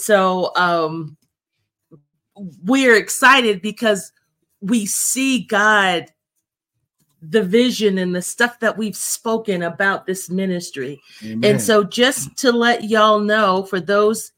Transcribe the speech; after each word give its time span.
so 0.00 0.52
um 0.56 1.16
we're 2.64 2.96
excited 2.96 3.62
because 3.62 4.12
we 4.60 4.86
see 4.86 5.44
God 5.44 6.06
the 7.30 7.42
vision 7.42 7.98
and 7.98 8.14
the 8.14 8.22
stuff 8.22 8.60
that 8.60 8.76
we've 8.76 8.96
spoken 8.96 9.62
about 9.62 10.06
this 10.06 10.28
ministry. 10.28 11.00
Amen. 11.22 11.52
And 11.52 11.62
so, 11.62 11.84
just 11.84 12.36
to 12.38 12.52
let 12.52 12.84
y'all 12.84 13.18
know, 13.18 13.62
for 13.64 13.80
those 13.80 14.32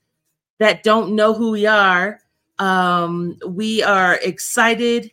that 0.58 0.82
don't 0.82 1.14
know 1.14 1.34
who 1.34 1.50
we 1.50 1.66
are, 1.66 2.20
um, 2.58 3.36
we 3.46 3.82
are 3.82 4.18
excited. 4.22 5.10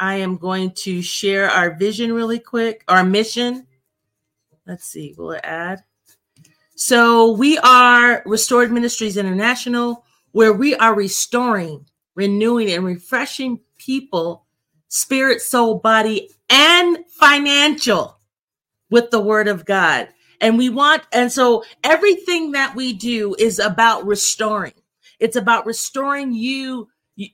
I 0.00 0.16
am 0.16 0.36
going 0.36 0.70
to 0.72 1.02
share 1.02 1.50
our 1.50 1.74
vision 1.74 2.12
really 2.12 2.38
quick, 2.38 2.84
our 2.88 3.02
mission. 3.02 3.66
Let's 4.66 4.84
see, 4.84 5.14
will 5.18 5.32
it 5.32 5.40
add? 5.42 5.82
So, 6.80 7.32
we 7.32 7.58
are 7.58 8.22
Restored 8.24 8.70
Ministries 8.70 9.16
International, 9.16 10.04
where 10.30 10.52
we 10.52 10.76
are 10.76 10.94
restoring, 10.94 11.86
renewing, 12.14 12.70
and 12.70 12.84
refreshing 12.84 13.58
people, 13.78 14.46
spirit, 14.86 15.42
soul, 15.42 15.80
body, 15.80 16.30
and 16.48 16.98
financial 17.08 18.20
with 18.90 19.10
the 19.10 19.18
word 19.18 19.48
of 19.48 19.64
God. 19.64 20.10
And 20.40 20.56
we 20.56 20.68
want, 20.68 21.02
and 21.12 21.32
so 21.32 21.64
everything 21.82 22.52
that 22.52 22.76
we 22.76 22.92
do 22.92 23.34
is 23.40 23.58
about 23.58 24.06
restoring. 24.06 24.74
It's 25.18 25.34
about 25.34 25.66
restoring 25.66 26.32
you, 26.32 26.86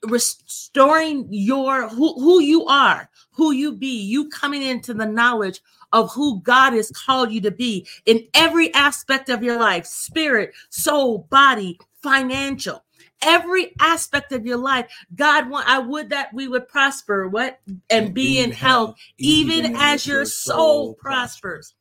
restoring 0.09 1.27
your 1.29 1.91
who, 1.91 2.15
who 2.15 2.41
you 2.41 2.65
are, 2.65 3.11
who 3.33 3.53
you 3.53 3.73
be, 3.73 4.01
you 4.05 4.31
coming 4.31 4.63
into 4.63 4.95
the 4.95 5.05
knowledge 5.05 5.61
of 5.95 6.13
who 6.13 6.43
God 6.43 6.75
has 6.75 6.91
called 6.91 7.33
you 7.33 7.41
to 7.43 7.51
be 7.51 7.87
in 8.05 8.27
every 8.35 8.75
aspect 8.75 9.31
of 9.31 9.43
your 9.43 9.59
life 9.59 9.87
spirit, 9.87 10.53
soul, 10.71 11.27
body, 11.31 11.79
financial 12.03 12.85
every 13.23 13.73
aspect 13.81 14.33
of 14.33 14.47
your 14.47 14.59
life. 14.59 14.87
God 15.17 15.49
want 15.49 15.69
I 15.69 15.79
would 15.79 16.11
that 16.11 16.35
we 16.35 16.49
would 16.49 16.69
prosper 16.69 17.29
what 17.29 17.61
and 17.91 18.15
be 18.15 18.41
in 18.41 18.53
health 18.53 18.97
even 19.19 19.75
as 19.77 20.07
your 20.07 20.27
soul 20.27 20.95
prospers. 20.95 21.75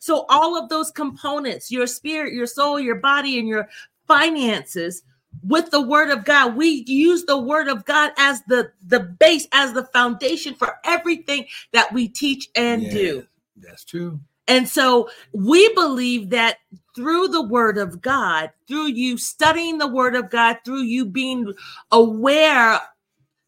So 0.00 0.26
all 0.28 0.56
of 0.62 0.68
those 0.68 0.90
components, 0.90 1.70
your 1.70 1.86
spirit, 1.86 2.32
your 2.32 2.46
soul, 2.46 2.80
your 2.80 2.96
body 2.96 3.38
and 3.38 3.48
your 3.48 3.68
finances 4.06 5.02
with 5.42 5.70
the 5.70 5.82
word 5.82 6.10
of 6.10 6.24
God. 6.24 6.56
We 6.56 6.84
use 6.86 7.24
the 7.24 7.38
word 7.38 7.68
of 7.68 7.84
God 7.84 8.12
as 8.18 8.42
the 8.48 8.72
the 8.86 9.00
base 9.00 9.48
as 9.52 9.74
the 9.74 9.84
foundation 9.84 10.54
for 10.54 10.78
everything 10.84 11.46
that 11.72 11.92
we 11.92 12.08
teach 12.08 12.48
and 12.56 12.82
Yeah, 12.84 12.90
do. 12.92 13.26
That's 13.56 13.84
true. 13.84 14.20
And 14.48 14.68
so 14.68 15.08
we 15.32 15.72
believe 15.74 16.30
that 16.30 16.58
through 16.94 17.28
the 17.28 17.42
word 17.42 17.78
of 17.78 18.00
God, 18.00 18.50
through 18.68 18.86
you 18.86 19.18
studying 19.18 19.78
the 19.78 19.88
word 19.88 20.14
of 20.14 20.30
God, 20.30 20.58
through 20.64 20.82
you 20.82 21.04
being 21.04 21.52
aware, 21.90 22.80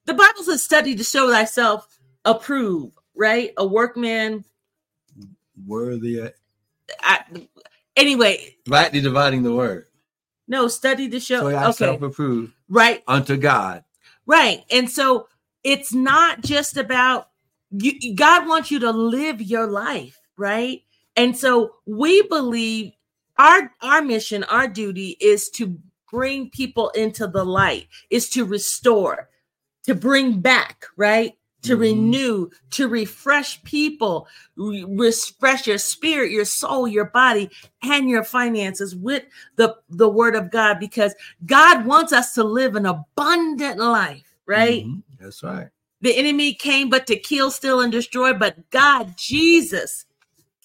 the 0.06 0.15
Bible 0.15 0.42
says, 0.42 0.62
study 0.62 0.97
to 0.97 1.05
show 1.05 1.31
thyself 1.31 2.00
approved, 2.25 2.95
right? 3.15 3.53
A 3.56 3.67
workman. 3.67 4.45
Worthy, 5.67 6.33
I, 7.00 7.20
anyway, 7.97 8.56
rightly 8.67 9.00
dividing 9.00 9.43
the 9.43 9.53
word. 9.53 9.87
no, 10.48 10.67
study 10.67 11.09
to 11.11 11.20
show. 11.20 11.41
So 11.41 11.48
okay, 11.48 11.72
self-approved 11.72 12.53
right, 12.69 13.03
unto 13.06 13.37
God. 13.37 13.84
right. 14.27 14.65
And 14.70 14.91
so 14.91 15.28
it's 15.62 15.93
not 15.93 16.41
just 16.41 16.77
about 16.77 17.28
you. 17.71 18.15
God 18.15 18.47
wants 18.49 18.71
you 18.71 18.79
to 18.81 18.91
live 18.91 19.41
your 19.43 19.67
life, 19.67 20.21
right? 20.37 20.83
And 21.17 21.37
so 21.37 21.75
we 21.87 22.23
believe 22.23 22.93
our 23.39 23.73
our 23.83 24.03
mission, 24.03 24.45
our 24.45 24.69
duty 24.69 25.17
is 25.21 25.49
to 25.51 25.79
bring 26.11 26.51
people 26.51 26.89
into 26.91 27.27
the 27.27 27.45
light, 27.45 27.87
is 28.11 28.31
to 28.31 28.45
restore, 28.45 29.29
to 29.85 29.95
bring 29.95 30.41
back, 30.41 30.87
right? 30.97 31.35
To 31.63 31.77
Mhm. 31.77 31.81
renew, 31.81 32.51
to 32.71 32.89
refresh 32.89 33.63
people, 33.65 34.29
re- 34.57 34.84
refresh 34.89 35.67
your 35.67 35.77
spirit, 35.78 36.31
your 36.31 36.45
soul, 36.45 36.87
your 36.89 37.07
body, 37.07 37.51
and 37.83 38.09
your 38.09 38.23
finances 38.25 38.95
with 38.97 39.25
the, 39.57 39.77
the 39.91 40.09
word 40.09 40.34
of 40.37 40.51
God, 40.51 40.78
because 40.78 41.15
God 41.47 41.84
wants 41.84 42.12
us 42.12 42.33
to 42.34 42.45
live 42.45 42.77
an 42.77 42.87
abundant 42.87 43.78
life, 43.78 44.34
right? 44.47 44.84
Mhm. 44.87 45.03
That's 45.19 45.43
right. 45.43 45.69
The 46.00 46.16
enemy 46.16 46.54
came 46.54 46.91
but 46.91 47.06
to 47.09 47.16
kill, 47.16 47.50
steal, 47.50 47.81
and 47.81 47.91
destroy, 47.91 48.32
but 48.32 48.70
God, 48.70 49.14
Jesus, 49.16 50.04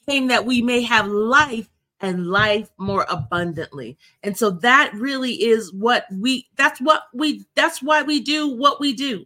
came 0.07 0.27
that 0.27 0.45
we 0.45 0.61
may 0.61 0.81
have 0.81 1.07
life 1.07 1.69
and 1.99 2.27
life 2.27 2.69
more 2.77 3.05
abundantly. 3.09 3.97
And 4.23 4.37
so 4.37 4.51
that 4.51 4.93
really 4.93 5.33
is 5.41 5.73
what 5.73 6.05
we 6.11 6.47
that's 6.57 6.79
what 6.81 7.03
we 7.13 7.45
that's 7.55 7.81
why 7.81 8.03
we 8.03 8.19
do 8.19 8.47
what 8.47 8.79
we 8.79 8.93
do. 8.93 9.25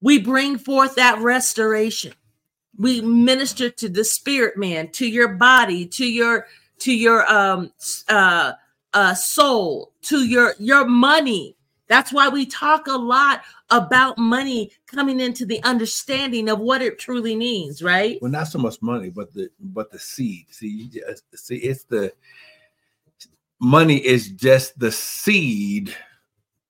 We 0.00 0.18
bring 0.18 0.56
forth 0.56 0.94
that 0.94 1.18
restoration. 1.20 2.14
We 2.78 3.02
minister 3.02 3.68
to 3.68 3.88
the 3.90 4.04
spirit 4.04 4.56
man, 4.56 4.90
to 4.92 5.06
your 5.06 5.28
body, 5.28 5.86
to 5.88 6.06
your 6.06 6.46
to 6.78 6.94
your 6.94 7.30
um 7.30 7.70
uh 8.08 8.52
uh 8.94 9.14
soul, 9.14 9.92
to 10.02 10.24
your 10.26 10.54
your 10.58 10.86
money. 10.86 11.54
That's 11.90 12.12
why 12.12 12.28
we 12.28 12.46
talk 12.46 12.86
a 12.86 12.96
lot 12.96 13.42
about 13.70 14.16
money 14.16 14.70
coming 14.86 15.18
into 15.18 15.44
the 15.44 15.60
understanding 15.64 16.48
of 16.48 16.60
what 16.60 16.82
it 16.82 17.00
truly 17.00 17.34
means, 17.34 17.82
right? 17.82 18.16
Well, 18.22 18.30
not 18.30 18.44
so 18.44 18.60
much 18.60 18.80
money, 18.80 19.10
but 19.10 19.34
the 19.34 19.50
but 19.58 19.90
the 19.90 19.98
seed. 19.98 20.46
See, 20.50 20.68
you 20.68 20.86
just, 20.86 21.24
uh, 21.34 21.36
see, 21.36 21.56
it's 21.56 21.82
the 21.82 22.12
money 23.58 23.96
is 23.96 24.28
just 24.30 24.78
the 24.78 24.92
seed 24.92 25.92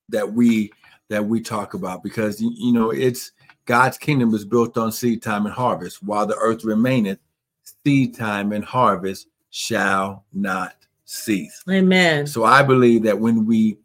that 0.09 0.33
we 0.33 0.73
that 1.11 1.23
we 1.23 1.43
talk 1.43 1.75
about 1.75 2.03
because 2.03 2.41
you, 2.41 2.53
you 2.57 2.73
know 2.73 2.91
it's 2.91 3.33
God's 3.67 3.99
kingdom 3.99 4.33
is 4.33 4.47
built 4.47 4.79
on 4.79 4.91
seed 4.91 5.23
time 5.23 5.45
and 5.45 5.55
harvest. 5.55 6.03
While 6.03 6.25
the 6.25 6.37
earth 6.37 6.65
remaineth, 6.65 7.19
seed 7.85 8.17
time 8.17 8.53
and 8.53 8.65
harvest 8.65 9.29
shall 9.51 10.25
not 10.33 10.77
cease. 11.05 11.63
Amen. 11.69 12.27
So 12.27 12.45
I 12.45 12.63
believe 12.63 13.03
that 13.03 13.19
when 13.19 13.45
we 13.45 13.77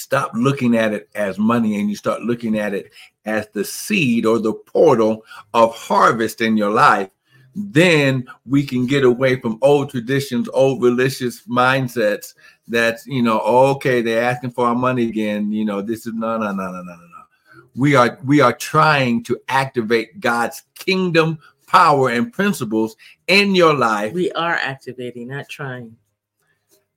stop 0.00 0.30
looking 0.34 0.76
at 0.76 0.92
it 0.92 1.08
as 1.14 1.38
money 1.38 1.78
and 1.78 1.90
you 1.90 1.96
start 1.96 2.22
looking 2.22 2.58
at 2.58 2.74
it 2.74 2.92
as 3.24 3.48
the 3.48 3.64
seed 3.64 4.26
or 4.26 4.38
the 4.38 4.52
portal 4.52 5.24
of 5.54 5.74
harvest 5.74 6.40
in 6.40 6.56
your 6.56 6.70
life, 6.70 7.10
then 7.54 8.26
we 8.46 8.64
can 8.64 8.86
get 8.86 9.04
away 9.04 9.36
from 9.40 9.58
old 9.60 9.90
traditions, 9.90 10.48
old 10.52 10.82
religious 10.82 11.46
mindsets. 11.46 12.34
That's 12.68 13.06
you 13.06 13.22
know, 13.22 13.40
okay, 13.40 14.00
they're 14.02 14.22
asking 14.22 14.52
for 14.52 14.66
our 14.66 14.74
money 14.74 15.08
again. 15.08 15.52
You 15.52 15.64
know, 15.64 15.82
this 15.82 16.06
is 16.06 16.14
no, 16.14 16.38
no, 16.38 16.52
no, 16.52 16.70
no, 16.70 16.72
no, 16.72 16.82
no, 16.82 16.94
no. 16.94 17.64
We 17.76 17.94
are 17.96 18.18
we 18.24 18.40
are 18.40 18.52
trying 18.52 19.24
to 19.24 19.38
activate 19.48 20.20
God's 20.20 20.62
kingdom 20.74 21.38
power 21.66 22.10
and 22.10 22.32
principles 22.32 22.96
in 23.28 23.54
your 23.54 23.74
life. 23.74 24.12
We 24.12 24.32
are 24.32 24.54
activating, 24.54 25.28
not 25.28 25.48
trying. 25.48 25.96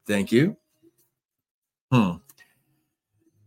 Thank 0.07 0.31
you. 0.31 0.57
Hmm. 1.91 2.22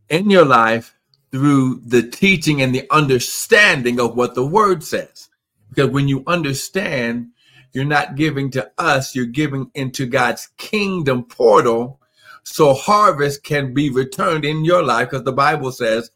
In 0.08 0.30
your 0.30 0.44
life 0.44 0.94
through 1.32 1.80
the 1.84 2.02
teaching 2.02 2.62
and 2.62 2.74
the 2.74 2.86
understanding 2.90 4.00
of 4.00 4.16
what 4.16 4.34
the 4.34 4.46
word 4.46 4.84
says. 4.84 5.28
Because 5.68 5.90
when 5.90 6.08
you 6.08 6.22
understand, 6.26 7.28
you're 7.72 7.84
not 7.84 8.14
giving 8.14 8.50
to 8.52 8.70
us, 8.78 9.14
you're 9.14 9.26
giving 9.26 9.70
into 9.74 10.06
God's 10.06 10.48
kingdom 10.56 11.24
portal 11.24 12.00
so 12.44 12.72
harvest 12.72 13.42
can 13.42 13.74
be 13.74 13.90
returned 13.90 14.44
in 14.44 14.64
your 14.64 14.82
life. 14.82 15.10
Because 15.10 15.24
the 15.24 15.32
Bible 15.32 15.72
says 15.72 16.10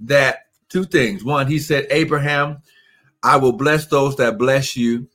that 0.00 0.46
two 0.68 0.84
things. 0.84 1.24
One, 1.24 1.46
he 1.46 1.58
said, 1.58 1.86
Abraham, 1.90 2.58
I 3.22 3.36
will 3.36 3.52
bless 3.52 3.86
those 3.86 4.16
that 4.16 4.38
bless 4.38 4.76
you. 4.76 5.08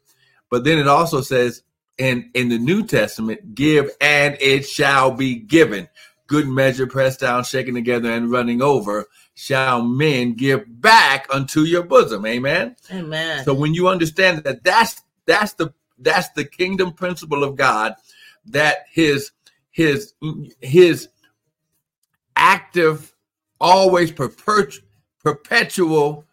But 0.49 0.63
then 0.63 0.79
it 0.79 0.87
also 0.87 1.21
says 1.21 1.63
in, 1.97 2.31
in 2.33 2.49
the 2.49 2.57
New 2.57 2.83
Testament, 2.85 3.53
give 3.53 3.91
and 3.99 4.37
it 4.39 4.67
shall 4.67 5.11
be 5.11 5.35
given. 5.35 5.87
Good 6.31 6.47
measure, 6.47 6.87
pressed 6.87 7.19
down, 7.19 7.43
shaken 7.43 7.73
together, 7.73 8.09
and 8.09 8.31
running 8.31 8.61
over, 8.61 9.05
shall 9.33 9.81
men 9.81 10.31
give 10.31 10.63
back 10.79 11.27
unto 11.29 11.63
your 11.63 11.83
bosom. 11.83 12.25
Amen. 12.25 12.77
Amen. 12.89 13.43
So 13.43 13.53
when 13.53 13.73
you 13.73 13.89
understand 13.89 14.45
that 14.45 14.63
that's 14.63 15.01
that's 15.25 15.51
the 15.55 15.73
that's 15.99 16.29
the 16.29 16.45
kingdom 16.45 16.93
principle 16.93 17.43
of 17.43 17.57
God, 17.57 17.95
that 18.45 18.85
his 18.89 19.31
his 19.71 20.13
his 20.61 21.09
active, 22.37 23.13
always 23.59 24.13
perpet- 24.13 24.79
perpetual 25.21 26.23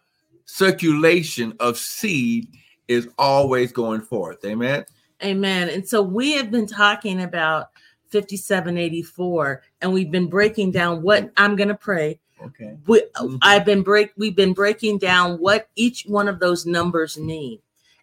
circulation 0.45 1.57
of 1.59 1.77
seed 1.77 2.47
is 2.87 3.09
always 3.17 3.73
going 3.73 3.99
forth. 3.99 4.45
Amen. 4.45 4.85
Amen. 5.21 5.67
And 5.67 5.85
so 5.85 6.01
we 6.01 6.37
have 6.37 6.51
been 6.51 6.67
talking 6.67 7.21
about 7.21 7.67
5784 8.11 9.61
and 9.81 9.93
we've 9.93 10.11
been 10.11 10.27
breaking 10.27 10.71
down 10.71 11.01
what 11.01 11.31
I'm 11.37 11.55
going 11.55 11.69
to 11.69 11.75
pray. 11.75 12.19
Okay. 12.43 12.77
We, 12.87 13.03
Mhm. 13.17 13.37
I've 13.41 13.65
been 13.65 13.81
break 13.83 14.11
we've 14.17 14.35
been 14.35 14.53
breaking 14.53 14.97
down 14.99 15.37
what 15.37 15.67
each 15.75 16.03
one 16.07 16.27
of 16.27 16.39
those 16.39 16.65
numbers 16.65 17.17
mean. 17.17 17.59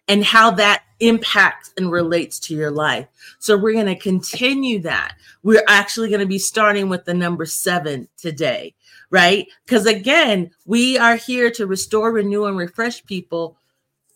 and 0.09 0.23
how 0.23 0.49
that 0.49 0.83
impacts 1.01 1.73
and 1.75 1.91
relates 1.91 2.39
to 2.39 2.55
your 2.55 2.71
life. 2.71 3.07
So 3.39 3.57
we're 3.57 3.73
going 3.73 3.87
to 3.87 3.95
continue 3.95 4.79
that. 4.83 5.17
We're 5.43 5.65
actually 5.67 6.07
going 6.07 6.21
to 6.21 6.25
be 6.25 6.39
starting 6.39 6.87
with 6.87 7.03
the 7.03 7.13
number 7.13 7.45
seven 7.45 8.07
today, 8.15 8.73
right? 9.09 9.49
Because 9.65 9.85
again, 9.85 10.51
we 10.65 10.97
are 10.97 11.17
here 11.17 11.51
to 11.51 11.67
restore, 11.67 12.13
renew, 12.13 12.45
and 12.45 12.57
refresh 12.57 13.03
people 13.05 13.57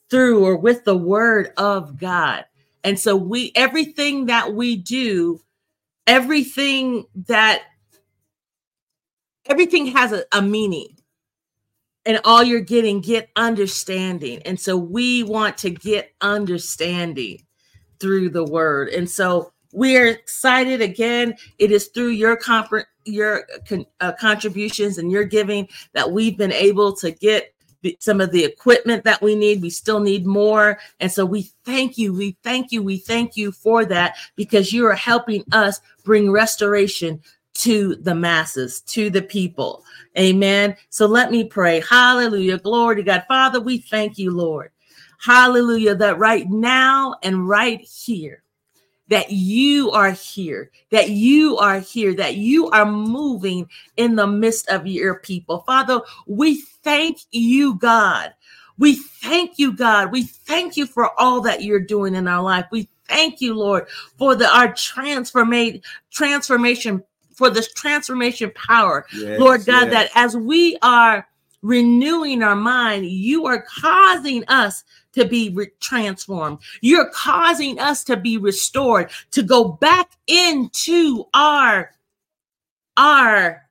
through 0.09 0.45
or 0.45 0.55
with 0.55 0.85
the 0.85 0.95
word 0.95 1.51
of 1.57 1.97
God. 1.99 2.45
And 2.85 2.97
so 2.97 3.17
we 3.17 3.51
everything 3.53 4.27
that 4.27 4.53
we 4.53 4.77
do, 4.77 5.41
everything 6.07 7.05
that 7.27 7.63
everything 9.45 9.87
has 9.87 10.11
a, 10.11 10.23
a 10.31 10.41
meaning. 10.41 10.97
And 12.03 12.19
all 12.25 12.41
you're 12.41 12.61
getting 12.61 12.99
get 12.99 13.29
understanding. 13.35 14.41
And 14.43 14.59
so 14.59 14.75
we 14.75 15.21
want 15.21 15.59
to 15.59 15.69
get 15.69 16.11
understanding 16.19 17.45
through 17.99 18.29
the 18.29 18.43
word. 18.43 18.89
And 18.89 19.07
so 19.07 19.53
we're 19.71 20.07
excited 20.07 20.81
again. 20.81 21.35
It 21.59 21.71
is 21.71 21.89
through 21.89 22.09
your 22.09 22.35
comfort 22.37 22.87
your 23.05 23.47
uh, 23.99 24.11
contributions 24.19 24.97
and 24.97 25.11
your 25.11 25.23
giving 25.23 25.67
that 25.93 26.11
we've 26.11 26.37
been 26.37 26.51
able 26.51 26.95
to 26.97 27.11
get 27.11 27.53
some 27.99 28.21
of 28.21 28.31
the 28.31 28.43
equipment 28.43 29.03
that 29.03 29.21
we 29.21 29.35
need 29.35 29.61
we 29.61 29.69
still 29.69 29.99
need 29.99 30.25
more 30.25 30.77
and 30.99 31.11
so 31.11 31.25
we 31.25 31.49
thank 31.65 31.97
you 31.97 32.13
we 32.13 32.37
thank 32.43 32.71
you 32.71 32.83
we 32.83 32.97
thank 32.97 33.35
you 33.35 33.51
for 33.51 33.85
that 33.85 34.15
because 34.35 34.71
you 34.71 34.85
are 34.85 34.93
helping 34.93 35.43
us 35.51 35.79
bring 36.03 36.31
restoration 36.31 37.19
to 37.53 37.95
the 37.97 38.15
masses, 38.15 38.81
to 38.81 39.09
the 39.09 39.21
people. 39.21 39.83
Amen. 40.17 40.75
So 40.89 41.05
let 41.05 41.31
me 41.31 41.43
pray. 41.43 41.81
Hallelujah. 41.81 42.57
Glory 42.57 42.97
to 42.97 43.03
God. 43.03 43.25
Father, 43.27 43.59
we 43.59 43.77
thank 43.77 44.17
you, 44.17 44.31
Lord. 44.31 44.71
Hallelujah. 45.23 45.95
That 45.95 46.17
right 46.17 46.49
now 46.49 47.15
and 47.23 47.47
right 47.47 47.81
here, 47.81 48.43
that 49.11 49.29
you 49.29 49.91
are 49.91 50.11
here, 50.11 50.71
that 50.89 51.09
you 51.09 51.57
are 51.57 51.81
here, 51.81 52.13
that 52.15 52.35
you 52.35 52.69
are 52.69 52.85
moving 52.85 53.69
in 53.97 54.15
the 54.15 54.25
midst 54.25 54.69
of 54.69 54.87
your 54.87 55.15
people. 55.15 55.65
Father, 55.67 55.99
we 56.27 56.61
thank 56.61 57.19
you, 57.31 57.75
God. 57.75 58.33
We 58.77 58.95
thank 58.95 59.59
you, 59.59 59.73
God. 59.73 60.13
We 60.13 60.23
thank 60.23 60.77
you 60.77 60.87
for 60.87 61.19
all 61.19 61.41
that 61.41 61.61
you're 61.61 61.81
doing 61.81 62.15
in 62.15 62.25
our 62.25 62.41
life. 62.41 62.67
We 62.71 62.87
thank 63.09 63.41
you, 63.41 63.53
Lord, 63.53 63.89
for 64.17 64.33
the 64.33 64.47
our 64.47 64.73
transformation 64.73 65.81
transformation 66.09 67.03
for 67.33 67.49
this 67.49 67.73
transformation 67.73 68.49
power, 68.55 69.05
yes, 69.13 69.37
Lord 69.37 69.65
God, 69.65 69.91
yes. 69.91 69.91
that 69.91 70.11
as 70.15 70.37
we 70.37 70.77
are 70.81 71.27
renewing 71.61 72.43
our 72.43 72.55
mind, 72.55 73.07
you 73.07 73.45
are 73.45 73.65
causing 73.81 74.45
us 74.47 74.85
to 75.13 75.25
be 75.25 75.49
re- 75.49 75.71
transformed. 75.79 76.59
You're 76.81 77.09
causing 77.09 77.79
us 77.79 78.03
to 78.05 78.17
be 78.17 78.37
restored, 78.37 79.11
to 79.31 79.43
go 79.43 79.65
back 79.65 80.11
into 80.27 81.25
our 81.33 81.91
our 82.97 83.69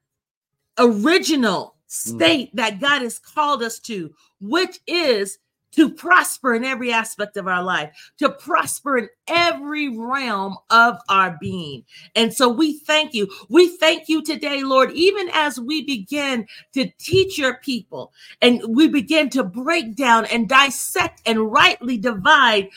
original 0.78 1.74
mm. 1.86 1.92
state 1.92 2.52
mm. 2.52 2.56
that 2.56 2.80
God 2.80 3.02
has 3.02 3.18
called 3.18 3.62
us 3.62 3.78
to, 3.80 4.14
which 4.40 4.80
is 4.86 5.38
to 5.72 5.90
prosper 5.90 6.54
in 6.54 6.64
every 6.64 6.92
aspect 6.92 7.36
of 7.36 7.46
our 7.46 7.62
life, 7.62 8.12
to 8.18 8.28
prosper 8.30 8.98
in 8.98 9.08
every 9.28 9.96
realm 9.96 10.56
of 10.70 10.98
our 11.08 11.36
being. 11.40 11.84
And 12.14 12.32
so 12.32 12.48
we 12.48 12.78
thank 12.78 13.14
you. 13.14 13.28
We 13.48 13.68
thank 13.76 14.08
you 14.08 14.22
today, 14.22 14.62
Lord, 14.62 14.92
even 14.92 15.30
as 15.32 15.60
we 15.60 15.84
begin 15.84 16.46
to 16.74 16.90
teach 16.98 17.38
your 17.38 17.58
people 17.58 18.12
and 18.42 18.62
we 18.68 18.88
begin 18.88 19.30
to 19.30 19.44
break 19.44 19.94
down 19.96 20.26
and 20.26 20.48
dissect 20.48 21.22
and 21.26 21.52
rightly 21.52 21.96
divide 21.98 22.68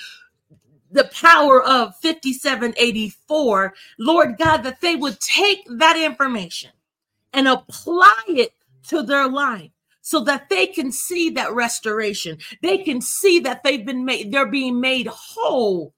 the 0.92 1.06
power 1.06 1.62
of 1.64 1.96
5784, 1.98 3.74
Lord 3.98 4.38
God, 4.38 4.58
that 4.58 4.80
they 4.82 4.96
would 4.96 5.20
take 5.20 5.66
that 5.78 5.98
information 5.98 6.70
and 7.34 7.48
apply 7.48 8.24
it 8.28 8.54
to 8.90 9.02
their 9.02 9.28
life 9.28 9.72
so 10.04 10.20
that 10.20 10.50
they 10.50 10.68
can 10.68 10.92
see 10.92 11.32
that 11.32 11.54
restoration. 11.54 12.38
They 12.62 12.78
can 12.78 13.02
see 13.02 13.40
that 13.40 13.64
they've 13.64 13.86
been 13.86 14.06
made, 14.06 14.32
they're 14.32 14.46
being 14.46 14.80
made 14.80 15.08
whole 15.08 15.94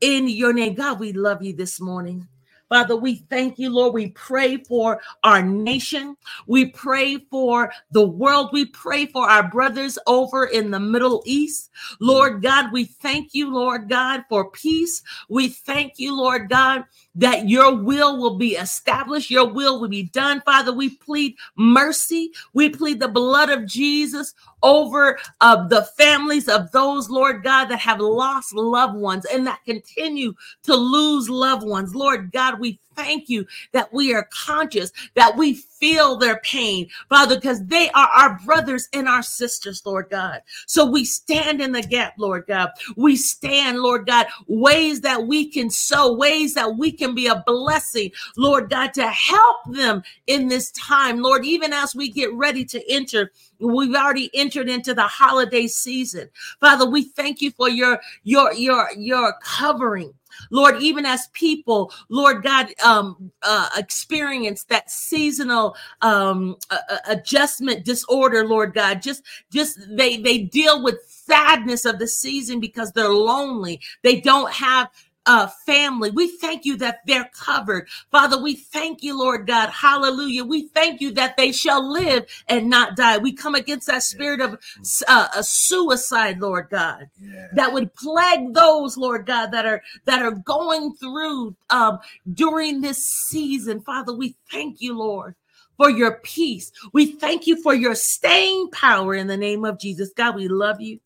in 0.00 0.28
your 0.28 0.52
name. 0.52 0.74
God, 0.74 1.00
we 1.00 1.12
love 1.12 1.42
you 1.42 1.56
this 1.56 1.80
morning. 1.80 2.28
Father, 2.68 2.94
we 2.94 3.16
thank 3.28 3.58
you, 3.58 3.68
Lord. 3.70 3.94
We 3.94 4.10
pray 4.10 4.58
for 4.58 5.00
our 5.24 5.42
nation. 5.42 6.16
We 6.46 6.66
pray 6.66 7.18
for 7.28 7.72
the 7.90 8.06
world. 8.06 8.50
We 8.52 8.66
pray 8.66 9.06
for 9.06 9.28
our 9.28 9.50
brothers 9.50 9.98
over 10.06 10.44
in 10.44 10.70
the 10.70 10.78
Middle 10.78 11.20
East. 11.26 11.70
Lord 11.98 12.42
God, 12.42 12.72
we 12.72 12.84
thank 12.84 13.34
you, 13.34 13.52
Lord 13.52 13.88
God, 13.88 14.22
for 14.28 14.52
peace. 14.52 15.02
We 15.28 15.48
thank 15.48 15.94
you, 15.98 16.16
Lord 16.16 16.48
God, 16.48 16.84
that 17.14 17.48
your 17.48 17.74
will 17.74 18.18
will 18.18 18.36
be 18.36 18.52
established, 18.52 19.30
your 19.30 19.48
will 19.48 19.80
will 19.80 19.88
be 19.88 20.04
done. 20.04 20.40
Father, 20.42 20.72
we 20.72 20.90
plead 20.96 21.36
mercy. 21.56 22.32
We 22.54 22.70
plead 22.70 23.00
the 23.00 23.08
blood 23.08 23.50
of 23.50 23.66
Jesus 23.66 24.34
over 24.62 25.18
uh, 25.40 25.66
the 25.68 25.82
families 25.96 26.48
of 26.48 26.70
those, 26.72 27.10
Lord 27.10 27.42
God, 27.42 27.66
that 27.66 27.80
have 27.80 28.00
lost 28.00 28.54
loved 28.54 28.94
ones 28.94 29.24
and 29.26 29.46
that 29.46 29.64
continue 29.64 30.34
to 30.64 30.74
lose 30.74 31.28
loved 31.28 31.66
ones. 31.66 31.94
Lord 31.94 32.30
God, 32.32 32.60
we 32.60 32.78
thank 33.02 33.28
you 33.28 33.46
that 33.72 33.92
we 33.92 34.14
are 34.14 34.28
conscious, 34.32 34.92
that 35.14 35.36
we 35.36 35.54
feel 35.54 36.16
their 36.16 36.38
pain, 36.40 36.88
Father, 37.08 37.36
because 37.36 37.64
they 37.66 37.90
are 37.90 38.08
our 38.08 38.38
brothers 38.44 38.88
and 38.92 39.08
our 39.08 39.22
sisters, 39.22 39.82
Lord 39.84 40.08
God. 40.10 40.42
So 40.66 40.84
we 40.84 41.04
stand 41.04 41.60
in 41.60 41.72
the 41.72 41.82
gap, 41.82 42.14
Lord 42.18 42.44
God. 42.46 42.70
We 42.96 43.16
stand, 43.16 43.80
Lord 43.80 44.06
God, 44.06 44.26
ways 44.46 45.00
that 45.00 45.26
we 45.26 45.50
can 45.50 45.70
sow, 45.70 46.14
ways 46.14 46.54
that 46.54 46.76
we 46.76 46.92
can 46.92 47.14
be 47.14 47.26
a 47.26 47.42
blessing, 47.46 48.10
Lord 48.36 48.70
God, 48.70 48.92
to 48.94 49.06
help 49.08 49.58
them 49.70 50.02
in 50.26 50.48
this 50.48 50.70
time, 50.72 51.20
Lord, 51.20 51.44
even 51.44 51.72
as 51.72 51.94
we 51.94 52.10
get 52.10 52.32
ready 52.34 52.64
to 52.66 52.92
enter 52.92 53.30
we've 53.60 53.94
already 53.94 54.30
entered 54.34 54.68
into 54.68 54.94
the 54.94 55.02
holiday 55.02 55.66
season 55.66 56.28
father 56.60 56.88
we 56.88 57.04
thank 57.04 57.42
you 57.42 57.50
for 57.50 57.68
your 57.68 58.00
your 58.22 58.52
your 58.54 58.88
your 58.96 59.34
covering 59.42 60.12
Lord, 60.50 60.82
even 60.82 61.06
as 61.06 61.28
people, 61.32 61.92
Lord 62.08 62.42
God, 62.42 62.68
um, 62.84 63.30
uh, 63.42 63.68
experience 63.76 64.64
that 64.64 64.90
seasonal 64.90 65.76
um, 66.02 66.56
uh, 66.70 66.78
adjustment 67.08 67.84
disorder, 67.84 68.46
Lord 68.46 68.74
God, 68.74 69.02
just 69.02 69.22
just 69.52 69.78
they 69.96 70.18
they 70.18 70.38
deal 70.38 70.82
with 70.82 70.96
sadness 71.08 71.84
of 71.84 71.98
the 71.98 72.08
season 72.08 72.60
because 72.60 72.92
they're 72.92 73.08
lonely. 73.10 73.80
They 74.02 74.20
don't 74.20 74.52
have 74.52 74.90
uh, 75.30 75.46
family. 75.46 76.10
We 76.10 76.26
thank 76.38 76.64
you 76.64 76.76
that 76.78 77.02
they're 77.06 77.30
covered. 77.32 77.88
Father, 78.10 78.42
we 78.42 78.56
thank 78.56 79.04
you, 79.04 79.16
Lord 79.16 79.46
God. 79.46 79.70
Hallelujah. 79.70 80.44
We 80.44 80.66
thank 80.66 81.00
you 81.00 81.12
that 81.12 81.36
they 81.36 81.52
shall 81.52 81.88
live 81.88 82.26
and 82.48 82.68
not 82.68 82.96
die. 82.96 83.16
We 83.16 83.32
come 83.32 83.54
against 83.54 83.86
that 83.86 84.02
spirit 84.02 84.40
of 84.40 84.58
uh, 85.06 85.28
a 85.36 85.44
suicide, 85.44 86.40
Lord 86.40 86.66
God, 86.68 87.08
yeah. 87.22 87.46
that 87.52 87.72
would 87.72 87.94
plague 87.94 88.54
those, 88.54 88.96
Lord 88.96 89.24
God, 89.24 89.52
that 89.52 89.66
are 89.66 89.80
that 90.04 90.20
are 90.20 90.32
going 90.32 90.96
through 90.96 91.54
um, 91.70 92.00
during 92.34 92.80
this 92.80 93.06
season. 93.06 93.82
Father, 93.82 94.12
we 94.12 94.34
thank 94.50 94.80
you, 94.80 94.98
Lord 94.98 95.36
for 95.76 95.88
your 95.88 96.16
peace. 96.24 96.70
We 96.92 97.12
thank 97.12 97.46
you 97.46 97.62
for 97.62 97.72
your 97.72 97.94
staying 97.94 98.68
power 98.70 99.14
in 99.14 99.28
the 99.28 99.36
name 99.38 99.64
of 99.64 99.80
Jesus. 99.80 100.12
God, 100.14 100.34
we 100.34 100.46
love 100.46 100.78
you. 100.82 101.00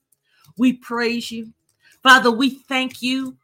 We 0.59 0.73
praise 0.73 1.31
you. 1.31 1.53
Father, 2.03 2.33
we 2.33 2.51
thank 2.51 3.01
you 3.01 3.37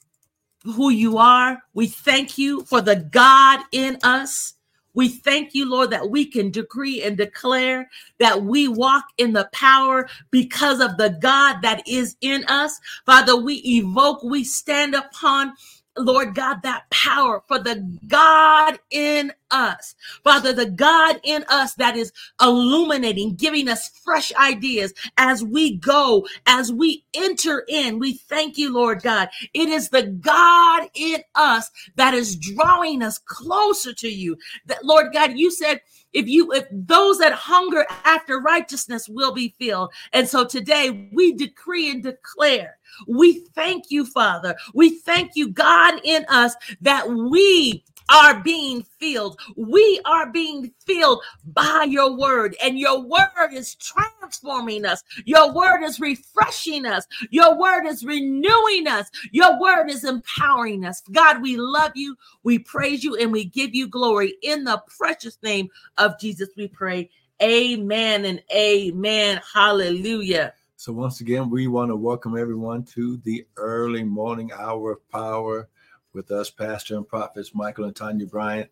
who 0.65 0.91
you 0.91 1.19
are. 1.19 1.63
We 1.75 1.87
thank 1.87 2.39
you 2.39 2.65
for 2.65 2.81
the 2.81 2.97
God 2.97 3.61
in 3.73 3.99
us. 4.03 4.55
We 4.93 5.09
thank 5.09 5.55
you, 5.55 5.71
Lord, 5.71 5.91
that 5.91 6.11
we 6.11 6.27
can 6.27 6.51
decree 6.51 7.03
and 7.03 7.17
declare 7.17 7.89
that 8.19 8.43
we 8.43 8.67
walk 8.67 9.05
in 9.19 9.33
the 9.33 9.49
power 9.53 10.09
because 10.31 10.81
of 10.81 10.97
the 10.97 11.11
God 11.11 11.61
that 11.63 11.87
is 11.87 12.17
in 12.21 12.45
us. 12.49 12.79
Father, 13.07 13.37
we 13.37 13.57
evoke, 13.65 14.23
we 14.23 14.43
stand 14.43 14.95
upon 14.95 15.55
Lord 15.99 16.35
God, 16.35 16.63
that 16.63 16.89
power 16.91 17.43
for 17.47 17.59
the 17.59 17.99
God 18.07 18.79
in 18.91 19.33
us. 19.51 19.95
Father, 20.23 20.53
the 20.53 20.71
God 20.71 21.21
in 21.25 21.45
us 21.49 21.75
that 21.75 21.97
is 21.97 22.13
illuminating, 22.41 23.35
giving 23.35 23.69
us 23.69 23.89
fresh 23.89 24.33
ideas 24.35 24.95
as 25.17 25.45
we 25.45 25.77
go, 25.77 26.27
as 26.47 26.73
we 26.73 27.05
enter 27.15 27.65
in. 27.69 27.99
We 27.99 28.15
thank 28.15 28.57
you, 28.57 28.73
Lord 28.73 29.03
God. 29.03 29.29
It 29.53 29.69
is 29.69 29.89
the 29.89 30.05
God 30.05 30.89
in 30.95 31.23
us 31.35 31.71
that 31.97 32.15
is 32.15 32.37
drawing 32.37 33.03
us 33.03 33.19
closer 33.19 33.93
to 33.95 34.09
you. 34.09 34.37
That, 34.67 34.85
Lord 34.85 35.13
God, 35.13 35.37
you 35.37 35.51
said, 35.51 35.81
if 36.13 36.27
you 36.27 36.53
if 36.53 36.67
those 36.73 37.19
that 37.19 37.33
hunger 37.33 37.87
after 38.05 38.41
righteousness 38.41 39.09
will 39.09 39.33
be 39.33 39.55
filled 39.61 39.93
and 40.13 40.29
so 40.29 40.45
today 40.45 41.09
we 41.13 41.33
decree 41.33 41.89
and 41.91 42.03
declare 42.03 42.79
we 43.07 43.41
thank 43.55 43.91
you, 43.91 44.05
Father. 44.05 44.57
We 44.75 44.99
thank 44.99 45.33
you, 45.35 45.49
God, 45.49 46.01
in 46.05 46.25
us 46.29 46.55
that 46.81 47.09
we 47.09 47.85
are 48.11 48.41
being 48.41 48.83
filled. 48.99 49.41
We 49.57 50.01
are 50.05 50.31
being 50.31 50.73
filled 50.85 51.23
by 51.45 51.87
your 51.89 52.17
word, 52.17 52.57
and 52.63 52.79
your 52.79 53.01
word 53.01 53.53
is 53.53 53.77
transforming 53.77 54.85
us. 54.85 55.05
Your 55.25 55.53
word 55.53 55.83
is 55.83 56.01
refreshing 56.01 56.87
us. 56.87 57.07
Your 57.31 57.59
word 57.59 57.87
is 57.87 58.05
renewing 58.05 58.87
us. 58.89 59.09
Your 59.31 59.61
word 59.61 59.89
is 59.91 60.05
empowering 60.05 60.85
us. 60.85 61.03
God, 61.13 61.41
we 61.41 61.57
love 61.57 61.93
you. 61.95 62.17
We 62.43 62.59
praise 62.59 63.05
you 63.05 63.17
and 63.17 63.33
we 63.33 63.45
give 63.45 63.75
you 63.75 63.89
glory. 63.89 64.35
In 64.43 64.65
the 64.65 64.83
precious 64.99 65.39
name 65.43 65.69
of 65.99 66.19
Jesus, 66.19 66.49
we 66.57 66.69
pray. 66.69 67.11
Amen 67.43 68.27
and 68.27 68.43
amen. 68.53 69.41
Hallelujah. 69.55 70.53
So, 70.81 70.95
once 70.95 71.21
again, 71.21 71.51
we 71.51 71.67
want 71.67 71.91
to 71.91 71.95
welcome 71.95 72.39
everyone 72.39 72.85
to 72.95 73.19
the 73.19 73.45
early 73.59 74.03
morning 74.03 74.51
hour 74.51 74.93
of 74.93 75.11
power 75.11 75.69
with 76.15 76.31
us, 76.31 76.49
Pastor 76.49 76.97
and 76.97 77.07
Prophets 77.07 77.55
Michael 77.55 77.85
and 77.85 77.95
Tanya 77.95 78.25
Bryant 78.25 78.71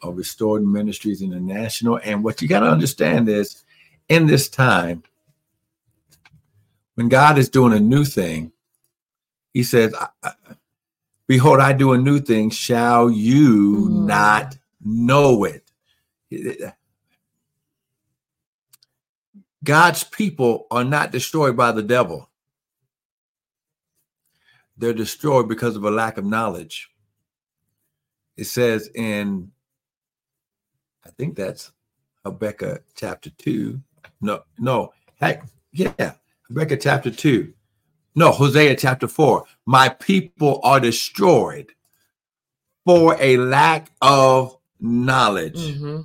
of 0.00 0.16
Restored 0.16 0.64
Ministries 0.64 1.20
International. 1.20 2.00
And 2.02 2.24
what 2.24 2.40
you 2.40 2.48
got 2.48 2.60
to 2.60 2.70
understand 2.70 3.28
is 3.28 3.62
in 4.08 4.26
this 4.26 4.48
time, 4.48 5.02
when 6.94 7.10
God 7.10 7.36
is 7.36 7.50
doing 7.50 7.74
a 7.74 7.78
new 7.78 8.06
thing, 8.06 8.52
He 9.52 9.62
says, 9.62 9.94
Behold, 11.26 11.60
I 11.60 11.74
do 11.74 11.92
a 11.92 11.98
new 11.98 12.20
thing. 12.20 12.48
Shall 12.48 13.10
you 13.10 13.86
mm. 13.86 14.06
not 14.06 14.56
know 14.82 15.44
it? 15.44 15.70
God's 19.62 20.04
people 20.04 20.66
are 20.70 20.84
not 20.84 21.12
destroyed 21.12 21.56
by 21.56 21.72
the 21.72 21.82
devil. 21.82 22.28
They're 24.76 24.94
destroyed 24.94 25.48
because 25.48 25.76
of 25.76 25.84
a 25.84 25.90
lack 25.90 26.16
of 26.16 26.24
knowledge. 26.24 26.90
It 28.36 28.44
says 28.44 28.88
in 28.94 29.50
I 31.04 31.10
think 31.10 31.36
that's 31.36 31.72
Habakkuk 32.24 32.84
chapter 32.94 33.30
two. 33.30 33.80
No, 34.20 34.42
no, 34.58 34.92
heck, 35.20 35.44
yeah, 35.72 36.12
Habakkuk 36.48 36.80
chapter 36.80 37.10
two. 37.10 37.52
No, 38.14 38.30
Hosea 38.30 38.76
chapter 38.76 39.08
four. 39.08 39.44
My 39.66 39.88
people 39.88 40.60
are 40.62 40.80
destroyed 40.80 41.72
for 42.84 43.16
a 43.20 43.36
lack 43.36 43.90
of 44.00 44.56
knowledge 44.80 45.58
mm-hmm. 45.58 46.00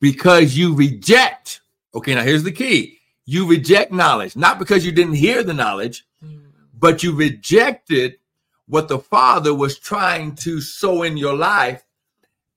because 0.00 0.56
you 0.56 0.74
reject. 0.74 1.61
Okay, 1.94 2.14
now 2.14 2.22
here's 2.22 2.42
the 2.42 2.52
key 2.52 2.98
you 3.24 3.48
reject 3.48 3.92
knowledge, 3.92 4.36
not 4.36 4.58
because 4.58 4.84
you 4.84 4.92
didn't 4.92 5.14
hear 5.14 5.42
the 5.42 5.54
knowledge, 5.54 6.04
mm. 6.24 6.40
but 6.78 7.02
you 7.02 7.14
rejected 7.14 8.18
what 8.66 8.88
the 8.88 8.98
Father 8.98 9.54
was 9.54 9.78
trying 9.78 10.34
to 10.34 10.60
sow 10.60 11.02
in 11.02 11.16
your 11.16 11.34
life 11.34 11.84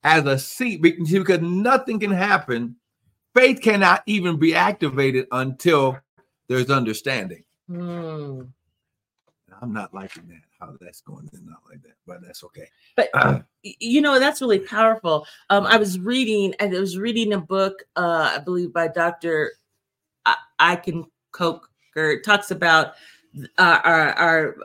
as 0.03 0.25
a 0.25 0.39
seed 0.39 0.81
because 0.81 1.41
nothing 1.41 1.99
can 1.99 2.11
happen. 2.11 2.75
Faith 3.33 3.61
cannot 3.61 4.01
even 4.05 4.37
be 4.37 4.55
activated 4.55 5.27
until 5.31 5.99
there's 6.47 6.69
understanding. 6.69 7.43
Mm. 7.69 8.49
I'm 9.61 9.73
not 9.73 9.93
liking 9.93 10.27
that 10.27 10.44
how 10.59 10.75
that's 10.79 11.01
going 11.01 11.29
and 11.33 11.45
not 11.45 11.59
like 11.69 11.81
that, 11.83 11.95
but 12.05 12.21
that's 12.21 12.43
okay. 12.43 12.67
But 12.95 13.09
uh, 13.13 13.39
you 13.63 14.01
know 14.01 14.19
that's 14.19 14.41
really 14.41 14.59
powerful. 14.59 15.25
Um, 15.49 15.65
I 15.65 15.77
was 15.77 15.99
reading, 15.99 16.53
and 16.59 16.75
I 16.75 16.79
was 16.79 16.97
reading 16.97 17.33
a 17.33 17.39
book, 17.39 17.83
uh, 17.95 18.33
I 18.35 18.39
believe 18.39 18.73
by 18.73 18.87
Dr. 18.87 19.51
Iken 20.59 21.05
Coker. 21.31 22.21
talks 22.21 22.51
about 22.51 22.93
uh, 23.57 23.79
our 23.83 24.13
our 24.13 24.55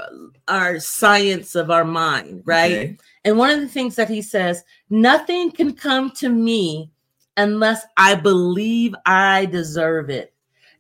our 0.49 0.81
science 0.81 1.55
of 1.55 1.71
our 1.71 1.85
mind, 1.85 2.43
right? 2.45 2.73
Okay. 2.73 2.99
And 3.25 3.37
one 3.37 3.51
of 3.51 3.61
the 3.61 3.69
things 3.69 3.97
that 3.97 4.09
he 4.09 4.23
says, 4.23 4.63
nothing 4.89 5.51
can 5.51 5.75
come 5.75 6.11
to 6.13 6.29
me 6.29 6.91
unless 7.37 7.85
I 7.97 8.15
believe 8.15 8.95
I 9.07 9.47
deserve 9.47 10.11
it. 10.11 10.33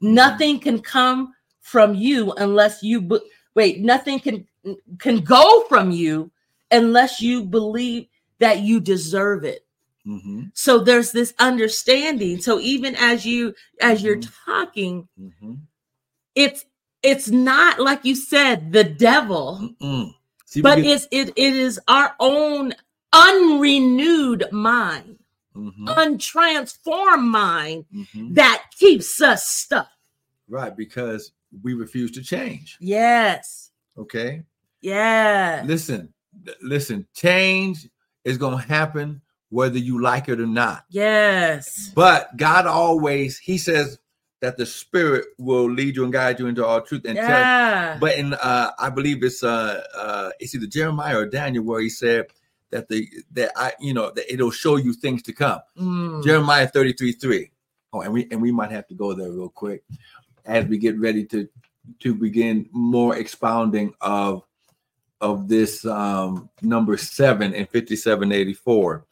Mm-hmm. 0.02 0.14
Nothing 0.14 0.60
can 0.60 0.80
come 0.80 1.34
from 1.60 1.94
you 1.94 2.32
unless 2.32 2.82
you 2.82 3.02
be- 3.02 3.20
wait, 3.54 3.80
nothing 3.80 4.20
can 4.20 4.46
can 4.98 5.20
go 5.20 5.64
from 5.68 5.90
you 5.90 6.30
unless 6.70 7.20
you 7.20 7.44
believe 7.44 8.06
that 8.38 8.60
you 8.60 8.80
deserve 8.80 9.44
it. 9.44 9.66
Mm-hmm. 10.06 10.44
So 10.54 10.78
there's 10.78 11.12
this 11.12 11.34
understanding. 11.38 12.40
So 12.40 12.58
even 12.60 12.96
as 12.96 13.26
you 13.26 13.54
as 13.80 14.02
you're 14.02 14.16
mm-hmm. 14.16 14.50
talking, 14.50 15.08
mm-hmm. 15.20 15.54
it's 16.34 16.64
it's 17.02 17.28
not 17.28 17.80
like 17.80 18.04
you 18.04 18.14
said 18.14 18.72
the 18.72 18.84
devil 18.84 19.74
See, 20.50 20.62
but 20.62 20.78
it's 20.80 21.06
it 21.10 21.28
it 21.36 21.54
is 21.54 21.78
our 21.86 22.14
own 22.18 22.72
unrenewed 23.12 24.50
mind, 24.50 25.18
mm-hmm. 25.54 25.86
untransformed 25.86 27.24
mind 27.24 27.84
mm-hmm. 27.94 28.34
that 28.34 28.64
keeps 28.76 29.20
us 29.20 29.46
stuck. 29.46 29.88
Right, 30.48 30.76
because 30.76 31.30
we 31.62 31.74
refuse 31.74 32.10
to 32.12 32.22
change. 32.22 32.78
Yes. 32.80 33.70
Okay. 33.96 34.42
Yeah. 34.80 35.62
Listen, 35.64 36.12
listen, 36.62 37.06
change 37.14 37.88
is 38.24 38.38
going 38.38 38.58
to 38.58 38.64
happen 38.64 39.22
whether 39.50 39.78
you 39.78 40.00
like 40.00 40.28
it 40.28 40.40
or 40.40 40.46
not. 40.46 40.84
Yes. 40.90 41.90
But 41.94 42.36
God 42.36 42.66
always, 42.66 43.38
He 43.38 43.58
says, 43.58 43.98
that 44.40 44.56
the 44.56 44.66
spirit 44.66 45.26
will 45.38 45.70
lead 45.70 45.96
you 45.96 46.04
and 46.04 46.12
guide 46.12 46.38
you 46.38 46.46
into 46.46 46.64
all 46.64 46.80
truth 46.80 47.04
and 47.04 47.16
yeah. 47.16 47.90
tell. 47.92 47.98
But 48.00 48.16
in 48.16 48.34
uh 48.34 48.70
I 48.78 48.90
believe 48.90 49.22
it's 49.22 49.42
uh 49.42 49.82
uh 49.94 50.30
it's 50.40 50.54
either 50.54 50.66
Jeremiah 50.66 51.18
or 51.18 51.26
Daniel 51.26 51.64
where 51.64 51.80
he 51.80 51.90
said 51.90 52.26
that 52.70 52.88
the 52.88 53.08
that 53.32 53.52
I 53.56 53.72
you 53.80 53.94
know 53.94 54.10
that 54.10 54.32
it'll 54.32 54.50
show 54.50 54.76
you 54.76 54.92
things 54.92 55.22
to 55.24 55.32
come. 55.32 55.60
Mm. 55.78 56.24
Jeremiah 56.24 56.66
33 56.66 57.12
3. 57.12 57.50
Oh, 57.92 58.00
and 58.00 58.12
we 58.12 58.28
and 58.30 58.40
we 58.40 58.52
might 58.52 58.70
have 58.70 58.86
to 58.88 58.94
go 58.94 59.12
there 59.12 59.30
real 59.30 59.48
quick 59.50 59.82
as 60.44 60.64
we 60.66 60.78
get 60.78 60.98
ready 60.98 61.24
to 61.26 61.48
to 62.00 62.14
begin 62.14 62.68
more 62.72 63.16
expounding 63.16 63.92
of 64.00 64.42
of 65.20 65.48
this 65.48 65.84
um 65.84 66.48
number 66.62 66.96
seven 66.96 67.52
in 67.54 67.66
5784. 67.66 69.04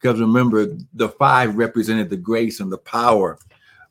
Because 0.00 0.20
remember, 0.20 0.76
the 0.94 1.08
five 1.10 1.56
represented 1.56 2.10
the 2.10 2.16
grace 2.16 2.60
and 2.60 2.72
the 2.72 2.78
power 2.78 3.38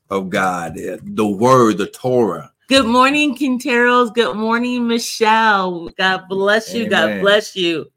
of 0.09 0.29
God, 0.29 0.77
eh, 0.77 0.97
the 1.01 1.25
word, 1.25 1.77
the 1.77 1.87
Torah. 1.87 2.51
Good 2.67 2.85
morning, 2.85 3.35
Quinteros. 3.35 4.13
Good 4.13 4.35
morning, 4.35 4.87
Michelle. 4.87 5.89
God 5.97 6.27
bless 6.27 6.73
you. 6.73 6.85
Amen. 6.85 6.89
God 6.89 7.21
bless 7.21 7.55
you. 7.55 7.91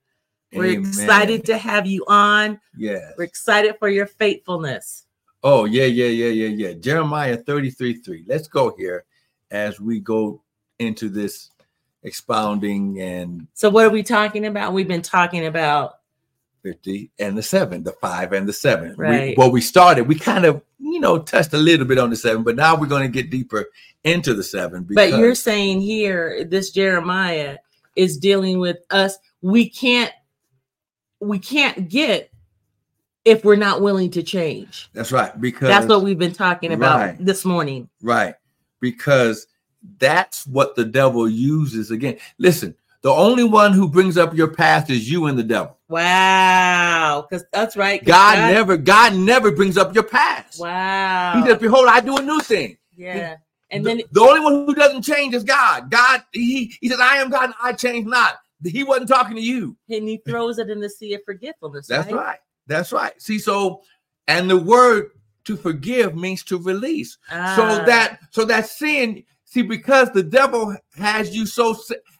We're 0.53 0.73
Amen. 0.73 0.81
excited 0.81 1.45
to 1.47 1.59
have 1.59 1.87
you 1.87 2.05
on. 2.07 2.61
Yes. 2.77 3.15
We're 3.19 3.25
excited 3.25 3.77
for 3.79 3.89
your 3.89 4.07
faithfulness. 4.07 5.07
Oh, 5.43 5.65
yeah, 5.65 5.85
yeah, 5.85 6.07
yeah, 6.07 6.29
yeah, 6.29 6.69
yeah. 6.69 6.73
Jeremiah 6.75 7.37
33 7.37 7.95
3. 7.95 8.25
Let's 8.27 8.49
go 8.49 8.75
here 8.77 9.05
as 9.51 9.81
we 9.81 10.01
go 10.01 10.43
into 10.79 11.09
this 11.09 11.51
expounding 12.05 13.01
and 13.01 13.49
so 13.55 13.71
what 13.71 13.87
are 13.87 13.91
we 13.91 14.03
talking 14.03 14.47
about? 14.47 14.73
We've 14.73 14.87
been 14.87 15.03
talking 15.03 15.47
about 15.47 16.01
50 16.65 17.11
and 17.19 17.37
the 17.37 17.43
seven, 17.43 17.85
the 17.85 17.93
five 17.93 18.33
and 18.33 18.49
the 18.49 18.53
seven. 18.53 18.95
Right. 18.97 19.29
We, 19.29 19.35
well, 19.37 19.51
we 19.51 19.61
started, 19.61 20.09
we 20.09 20.19
kind 20.19 20.45
of, 20.45 20.63
you 20.79 20.99
know, 20.99 21.19
touched 21.19 21.53
a 21.53 21.59
little 21.59 21.87
bit 21.87 21.99
on 21.99 22.11
the 22.11 22.17
seven, 22.17 22.43
but 22.43 22.57
now 22.57 22.75
we're 22.77 22.87
going 22.87 23.03
to 23.03 23.09
get 23.09 23.31
deeper 23.31 23.67
into 24.03 24.35
the 24.35 24.43
seven. 24.43 24.85
Because- 24.85 25.13
but 25.13 25.19
you're 25.19 25.35
saying 25.35 25.83
here, 25.83 26.45
this 26.45 26.71
Jeremiah 26.71 27.59
is 27.97 28.19
dealing 28.19 28.59
with 28.59 28.79
us. 28.91 29.17
We 29.43 29.69
can't, 29.69 30.13
we 31.21 31.39
can't 31.39 31.89
get 31.89 32.31
if 33.25 33.45
we're 33.45 33.57
not 33.57 33.81
willing 33.81 34.11
to 34.13 34.23
change. 34.23 34.89
That's 34.93 35.13
right. 35.13 35.39
Because 35.39 35.69
that's 35.69 35.87
what 35.87 36.03
we've 36.03 36.19
been 36.19 36.33
talking 36.33 36.73
about 36.73 36.99
right, 36.99 37.17
this 37.19 37.45
morning. 37.45 37.89
Right. 38.03 38.35
Because 38.81 39.47
that's 39.99 40.47
what 40.47 40.75
the 40.75 40.85
devil 40.85 41.29
uses 41.29 41.91
again. 41.91 42.19
Listen, 42.39 42.75
the 43.03 43.11
only 43.11 43.45
one 43.45 43.73
who 43.73 43.89
brings 43.89 44.17
up 44.17 44.35
your 44.35 44.49
past 44.49 44.91
is 44.91 45.11
you 45.11 45.27
and 45.27 45.39
the 45.39 45.43
devil. 45.43 45.77
Wow, 45.89 47.27
because 47.29 47.45
that's 47.53 47.77
right. 47.77 48.03
God, 48.05 48.37
God, 48.37 48.53
never, 48.53 48.77
God 48.77 49.15
never 49.15 49.51
brings 49.53 49.77
up 49.77 49.95
your 49.95 50.05
past. 50.05 50.59
Wow. 50.59 51.35
He 51.37 51.49
says, 51.49 51.59
"Behold, 51.59 51.87
I 51.89 52.01
do 52.01 52.17
a 52.17 52.23
new 52.23 52.41
thing." 52.41 52.79
Yeah. 52.97 53.37
And 53.71 53.85
then 53.85 53.99
the, 53.99 54.07
the 54.13 54.21
only 54.21 54.41
one 54.41 54.67
who 54.67 54.75
doesn't 54.75 55.03
change 55.03 55.35
is 55.35 55.45
God. 55.45 55.91
God, 55.91 56.23
he 56.33 56.75
he 56.81 56.89
says, 56.89 57.01
"I 57.01 57.17
am 57.17 57.31
God, 57.31 57.45
and 57.45 57.55
I 57.63 57.73
change 57.73 58.07
not." 58.07 58.37
He 58.65 58.85
wasn't 58.85 59.09
talking 59.09 59.37
to 59.37 59.43
you. 59.43 59.77
And 59.91 60.09
he 60.09 60.23
throws 60.27 60.59
it 60.59 60.71
in 60.71 60.81
the 60.81 60.89
sea 60.89 61.15
of 61.15 61.21
forgetfulness. 61.25 61.87
That's 61.87 62.11
right. 62.11 62.15
right. 62.15 62.39
That's 62.67 62.93
right. 62.93 63.21
See, 63.21 63.39
so 63.39 63.83
and 64.27 64.49
the 64.49 64.57
word 64.57 65.11
to 65.45 65.57
forgive 65.57 66.17
means 66.17 66.43
to 66.45 66.59
release. 66.59 67.19
Ah. 67.31 67.55
So 67.57 67.85
that 67.85 68.21
so 68.31 68.45
that 68.47 68.67
sin. 68.67 69.25
See, 69.55 69.63
because 69.63 70.11
the 70.11 70.25
devil 70.25 70.77
has 70.97 71.33
you 71.33 71.47
so 71.47 71.77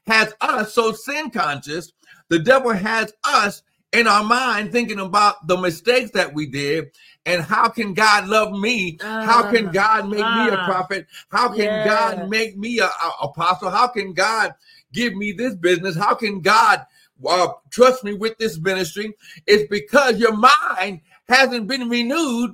has 0.07 0.33
us 0.41 0.73
so 0.73 0.93
sin 0.93 1.31
conscious. 1.33 1.93
The 2.29 2.39
devil 2.39 2.71
has 2.71 3.13
us 3.25 3.65
in 3.93 4.07
our 4.07 4.23
mind 4.23 4.71
thinking 4.71 5.01
about 5.01 5.45
the 5.49 5.57
mistakes 5.57 6.13
that 6.13 6.33
we 6.33 6.47
did 6.47 6.93
and 7.27 7.43
how 7.43 7.71
can 7.71 7.93
God 7.93 8.29
love 8.29 8.53
me? 8.53 8.99
Uh, 9.01 9.27
how 9.27 9.51
can 9.51 9.73
God 9.73 10.09
make 10.09 10.25
uh, 10.25 10.31
me 10.31 10.49
a 10.49 10.59
prophet? 10.59 11.09
How 11.31 11.49
can 11.49 11.59
yeah. 11.59 11.85
God 11.85 12.31
make 12.31 12.57
me 12.57 12.79
a, 12.79 12.89
apostle? 13.21 13.71
How 13.71 13.89
can 13.89 14.13
God 14.13 14.55
give 14.93 15.17
me 15.17 15.33
this 15.33 15.57
business? 15.57 15.97
How 15.97 16.15
can 16.15 16.41
God 16.41 16.87
uh, 17.29 17.49
trust 17.71 18.05
me 18.05 18.15
with 18.15 18.39
this 18.39 18.61
ministry? 18.61 19.13
It's 19.49 19.69
because 19.69 20.21
your 20.21 20.37
mind 20.37 21.01
hasn't 21.29 21.67
been 21.67 21.89
renewed 21.89 22.53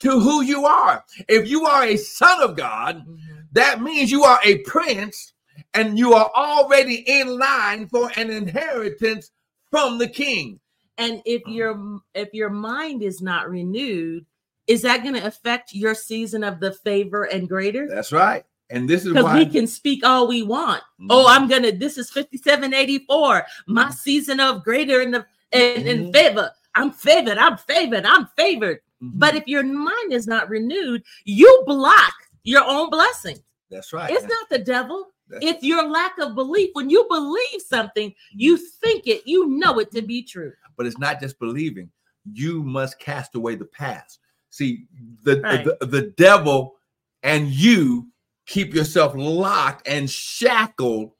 to 0.00 0.20
who 0.20 0.42
you 0.42 0.66
are. 0.66 1.02
If 1.28 1.48
you 1.48 1.64
are 1.64 1.84
a 1.84 1.96
son 1.96 2.42
of 2.42 2.56
God, 2.56 3.06
Mhm. 3.06 3.37
That 3.58 3.82
means 3.82 4.10
you 4.10 4.24
are 4.24 4.38
a 4.44 4.58
prince 4.58 5.32
and 5.74 5.98
you 5.98 6.14
are 6.14 6.30
already 6.34 7.04
in 7.06 7.38
line 7.38 7.88
for 7.88 8.10
an 8.16 8.30
inheritance 8.30 9.30
from 9.70 9.98
the 9.98 10.08
king. 10.08 10.60
And 10.96 11.22
if 11.24 11.42
your 11.46 12.00
if 12.14 12.32
your 12.32 12.50
mind 12.50 13.02
is 13.02 13.20
not 13.22 13.48
renewed, 13.48 14.26
is 14.66 14.82
that 14.82 15.02
going 15.02 15.14
to 15.14 15.26
affect 15.26 15.72
your 15.72 15.94
season 15.94 16.42
of 16.42 16.60
the 16.60 16.72
favor 16.72 17.24
and 17.24 17.48
greater? 17.48 17.88
That's 17.88 18.12
right. 18.12 18.44
And 18.70 18.88
this 18.88 19.02
is 19.06 19.12
Because 19.12 19.24
why 19.24 19.38
we 19.38 19.46
can 19.46 19.66
speak 19.66 20.04
all 20.04 20.28
we 20.28 20.42
want. 20.42 20.82
Mhm. 21.00 21.06
Oh, 21.10 21.26
I'm 21.26 21.48
gonna. 21.48 21.72
This 21.72 21.96
is 21.96 22.10
5784. 22.10 23.46
My 23.66 23.90
season 23.90 24.40
of 24.40 24.62
greater 24.62 25.00
in 25.00 25.10
the 25.10 25.24
in, 25.52 25.86
in 25.86 26.04
Mhm. 26.06 26.12
favor. 26.12 26.50
I'm 26.74 26.90
favored. 26.90 27.38
I'm 27.38 27.56
favored. 27.56 28.04
I'm 28.04 28.26
favored. 28.36 28.80
Mhm. 29.02 29.12
But 29.14 29.34
if 29.36 29.46
your 29.48 29.62
mind 29.62 30.12
is 30.12 30.26
not 30.26 30.50
renewed, 30.50 31.02
you 31.24 31.62
block 31.66 32.12
your 32.44 32.64
own 32.64 32.90
blessing. 32.90 33.38
That's 33.70 33.92
right. 33.92 34.10
It's 34.10 34.22
not 34.24 34.48
the 34.50 34.58
devil. 34.58 35.08
That's- 35.28 35.54
It's 35.54 35.62
your 35.64 35.88
lack 35.88 36.18
of 36.18 36.34
belief. 36.34 36.70
When 36.72 36.88
you 36.88 37.06
believe 37.08 37.60
something, 37.66 38.14
you 38.32 38.56
mm-hmm. 38.56 38.64
think 38.82 39.06
it, 39.06 39.26
you 39.26 39.46
know 39.46 39.78
it 39.78 39.90
to 39.92 40.02
be 40.02 40.22
true. 40.22 40.52
but 40.76 40.86
it's 40.86 40.98
not 40.98 41.20
just 41.20 41.38
believing. 41.38 41.90
You 42.32 42.62
must 42.62 42.98
cast 43.00 43.34
away 43.34 43.56
the 43.56 43.64
past. 43.64 44.20
See, 44.50 44.86
the, 45.24 45.40
Right. 45.40 45.64
the 45.64 45.86
the 45.86 46.02
devil 46.16 46.76
and 47.22 47.48
you 47.48 48.08
keep 48.46 48.72
yourself 48.74 49.12
locked 49.16 49.86
and 49.88 50.08
shackled 50.08 51.12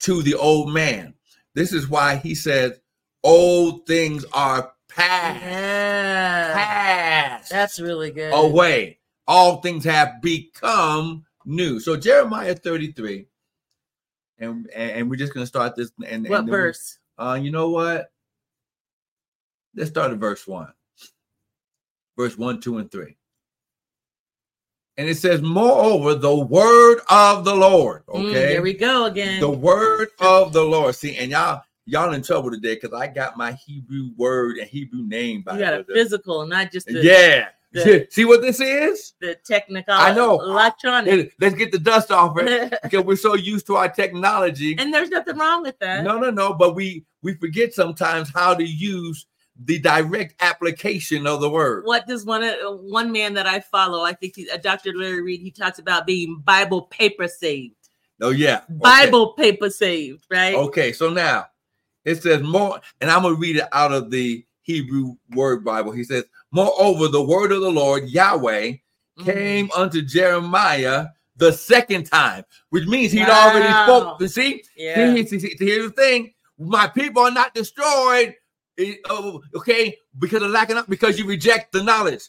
to 0.00 0.22
the 0.22 0.34
old 0.34 0.72
man. 0.72 1.14
This 1.54 1.72
is 1.72 1.88
why 1.88 2.16
he 2.16 2.34
says, 2.34 2.80
"Old 3.22 3.86
things 3.86 4.24
are 4.32 4.72
past, 4.88 5.40
Yeah. 5.44 6.54
past 6.54 7.50
That's 7.50 7.78
really 7.78 8.10
good. 8.10 8.32
away. 8.32 8.98
All 9.26 9.60
things 9.60 9.84
have 9.84 10.20
become 10.22 11.24
new." 11.48 11.80
So 11.80 11.96
Jeremiah 11.96 12.54
thirty-three, 12.54 13.26
and 14.38 14.68
and, 14.70 15.10
we're 15.10 15.16
just 15.16 15.34
gonna 15.34 15.46
start 15.46 15.74
this. 15.74 15.90
And 16.06 16.28
what 16.28 16.40
and 16.40 16.46
then 16.48 16.52
we- 16.52 16.52
verse? 16.52 16.98
uh, 17.18 17.38
you 17.40 17.50
know 17.50 17.70
what? 17.70 18.12
Let's 19.74 19.90
start 19.90 20.12
at 20.12 20.18
verse 20.18 20.46
one. 20.46 20.72
Verse 22.16 22.36
one, 22.38 22.60
two, 22.60 22.78
and 22.78 22.90
three. 22.90 23.16
And 24.96 25.08
it 25.08 25.16
says, 25.16 25.40
Moreover, 25.40 26.16
the 26.16 26.34
word 26.34 26.98
of 27.08 27.44
the 27.44 27.54
Lord. 27.54 28.04
Mm, 28.06 28.26
Okay. 28.26 28.48
here 28.48 28.62
we 28.62 28.72
go 28.72 29.04
again. 29.04 29.38
the 29.38 29.48
word 29.50 30.08
of 30.18 30.52
the 30.52 30.64
Lord. 30.64 30.96
See, 30.96 31.16
and 31.16 31.30
y'all, 31.30 31.62
y'all 31.86 32.12
in 32.14 32.22
trouble 32.22 32.50
today 32.50 32.74
because 32.74 32.92
I 32.92 33.06
got 33.06 33.36
my 33.36 33.52
Hebrew 33.52 34.10
word 34.16 34.56
and 34.58 34.68
Hebrew 34.68 35.04
name 35.04 35.42
by 35.42 35.54
you 35.54 35.60
got 35.60 35.74
a 35.74 35.84
physical, 35.84 36.44
not 36.46 36.72
just 36.72 36.88
the, 36.88 37.00
Yeah. 37.04 37.50
The- 37.72 38.06
See, 38.10 38.24
what 38.24 38.40
this 38.40 38.60
is? 38.60 39.12
the 39.20 39.36
technical. 39.46 39.94
I 39.94 40.14
know. 40.14 40.40
electronic. 40.40 41.14
Let- 41.16 41.30
Let's 41.40 41.54
get 41.54 41.72
the 41.72 41.78
dust 41.78 42.10
off 42.10 42.38
it 42.38 42.78
because 42.82 43.04
we're 43.04 43.16
so 43.16 43.34
used 43.34 43.66
to 43.66 43.76
our 43.76 43.88
technology. 43.88 44.76
and 44.78 44.92
there's 44.92 45.10
nothing 45.10 45.36
wrong 45.36 45.62
with 45.62 45.78
that. 45.80 46.04
No, 46.04 46.18
no, 46.18 46.30
no. 46.30 46.54
But 46.54 46.74
we 46.74 47.04
we 47.22 47.34
forget 47.34 47.74
sometimes 47.74 48.30
how 48.34 48.54
to 48.54 48.64
use 48.64 49.26
the 49.64 49.78
direct 49.80 50.40
application 50.40 51.26
of 51.26 51.40
the 51.40 51.50
word. 51.50 51.84
What 51.84 52.06
does 52.06 52.24
one 52.24 52.44
uh, 52.44 52.54
one 52.70 53.10
man 53.12 53.34
that 53.34 53.46
I 53.46 53.60
follow? 53.60 54.02
I 54.04 54.12
think 54.12 54.36
he's 54.36 54.48
uh, 54.50 54.56
Dr. 54.56 54.92
Larry 54.94 55.20
Reed. 55.20 55.40
He 55.40 55.50
talks 55.50 55.78
about 55.78 56.06
being 56.06 56.40
Bible 56.44 56.82
paper 56.82 57.26
saved. 57.28 57.74
Oh 58.20 58.30
yeah, 58.30 58.62
okay. 58.64 58.74
Bible 58.78 59.32
paper 59.34 59.68
saved, 59.70 60.24
right? 60.30 60.54
Okay, 60.54 60.92
so 60.92 61.10
now 61.10 61.46
it 62.04 62.22
says 62.22 62.42
more, 62.42 62.80
and 63.00 63.10
I'm 63.10 63.22
gonna 63.22 63.34
read 63.34 63.56
it 63.56 63.66
out 63.72 63.92
of 63.92 64.10
the 64.10 64.44
Hebrew 64.62 65.16
Word 65.30 65.64
Bible. 65.64 65.92
He 65.92 66.04
says, 66.04 66.24
"Moreover, 66.50 67.08
the 67.08 67.22
word 67.22 67.52
of 67.52 67.60
the 67.60 67.70
Lord 67.70 68.08
Yahweh 68.08 68.72
Mhm. 69.18 69.24
came 69.24 69.70
unto 69.76 70.02
Jeremiah 70.02 71.06
the 71.36 71.52
second 71.52 72.04
time, 72.04 72.44
which 72.70 72.86
means 72.86 73.12
he'd 73.12 73.28
Wow. 73.28 73.50
already 73.50 73.72
spoke. 73.72 74.20
You 74.20 74.28
see, 74.28 74.64
Yeah. 74.76 74.96
Here's 75.12 75.30
the 75.30 75.92
thing: 75.96 76.34
my 76.58 76.86
people 76.88 77.22
are 77.22 77.30
not 77.30 77.54
destroyed. 77.54 78.34
oh, 79.10 79.42
okay, 79.56 79.98
because 80.20 80.40
of 80.40 80.50
lacking 80.52 80.76
up, 80.76 80.88
because 80.88 81.18
you 81.18 81.26
reject 81.26 81.72
the 81.72 81.82
knowledge. 81.82 82.28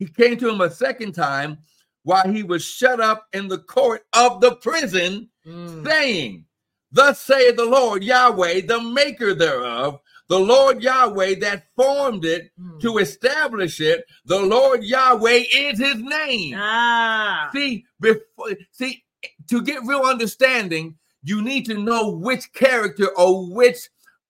He 0.00 0.06
came 0.06 0.36
to 0.38 0.48
him 0.48 0.60
a 0.60 0.68
second 0.70 1.12
time 1.12 1.58
while 2.02 2.26
he 2.28 2.42
was 2.42 2.64
shut 2.64 3.00
up 3.00 3.28
in 3.32 3.46
the 3.46 3.58
court 3.58 4.04
of 4.12 4.40
the 4.40 4.56
prison, 4.56 5.30
Mm. 5.46 5.86
saying, 5.86 6.46
Thus 6.90 7.20
saith 7.20 7.54
the 7.54 7.64
Lord 7.66 8.02
Yahweh, 8.02 8.62
the 8.62 8.80
maker 8.80 9.32
thereof, 9.32 10.00
the 10.30 10.38
Lord 10.38 10.82
Yahweh 10.82 11.34
that 11.40 11.66
formed 11.76 12.24
it 12.24 12.50
Mm. 12.58 12.80
to 12.80 12.98
establish 12.98 13.80
it, 13.80 14.04
the 14.24 14.40
Lord 14.40 14.82
Yahweh 14.84 15.42
is 15.52 15.78
his 15.78 15.96
name. 15.96 16.54
Ah. 16.56 17.50
See, 17.52 17.84
before 18.00 18.54
see, 18.70 19.02
to 19.48 19.60
get 19.60 19.82
real 19.84 20.02
understanding, 20.02 20.96
you 21.22 21.42
need 21.42 21.66
to 21.66 21.74
know 21.74 22.10
which 22.10 22.52
character 22.52 23.08
or 23.18 23.46
which 23.52 23.76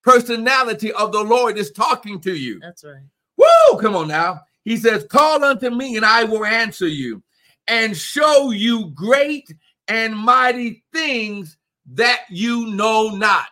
personality 0.03 0.91
of 0.93 1.13
the 1.13 1.23
Lord 1.23 1.59
is 1.59 1.71
talking 1.71 2.19
to 2.23 2.35
you. 2.35 2.59
That's 2.61 2.83
right. 2.83 3.05
Woo! 3.37 3.79
Come 3.79 3.95
on 3.95 4.09
now. 4.09 4.41
He 4.65 4.77
says, 4.79 5.05
Call 5.05 5.45
unto 5.45 5.71
me, 5.71 5.97
and 5.97 6.05
I 6.05 6.25
will 6.25 6.45
answer 6.45 6.89
you, 6.89 7.23
and 7.69 7.97
show 7.97 8.51
you 8.51 8.91
great 8.95 9.53
and 9.87 10.17
mighty 10.17 10.83
things 10.93 11.57
that 11.93 12.23
you 12.31 12.67
know 12.69 13.11
not. 13.11 13.47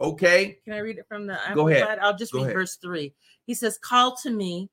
Okay. 0.00 0.58
Can 0.64 0.74
I 0.74 0.78
read 0.78 0.98
it 0.98 1.06
from 1.08 1.26
the 1.26 1.38
Go 1.54 1.68
ahead. 1.68 1.98
I'll 2.00 2.16
just 2.16 2.32
Go 2.32 2.38
read 2.38 2.44
ahead. 2.44 2.54
verse 2.56 2.76
three. 2.76 3.14
He 3.46 3.54
says, 3.54 3.78
Call 3.78 4.16
to 4.18 4.30
me, 4.30 4.70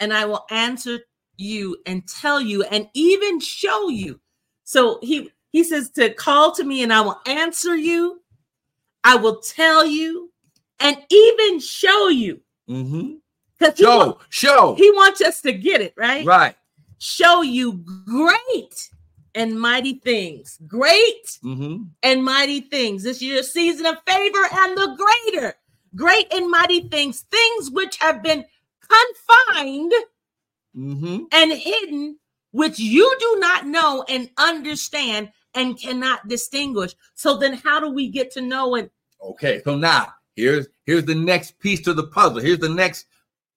and 0.00 0.12
I 0.12 0.24
will 0.24 0.44
answer 0.50 1.00
you 1.38 1.76
and 1.86 2.06
tell 2.08 2.40
you 2.40 2.62
and 2.64 2.88
even 2.94 3.40
show 3.40 3.88
you. 3.88 4.18
So 4.64 4.98
he 5.02 5.30
he 5.52 5.62
says 5.64 5.90
to 5.92 6.12
call 6.12 6.52
to 6.52 6.64
me 6.64 6.82
and 6.82 6.92
I 6.92 7.00
will 7.00 7.20
answer 7.26 7.76
you, 7.76 8.20
I 9.04 9.16
will 9.16 9.40
tell 9.40 9.86
you, 9.86 10.30
and 10.80 10.96
even 11.10 11.60
show 11.60 12.08
you. 12.08 12.40
Mm-hmm. 12.68 13.14
Because 13.58 13.78
he, 13.78 13.86
wa- 13.86 14.04
Show, 14.04 14.18
show. 14.28 14.74
he 14.74 14.90
wants 14.90 15.20
us 15.22 15.40
to 15.42 15.52
get 15.52 15.80
it, 15.80 15.94
right? 15.96 16.26
Right. 16.26 16.54
Show 16.98 17.40
you 17.42 17.82
great 18.06 18.90
and 19.36 19.60
mighty 19.60 19.94
things. 20.02 20.58
Great 20.66 21.38
Mm-hmm. 21.44 21.84
and 22.02 22.24
mighty 22.24 22.60
things. 22.62 23.02
This 23.04 23.18
is 23.18 23.22
your 23.22 23.42
season 23.42 23.86
of 23.86 23.96
favor 24.08 24.38
and 24.52 24.76
the 24.76 24.96
greater, 25.32 25.54
great 25.94 26.32
and 26.32 26.50
mighty 26.50 26.88
things, 26.88 27.20
things 27.30 27.70
which 27.70 27.96
have 27.98 28.22
been 28.22 28.44
confined 28.80 29.92
Mm-hmm. 30.76 31.24
and 31.32 31.52
hidden, 31.52 32.18
which 32.50 32.78
you 32.78 33.16
do 33.18 33.36
not 33.38 33.66
know 33.66 34.04
and 34.10 34.28
understand 34.36 35.30
and 35.54 35.80
cannot 35.80 36.28
distinguish. 36.28 36.94
So 37.14 37.38
then, 37.38 37.54
how 37.54 37.80
do 37.80 37.88
we 37.90 38.08
get 38.08 38.30
to 38.32 38.42
know 38.42 38.74
it? 38.74 38.90
Okay. 39.22 39.62
So 39.64 39.74
now 39.76 40.08
here's 40.34 40.68
here's 40.84 41.04
the 41.06 41.14
next 41.14 41.58
piece 41.60 41.80
to 41.82 41.94
the 41.94 42.08
puzzle. 42.08 42.40
Here's 42.40 42.58
the 42.58 42.68
next 42.68 43.06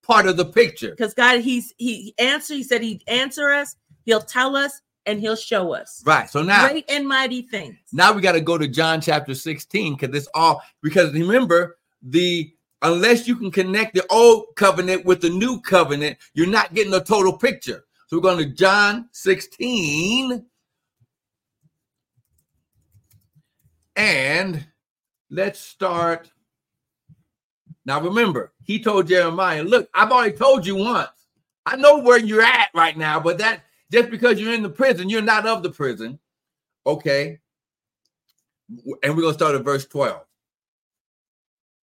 part 0.01 0.27
of 0.27 0.37
the 0.37 0.45
picture. 0.45 0.91
because 0.91 1.13
God, 1.13 1.41
He's 1.41 1.73
He 1.77 2.13
answered, 2.17 2.55
He 2.55 2.63
said 2.63 2.81
He'd 2.81 3.03
answer 3.07 3.49
us. 3.49 3.75
He'll 4.05 4.21
tell 4.21 4.55
us 4.55 4.81
and 5.09 5.19
He'll 5.19 5.35
show 5.35 5.73
us 5.73 6.03
Right. 6.05 6.29
So 6.29 6.43
now 6.43 6.67
great 6.67 6.89
and 6.89 7.07
mighty 7.07 7.41
things. 7.41 7.77
Now 7.91 8.13
we 8.13 8.21
got 8.21 8.33
to 8.33 8.41
go 8.41 8.57
to 8.57 8.67
John 8.67 9.01
chapter 9.01 9.33
16 9.33 9.95
because 9.95 10.15
it's 10.15 10.29
all 10.33 10.61
because 10.81 11.13
remember 11.13 11.77
the 12.01 12.53
unless 12.81 13.27
you 13.27 13.35
can 13.35 13.51
connect 13.51 13.95
the 13.95 14.05
old 14.09 14.45
covenant 14.55 15.05
with 15.05 15.21
the 15.21 15.29
new 15.29 15.59
covenant, 15.61 16.17
you're 16.33 16.47
not 16.47 16.73
getting 16.73 16.93
a 16.93 17.03
total 17.03 17.37
picture. 17.37 17.83
So 18.07 18.17
we're 18.17 18.23
going 18.23 18.37
to 18.37 18.55
John 18.55 19.09
16 19.11 20.45
and 23.95 24.65
let's 25.29 25.59
start. 25.59 26.31
Now 27.85 27.99
remember, 27.99 28.53
he 28.63 28.81
told 28.81 29.07
Jeremiah, 29.07 29.63
"Look, 29.63 29.89
I've 29.93 30.11
already 30.11 30.37
told 30.37 30.65
you 30.65 30.75
once. 30.75 31.09
I 31.65 31.75
know 31.75 31.97
where 31.99 32.17
you're 32.17 32.41
at 32.41 32.69
right 32.73 32.97
now, 32.97 33.19
but 33.19 33.37
that 33.39 33.63
just 33.91 34.09
because 34.09 34.39
you're 34.39 34.53
in 34.53 34.63
the 34.63 34.69
prison, 34.69 35.09
you're 35.09 35.21
not 35.21 35.45
of 35.47 35.63
the 35.63 35.71
prison." 35.71 36.19
Okay. 36.85 37.39
And 39.03 39.15
we're 39.15 39.21
going 39.23 39.33
to 39.33 39.33
start 39.33 39.55
at 39.55 39.63
verse 39.63 39.85
12. 39.87 40.21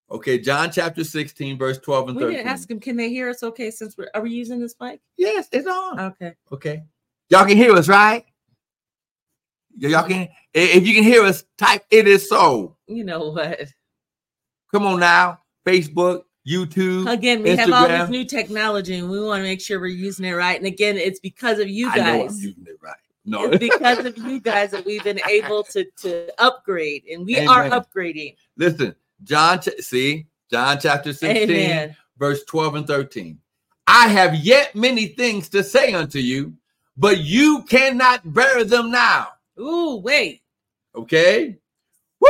Okay, 0.08 0.38
John 0.38 0.70
chapter 0.70 1.02
16, 1.02 1.58
verse 1.58 1.78
12 1.78 2.08
and 2.10 2.16
We 2.16 2.22
13. 2.22 2.36
didn't 2.36 2.48
ask 2.48 2.70
Him, 2.70 2.78
can 2.78 2.96
they 2.96 3.08
hear 3.08 3.28
us? 3.28 3.42
Okay, 3.42 3.72
since 3.72 3.98
we're 3.98 4.08
are 4.14 4.22
we 4.22 4.30
using 4.30 4.60
this 4.60 4.76
mic? 4.80 5.00
Yes, 5.16 5.48
it's 5.50 5.66
on. 5.66 5.98
Okay. 5.98 6.34
Okay. 6.52 6.84
Y'all 7.28 7.44
can 7.44 7.56
hear 7.56 7.72
us, 7.72 7.88
right? 7.88 8.24
Y'all 9.76 10.06
can 10.06 10.28
if 10.54 10.86
you 10.86 10.94
can 10.94 11.02
hear 11.02 11.24
us, 11.24 11.44
type 11.58 11.84
it 11.90 12.06
is 12.06 12.28
so. 12.28 12.76
You 12.86 13.04
know 13.04 13.30
what? 13.30 13.66
Come 14.72 14.86
on 14.86 15.00
now. 15.00 15.40
Facebook, 15.66 16.22
YouTube. 16.46 17.10
Again, 17.10 17.42
we 17.42 17.56
have 17.56 17.72
all 17.72 17.88
this 17.88 18.08
new 18.08 18.24
technology 18.24 18.94
and 18.94 19.10
we 19.10 19.20
want 19.22 19.40
to 19.40 19.42
make 19.42 19.60
sure 19.60 19.80
we're 19.80 19.86
using 19.88 20.24
it 20.24 20.32
right. 20.32 20.56
And 20.56 20.66
again, 20.66 20.96
it's 20.96 21.18
because 21.18 21.58
of 21.58 21.68
you 21.68 21.88
I 21.90 21.96
know 21.96 22.02
I'm 22.02 22.20
guys. 22.28 22.44
using 22.44 22.66
it 22.66 22.78
right. 22.80 22.94
No. 23.24 23.50
It's 23.50 23.58
because 23.58 24.04
of 24.04 24.16
you 24.18 24.38
guys 24.38 24.70
that 24.70 24.84
we've 24.84 25.02
been 25.02 25.20
able 25.28 25.64
to 25.64 25.84
to 26.02 26.30
upgrade, 26.40 27.04
and 27.10 27.26
we 27.26 27.44
are 27.44 27.68
upgrading. 27.70 28.36
Listen, 28.56 28.94
John, 29.24 29.60
see, 29.80 30.26
John 30.48 30.78
chapter 30.80 31.12
16, 31.12 31.50
Amen. 31.50 31.96
verse 32.18 32.44
12 32.44 32.74
and 32.76 32.86
13. 32.86 33.38
I 33.88 34.08
have 34.08 34.36
yet 34.36 34.76
many 34.76 35.08
things 35.08 35.48
to 35.50 35.64
say 35.64 35.92
unto 35.92 36.20
you, 36.20 36.54
but 36.96 37.18
you 37.18 37.64
cannot 37.68 38.32
bear 38.32 38.62
them 38.62 38.92
now. 38.92 39.28
Ooh, 39.58 39.96
wait. 39.96 40.42
Okay. 40.94 41.58
Woo! 42.20 42.28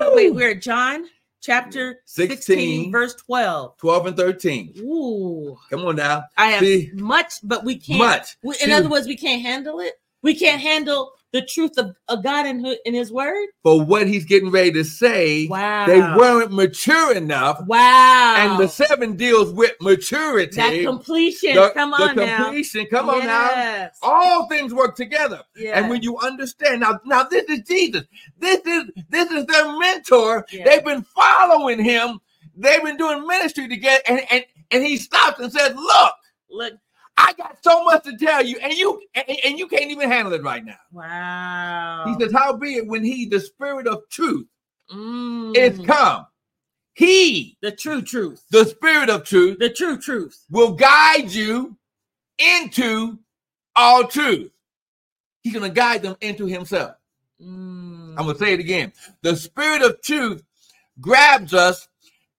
Oh, 0.00 0.14
wait, 0.14 0.34
we're 0.34 0.54
John 0.56 1.06
chapter 1.42 2.00
16, 2.06 2.36
16, 2.38 2.92
verse 2.92 3.14
12. 3.16 3.76
12 3.76 4.06
and 4.06 4.16
13. 4.16 4.74
Ooh. 4.78 5.58
Come 5.68 5.84
on 5.84 5.96
now. 5.96 6.24
I 6.36 6.46
have 6.48 6.60
See? 6.60 6.90
much, 6.94 7.34
but 7.42 7.64
we 7.64 7.76
can't. 7.76 7.98
Much. 7.98 8.36
we- 8.42 8.56
in 8.62 8.72
other 8.72 8.88
words, 8.88 9.06
we 9.06 9.16
can't 9.16 9.42
handle 9.42 9.80
it. 9.80 9.94
We 10.22 10.34
can't 10.34 10.62
handle 10.62 11.12
the 11.32 11.42
truth 11.42 11.78
of, 11.78 11.96
of 12.08 12.22
God 12.22 12.46
in, 12.46 12.64
in 12.84 12.94
His 12.94 13.10
Word. 13.10 13.46
For 13.62 13.82
what 13.82 14.06
he's 14.06 14.24
getting 14.24 14.50
ready 14.50 14.72
to 14.72 14.84
say, 14.84 15.46
Wow. 15.48 15.86
they 15.86 16.00
weren't 16.00 16.52
mature 16.52 17.14
enough. 17.14 17.60
Wow. 17.66 18.36
And 18.38 18.60
the 18.62 18.68
seven 18.68 19.16
deals 19.16 19.52
with 19.52 19.72
maturity. 19.80 20.56
that 20.56 20.82
completion. 20.84 21.54
the, 21.54 21.70
Come 21.70 21.90
the 21.90 21.96
on 21.96 22.16
now. 22.16 22.44
completion. 22.44 22.86
Come 22.86 23.08
on 23.08 23.20
now. 23.26 23.50
Yes. 23.50 23.98
All 24.02 24.46
things 24.48 24.74
work 24.74 24.94
together. 24.94 25.40
Yeah. 25.56 25.78
And 25.78 25.88
when 25.90 26.02
you 26.02 26.18
understand 26.18 26.80
now, 26.80 27.00
now 27.04 27.24
this 27.24 27.44
is 27.44 27.60
Jesus. 27.66 28.04
This 28.38 28.60
is 28.66 28.84
this 29.08 29.30
is 29.30 29.46
their 29.46 29.78
mentor. 29.78 30.46
Yeah. 30.52 30.64
They've 30.64 30.84
been 30.84 31.02
following 31.02 31.82
him. 31.82 32.20
They've 32.54 32.82
been 32.82 32.98
doing 32.98 33.26
ministry 33.26 33.68
together, 33.68 34.02
and 34.06 34.20
and 34.30 34.44
and 34.70 34.84
he 34.84 34.98
stops 34.98 35.40
and 35.40 35.50
says, 35.50 35.74
"Look, 35.74 36.14
Look. 36.50 36.74
I 37.16 37.32
got 37.34 37.58
so 37.62 37.84
much 37.84 38.04
to 38.04 38.16
tell 38.16 38.44
you, 38.44 38.58
and 38.58 38.72
you 38.72 39.00
and, 39.14 39.24
and 39.44 39.58
you 39.58 39.66
can't 39.68 39.90
even 39.90 40.10
handle 40.10 40.32
it 40.34 40.42
right 40.42 40.64
now." 40.64 40.78
Wow. 40.92 42.04
He 42.06 42.22
says, 42.22 42.32
"Howbeit, 42.32 42.86
when 42.86 43.04
he, 43.04 43.26
the 43.26 43.40
Spirit 43.40 43.86
of 43.86 44.08
Truth, 44.08 44.46
Mm. 44.92 45.56
is 45.56 45.78
come, 45.86 46.26
he, 46.94 47.56
the 47.62 47.70
true 47.72 48.02
truth. 48.02 48.42
the 48.50 48.64
Spirit 48.64 49.08
of 49.10 49.24
Truth, 49.24 49.58
The 49.58 49.70
true 49.70 49.96
truth. 49.98 50.44
will 50.50 50.72
guide 50.72 51.30
you 51.30 51.76
into 52.38 53.18
all 53.76 54.06
truth. 54.06 54.50
He's 55.42 55.52
going 55.54 55.68
to 55.68 55.74
guide 55.74 56.02
them 56.02 56.16
into 56.20 56.46
himself." 56.46 56.96
Mm. 57.40 58.10
I'm 58.18 58.24
going 58.24 58.34
to 58.34 58.38
say 58.38 58.52
it 58.52 58.60
again. 58.60 58.92
The 59.22 59.34
spirit 59.36 59.82
of 59.82 60.00
truth 60.02 60.42
grabs 61.00 61.54
us 61.54 61.88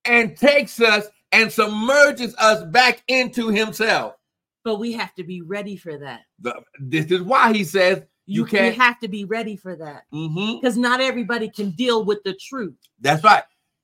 and 0.05 0.37
takes 0.37 0.79
us 0.79 1.07
and 1.31 1.51
submerges 1.51 2.35
us 2.37 2.63
back 2.65 3.03
into 3.07 3.47
himself. 3.49 4.15
But 4.63 4.75
we 4.79 4.93
have 4.93 5.13
to 5.15 5.23
be 5.23 5.41
ready 5.41 5.75
for 5.75 5.97
that. 5.97 6.21
The- 6.39 6.63
this 6.79 7.05
is 7.11 7.21
why 7.21 7.53
he 7.53 7.63
says 7.63 8.03
you, 8.25 8.41
You, 8.41 8.45
can't. 8.45 8.73
we 8.73 8.79
have 8.81 8.99
to 8.99 9.07
be 9.09 9.25
ready 9.25 9.57
for 9.57 9.75
that 9.75 10.03
Mhm. 10.13 10.61
because 10.61 10.77
not 10.77 11.01
everybody 11.01 11.49
can 11.49 11.71
deal 11.71 12.05
with 12.05 12.23
the 12.23 12.33
truth. 12.33 12.75
That's 12.99 13.23
right. 13.23 13.43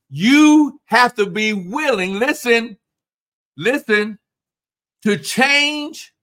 You 0.09 0.79
have 0.85 1.13
to 1.15 1.25
be 1.25 1.51
willing, 1.53 2.17
listen, 2.19 2.77
listen, 3.57 4.17
to 5.03 5.17
change 5.17 6.13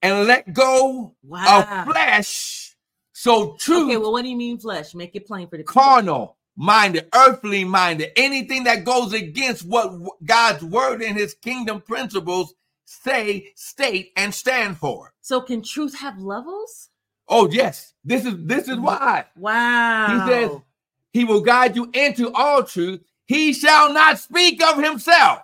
and 0.00 0.26
let 0.26 0.52
go 0.52 1.14
Wow. 1.22 1.60
of 1.86 1.92
flesh. 1.92 2.76
So 3.12 3.54
truth 3.56 3.84
Okay, 3.84 3.96
well, 3.98 4.12
what 4.12 4.22
do 4.22 4.28
you 4.28 4.36
mean 4.36 4.58
flesh? 4.58 4.94
Make 4.94 5.14
it 5.14 5.26
plain 5.26 5.48
for 5.48 5.56
the 5.58 5.62
carnal 5.64 6.38
minded, 6.56 7.08
earthly 7.14 7.64
minded, 7.64 8.10
anything 8.16 8.64
that 8.64 8.84
goes 8.84 9.12
against 9.12 9.64
what 9.64 9.92
God's 10.24 10.64
word 10.64 11.02
and 11.02 11.16
his 11.16 11.34
kingdom 11.34 11.80
principles 11.82 12.54
say, 12.92 13.52
state, 13.56 14.12
and 14.16 14.34
stand 14.34 14.76
for. 14.78 15.12
So 15.20 15.40
can 15.40 15.62
truth 15.62 15.98
have 15.98 16.18
levels? 16.18 16.90
Oh, 17.28 17.48
yes. 17.50 17.94
This 18.04 18.24
is 18.24 18.34
this 18.44 18.68
is 18.68 18.78
why. 18.78 19.26
Wow. 19.36 20.08
He 20.08 20.30
says 20.30 20.60
he 21.12 21.24
will 21.24 21.40
guide 21.40 21.76
you 21.76 21.90
into 21.94 22.32
all 22.32 22.64
truth. 22.64 23.00
He 23.26 23.52
shall 23.52 23.92
not 23.92 24.18
speak 24.18 24.62
of 24.62 24.82
himself. 24.82 25.40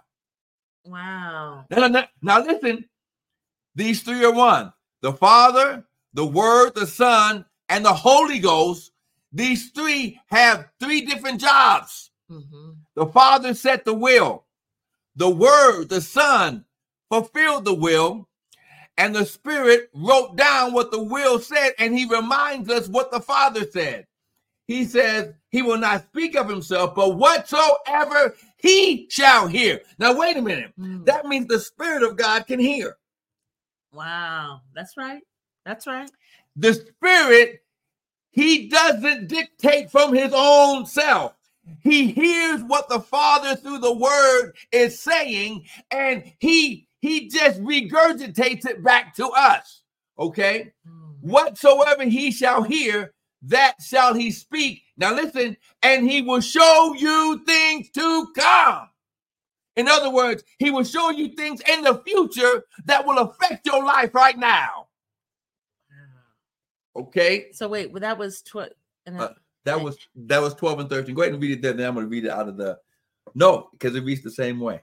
Wow. 0.85 1.65
Now, 1.71 1.87
now, 1.89 2.09
now 2.23 2.43
listen, 2.45 2.85
these 3.75 4.03
three 4.03 4.25
are 4.25 4.33
one. 4.33 4.73
The 5.03 5.13
Father, 5.13 5.85
the 6.15 6.27
Word, 6.27 6.75
the 6.75 6.87
Son, 6.87 7.45
and 7.69 7.85
the 7.85 7.93
Holy 7.93 8.39
Ghost. 8.39 8.93
These 9.33 9.71
three 9.71 10.19
have 10.31 10.69
three 10.81 11.03
different 11.03 11.41
jobs. 11.41 12.11
hmm 12.29 12.73
The 12.95 13.07
Father 13.07 13.55
set 13.55 13.85
the 13.85 13.95
will. 13.95 14.45
The 15.17 15.31
Word, 15.31 15.89
the 15.89 16.01
Son, 16.01 16.65
fulfilled 17.11 17.65
the 17.65 17.75
will. 17.75 18.29
And 18.97 19.15
the 19.15 19.25
Spirit 19.25 19.91
wrote 19.95 20.37
down 20.37 20.73
what 20.73 20.91
the 20.91 21.03
will 21.03 21.39
said, 21.39 21.73
and 21.79 21.97
He 21.97 22.05
reminds 22.05 22.69
us 22.69 22.89
what 22.89 23.13
the 23.13 23.21
Father 23.21 23.65
said. 23.71 24.07
He 24.67 24.85
says, 24.85 25.33
He 25.51 25.63
will 25.63 25.79
not 25.79 26.05
speak 26.09 26.37
of 26.37 26.49
Himself, 26.49 26.95
but 26.97 27.17
whatsoever 27.17 28.35
He 28.57 29.07
shall 29.09 29.47
hear. 29.47 29.81
Now, 29.99 30.19
wait 30.19 30.37
a 30.37 30.43
minute. 30.43 30.73
Mm. 30.79 31.07
That 31.07 31.27
means 31.27 31.47
the 31.47 31.61
Spirit 31.61 32.03
of 32.03 32.17
God 32.17 32.47
can 32.47 32.59
hear. 32.59 32.97
Wow. 33.93 34.63
That's 34.75 34.97
right. 34.97 35.23
That's 35.65 35.87
right. 35.87 36.11
The 36.57 36.75
Spirit, 36.75 37.63
He 38.33 38.69
doesn't 38.69 39.29
dictate 39.29 39.93
from 39.93 40.13
His 40.13 40.33
own 40.35 40.87
self. 40.87 41.35
He 41.83 42.09
hears 42.11 42.63
what 42.63 42.89
the 42.89 43.01
Father 43.01 43.55
through 43.55 43.79
the 43.79 43.95
Word 43.95 44.55
is 44.73 45.01
saying, 45.01 45.67
and 45.93 46.25
He 46.41 46.88
He 47.01 47.29
just 47.29 47.61
regurgitates 47.63 48.67
it 48.67 48.83
back 48.83 49.15
to 49.17 49.29
us. 49.29 49.83
Okay, 50.19 50.73
whatsoever 51.21 52.05
He 52.05 52.31
shall 52.33 52.63
hear, 52.63 53.15
that 53.43 53.75
shall 53.81 54.15
He 54.15 54.31
speak. 54.31 54.83
Now 54.97 55.15
listen, 55.15 55.57
and 55.83 56.11
He 56.11 56.23
will 56.23 56.41
show 56.41 56.95
you 56.99 57.43
things 57.47 57.91
to 57.91 58.27
come. 58.37 58.89
In 59.77 59.87
other 59.87 60.11
words, 60.11 60.43
He 60.59 60.71
will 60.71 60.83
show 60.85 61.11
you 61.11 61.29
things 61.37 61.61
in 61.69 61.83
the 61.83 62.03
future 62.05 62.65
that 62.87 63.07
will 63.07 63.19
affect 63.19 63.65
your 63.67 63.85
life 63.85 64.15
right 64.15 64.37
now. 64.37 64.87
Okay, 66.97 67.53
So 67.53 67.69
wait, 67.69 67.93
well, 67.93 68.01
that 68.01 68.19
was 68.19 68.43
tw- 68.43 68.75
and 69.07 69.21
Uh, 69.21 69.29
that 69.65 69.81
was 69.81 69.97
that 70.17 70.41
was 70.43 70.55
12 70.55 70.81
and 70.81 70.91
13. 70.91 71.15
Go 71.15 71.23
ahead 71.23 71.33
and 71.33 71.41
read 71.43 71.53
it 71.53 71.63
there. 71.63 71.73
Then 71.73 71.87
I'm 71.87 71.95
going 71.95 72.07
to 72.07 72.11
read 72.11 72.25
it 72.25 72.31
out 72.31 72.49
of 72.49 72.57
the 72.57 72.79
no, 73.35 73.69
because 73.73 73.95
it 73.95 74.03
reads 74.03 74.23
the 74.23 74.31
same 74.31 74.59
way. 74.59 74.81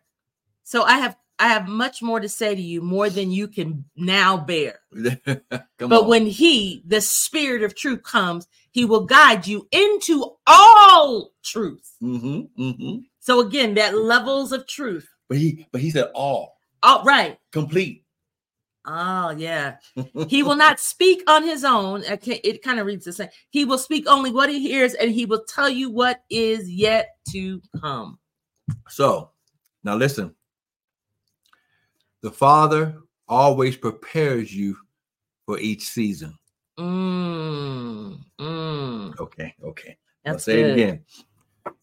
so 0.63 0.83
I 0.83 0.97
have 0.99 1.17
I 1.37 1.49
have 1.49 1.67
much 1.67 2.01
more 2.01 2.19
to 2.19 2.29
say 2.29 2.55
to 2.55 2.61
you, 2.61 2.81
more 2.81 3.09
than 3.09 3.29
you 3.31 3.47
can 3.47 3.85
now 3.95 4.37
bear. 4.37 4.79
But 5.77 6.03
on. 6.03 6.07
when 6.07 6.25
he, 6.25 6.81
the 6.87 7.01
spirit 7.01 7.61
of 7.61 7.75
truth, 7.75 8.01
comes, 8.03 8.47
he 8.71 8.85
will 8.85 9.05
guide 9.05 9.45
you 9.45 9.67
into 9.71 10.35
all 10.47 11.33
truth. 11.43 11.95
hmm 11.99 12.41
hmm 12.57 12.97
So 13.19 13.41
again, 13.41 13.73
that 13.75 13.95
levels 13.97 14.51
of 14.51 14.65
truth. 14.67 15.07
But 15.27 15.37
he 15.37 15.67
but 15.71 15.81
he 15.81 15.89
said 15.91 16.11
all 16.15 16.57
All 16.81 17.03
right. 17.03 17.37
complete. 17.51 18.05
Oh, 18.87 19.31
yeah. 19.31 19.77
He 20.29 20.43
will 20.43 20.55
not 20.55 20.79
speak 20.79 21.23
on 21.27 21.43
his 21.43 21.63
own. 21.63 22.03
It 22.05 22.63
kind 22.63 22.79
of 22.79 22.85
reads 22.85 23.05
the 23.05 23.13
same. 23.13 23.29
He 23.49 23.65
will 23.65 23.77
speak 23.77 24.05
only 24.07 24.31
what 24.31 24.49
he 24.49 24.59
hears, 24.59 24.93
and 24.93 25.11
he 25.11 25.25
will 25.25 25.43
tell 25.47 25.69
you 25.69 25.89
what 25.89 26.23
is 26.29 26.69
yet 26.69 27.17
to 27.31 27.61
come. 27.81 28.17
So 28.89 29.31
now 29.83 29.95
listen. 29.95 30.33
The 32.25 32.31
Father 32.31 32.97
always 33.27 33.77
prepares 33.77 34.51
you 34.51 34.75
for 35.45 35.59
each 35.59 35.83
season. 35.83 36.35
Mm, 36.79 38.17
mm, 38.39 39.19
Okay, 39.19 39.53
okay. 39.63 39.95
I'll 40.25 40.33
that's 40.33 40.45
say 40.45 40.61
it 40.61 40.73
again. 40.73 41.05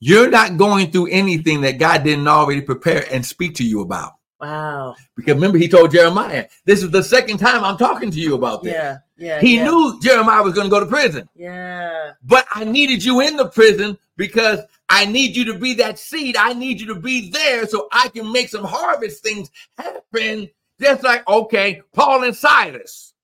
You're 0.00 0.30
not 0.30 0.56
going 0.56 0.90
through 0.90 1.10
anything 1.12 1.60
that 1.60 1.78
God 1.78 2.02
didn't 2.02 2.26
already 2.26 2.60
prepare 2.60 3.04
and 3.12 3.24
speak 3.24 3.54
to 3.54 3.64
you 3.64 3.82
about. 3.82 4.14
Wow. 4.42 4.96
Because 5.16 5.34
remember, 5.34 5.56
he 5.56 5.68
told 5.68 5.92
Jeremiah, 5.92 6.48
this 6.64 6.82
is 6.82 6.90
the 6.90 7.02
second 7.02 7.38
time 7.38 7.62
I'm 7.64 7.76
talking 7.78 8.10
to 8.10 8.18
you 8.18 8.34
about 8.34 8.64
this. 8.64 8.72
Yeah. 8.72 8.98
Yeah. 9.16 9.40
He 9.40 9.56
yeah, 9.56 9.64
knew 9.64 10.00
Jeremiah 10.02 10.42
was 10.42 10.52
going 10.52 10.66
to 10.66 10.70
go 10.70 10.80
to 10.80 10.86
prison, 10.86 11.28
Yeah. 11.36 12.12
but 12.24 12.44
I 12.52 12.64
needed 12.64 13.04
you 13.04 13.20
in 13.20 13.36
the 13.36 13.46
prison 13.48 13.96
because 14.16 14.58
I 14.88 15.04
need 15.04 15.36
you 15.36 15.44
to 15.44 15.54
be 15.54 15.74
that 15.74 15.96
seed. 15.98 16.36
I 16.36 16.54
need 16.54 16.80
you 16.80 16.88
to 16.88 16.96
be 16.96 17.30
there 17.30 17.68
so 17.68 17.86
I 17.92 18.08
can 18.08 18.32
make 18.32 18.48
some 18.48 18.64
harvest 18.64 19.22
things 19.22 19.48
happen. 19.78 20.50
Just 20.80 21.04
like, 21.04 21.26
okay, 21.28 21.80
Paul 21.92 22.24
and 22.24 22.34
Silas. 22.34 23.14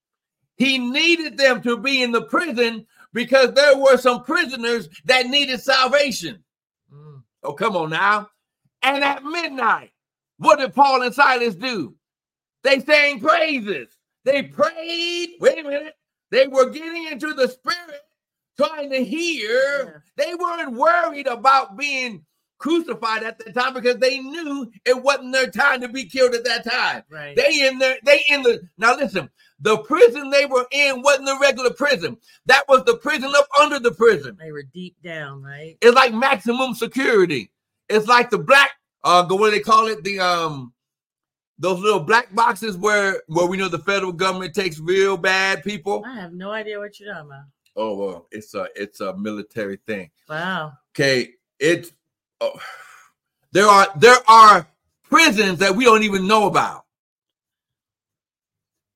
He 0.57 0.79
needed 0.79 1.37
them 1.37 1.63
to 1.63 1.77
be 1.77 2.03
in 2.03 2.13
the 2.13 2.23
prison 2.23 2.87
because 3.13 3.53
there 3.55 3.77
were 3.77 3.97
some 3.97 4.23
prisoners 4.23 4.89
that 5.05 5.27
needed 5.27 5.61
salvation. 5.61 6.45
Mm, 6.95 7.23
Oh, 7.43 7.53
come 7.55 7.77
on 7.77 7.91
now. 7.91 8.29
And 8.83 9.03
at 9.03 9.25
midnight, 9.25 9.91
what 10.39 10.59
did 10.59 10.75
Paul 10.75 11.03
and 11.03 11.15
Silas 11.15 11.55
do? 11.55 11.95
They 12.65 12.81
sang 12.81 13.21
praises. 13.21 13.89
They 14.25 14.43
prayed. 14.43 15.31
Wait 15.41 15.59
a 15.59 15.63
minute. 15.63 15.95
They 16.31 16.47
were 16.47 16.71
getting 16.71 17.07
into 17.07 17.33
the 17.35 17.49
spirit, 17.49 18.01
trying 18.57 18.91
to 18.91 19.05
hear. 19.05 20.03
They 20.17 20.35
weren't 20.35 20.73
worried 20.75 21.27
about 21.27 21.77
being 21.77 22.25
crucified 22.59 23.23
at 23.23 23.39
that 23.39 23.55
time 23.55 23.73
because 23.73 23.97
they 23.99 24.19
knew 24.19 24.71
it 24.85 25.03
wasn't 25.03 25.33
their 25.33 25.51
time 25.51 25.81
to 25.81 25.89
be 25.89 26.05
killed 26.05 26.35
at 26.35 26.45
that 26.45 26.65
time. 26.65 27.05
right. 27.11 27.37
They 27.37 27.67
in 27.67 27.79
there, 27.79 27.97
they 28.05 28.23
in 28.29 28.43
the 28.43 28.69
now 28.77 28.97
listen, 28.97 29.31
the 29.61 29.79
prison 29.79 30.31
they 30.31 30.45
were 30.45 30.67
in 30.73 31.03
wasn't 31.03 31.27
the 31.27 31.39
regular 31.41 31.71
prison. 31.71 32.17
That 32.47 32.69
was 32.69 32.85
the 32.85 32.97
prison 32.97 33.33
up 33.37 33.47
under 33.61 33.79
the 33.79 33.93
prison. 33.93 34.37
they 34.39 34.53
were 34.53 34.65
deep 34.65 34.97
down, 35.03 35.43
right? 35.43 35.79
It's 35.81 35.95
like 35.95 36.13
maximum 36.13 36.75
security. 36.75 37.53
It's 37.89 38.09
like 38.09 38.29
the 38.29 38.39
black 38.39 38.73
uh 39.05 39.27
what 39.29 39.47
do 39.47 39.51
they 39.53 39.61
call 39.61 39.87
it? 39.87 40.03
The 40.05 40.21
um 40.21 40.73
those 41.59 41.81
little 41.81 42.01
black 42.01 42.35
boxes 42.35 42.77
where 42.77 43.23
where 43.27 43.47
we 43.47 43.57
know 43.57 43.69
the 43.69 43.79
federal 43.79 44.13
government 44.13 44.55
takes 44.55 44.79
real 44.79 45.17
bad 45.17 45.63
people. 45.65 46.05
I 46.07 46.15
have 46.15 46.33
no 46.33 46.51
idea 46.51 46.79
what 46.79 46.99
you're 47.01 47.13
talking 47.13 47.31
about. 47.31 47.45
Oh 47.77 47.97
well, 47.97 48.27
it's 48.31 48.55
a 48.55 48.69
it's 48.77 49.01
a 49.01 49.17
military 49.17 49.79
thing. 49.87 50.11
Wow. 50.29 50.73
Okay, 50.95 51.31
it's 51.59 51.93
oh, 52.41 52.59
there 53.53 53.67
are 53.67 53.89
there 53.97 54.19
are 54.29 54.67
prisons 55.05 55.59
that 55.61 55.75
we 55.75 55.85
don't 55.85 56.03
even 56.03 56.27
know 56.27 56.47
about 56.47 56.85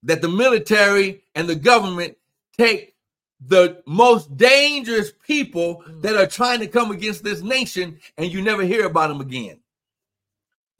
that 0.02 0.20
the 0.20 0.28
military 0.28 1.22
and 1.34 1.48
the 1.48 1.54
government 1.54 2.16
take 2.58 2.94
the 3.40 3.82
most 3.86 4.36
dangerous 4.36 5.12
people 5.26 5.82
Mm. 5.88 6.02
that 6.02 6.16
are 6.16 6.26
trying 6.26 6.60
to 6.60 6.66
come 6.68 6.90
against 6.90 7.24
this 7.24 7.42
nation 7.42 7.98
and 8.18 8.30
you 8.32 8.42
never 8.42 8.62
hear 8.62 8.86
about 8.86 9.08
them 9.08 9.20
again. 9.20 9.58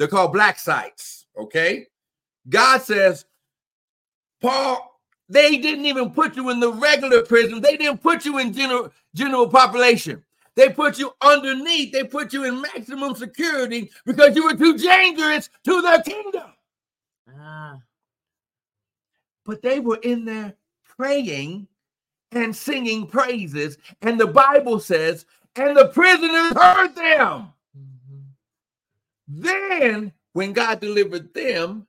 They're 0.02 0.08
called 0.08 0.32
black 0.32 0.58
sites, 0.58 1.26
okay? 1.38 1.86
God 2.48 2.82
says, 2.82 3.24
Paul, 4.40 4.98
they 5.28 5.58
didn't 5.58 5.86
even 5.86 6.10
put 6.10 6.34
you 6.34 6.50
in 6.50 6.58
the 6.58 6.72
regular 6.72 7.22
prison. 7.22 7.60
They 7.60 7.76
didn't 7.76 8.02
put 8.02 8.24
you 8.24 8.38
in 8.38 8.52
general 8.52 8.90
general 9.14 9.46
population. 9.46 10.24
They 10.56 10.70
put 10.70 10.98
you 10.98 11.12
underneath. 11.20 11.92
They 11.92 12.02
put 12.02 12.32
you 12.32 12.42
in 12.42 12.60
maximum 12.60 13.14
security 13.14 13.92
because 14.04 14.34
you 14.34 14.42
were 14.42 14.56
too 14.56 14.76
dangerous 14.76 15.48
to 15.66 15.80
their 15.80 16.02
kingdom. 16.02 16.50
Ah. 17.38 17.78
But 19.46 19.62
they 19.62 19.78
were 19.78 20.00
in 20.02 20.24
there 20.24 20.54
praying 20.96 21.68
and 22.32 22.56
singing 22.56 23.06
praises. 23.06 23.78
And 24.00 24.18
the 24.18 24.26
Bible 24.26 24.80
says, 24.80 25.26
and 25.54 25.76
the 25.76 25.90
prisoners 25.90 26.54
heard 26.54 26.96
them. 26.96 27.52
Then, 29.40 30.12
when 30.32 30.52
God 30.52 30.80
delivered 30.80 31.32
them, 31.34 31.86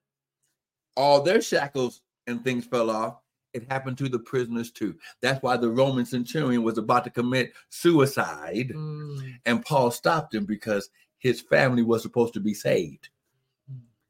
all 0.96 1.22
their 1.22 1.42
shackles 1.42 2.02
and 2.28 2.44
things 2.44 2.66
fell 2.66 2.90
off. 2.90 3.18
It 3.54 3.70
happened 3.70 3.98
to 4.00 4.10
the 4.10 4.20
prisoners 4.20 4.72
too. 4.72 4.96
That's 5.22 5.44
why 5.44 5.58
the 5.58 5.70
Roman 5.70 6.06
centurion 6.06 6.64
was 6.64 6.78
about 6.78 7.04
to 7.04 7.10
commit 7.12 7.54
suicide, 7.70 8.70
Mm. 8.70 9.40
and 9.46 9.66
Paul 9.66 9.92
stopped 9.92 10.34
him 10.34 10.46
because 10.46 10.90
his 11.20 11.42
family 11.42 11.84
was 11.84 12.02
supposed 12.02 12.34
to 12.34 12.40
be 12.40 12.54
saved. 12.54 13.10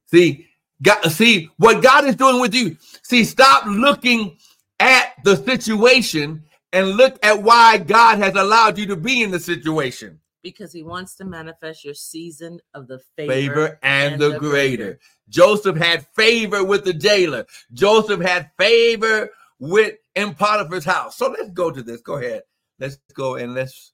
See, 0.07 0.47
God, 0.81 1.01
see 1.11 1.49
what 1.57 1.83
God 1.83 2.05
is 2.05 2.15
doing 2.15 2.39
with 2.39 2.53
you. 2.53 2.77
See, 3.03 3.23
stop 3.25 3.65
looking 3.65 4.37
at 4.79 5.13
the 5.23 5.35
situation 5.35 6.43
and 6.71 6.91
look 6.91 7.17
at 7.23 7.41
why 7.43 7.77
God 7.77 8.19
has 8.19 8.35
allowed 8.35 8.77
you 8.77 8.85
to 8.87 8.95
be 8.95 9.23
in 9.23 9.31
the 9.31 9.39
situation. 9.39 10.19
Because 10.43 10.73
he 10.73 10.83
wants 10.83 11.15
to 11.15 11.23
manifest 11.25 11.85
your 11.85 11.93
season 11.93 12.59
of 12.73 12.87
the 12.87 12.99
favor, 13.15 13.31
favor 13.33 13.79
and, 13.81 14.19
the, 14.21 14.37
greater. 14.37 14.99
Joseph 15.29 15.77
had 15.77 16.05
favor 16.07 16.63
with 16.65 16.83
the 16.83 16.93
jailer. 16.93 17.45
Joseph 17.73 18.19
had 18.21 18.51
favor 18.59 19.29
with 19.59 19.95
in 20.15 20.33
Potiphar's 20.35 20.83
house. 20.85 21.15
So 21.15 21.29
let's 21.31 21.51
go 21.51 21.71
to 21.71 21.81
this. 21.81 22.01
Go 22.01 22.17
ahead. 22.17 22.43
Let's 22.79 22.97
go 23.13 23.35
and 23.35 23.53
let's. 23.53 23.93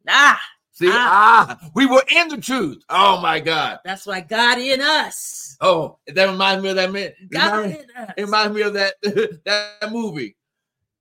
Ah, 0.07 0.41
See, 0.75 0.89
Ah. 0.89 1.57
ah, 1.61 1.69
we 1.75 1.85
were 1.85 2.03
in 2.09 2.29
the 2.29 2.37
truth. 2.37 2.83
Oh 2.89 3.21
my 3.21 3.39
God. 3.39 3.79
that's 3.85 4.07
why 4.07 4.21
God 4.21 4.57
in 4.57 4.81
us. 4.81 5.55
Oh, 5.61 5.99
that 6.07 6.25
reminds 6.29 6.63
me 6.63 6.69
of 6.71 6.75
that 6.77 6.91
man. 6.91 7.11
God 7.31 7.53
Remind- 7.59 7.73
in 7.75 7.85
us. 7.95 8.13
It 8.17 8.21
reminds 8.23 8.55
me 8.55 8.61
of 8.63 8.73
that 8.73 8.95
that 9.45 9.91
movie. 9.91 10.35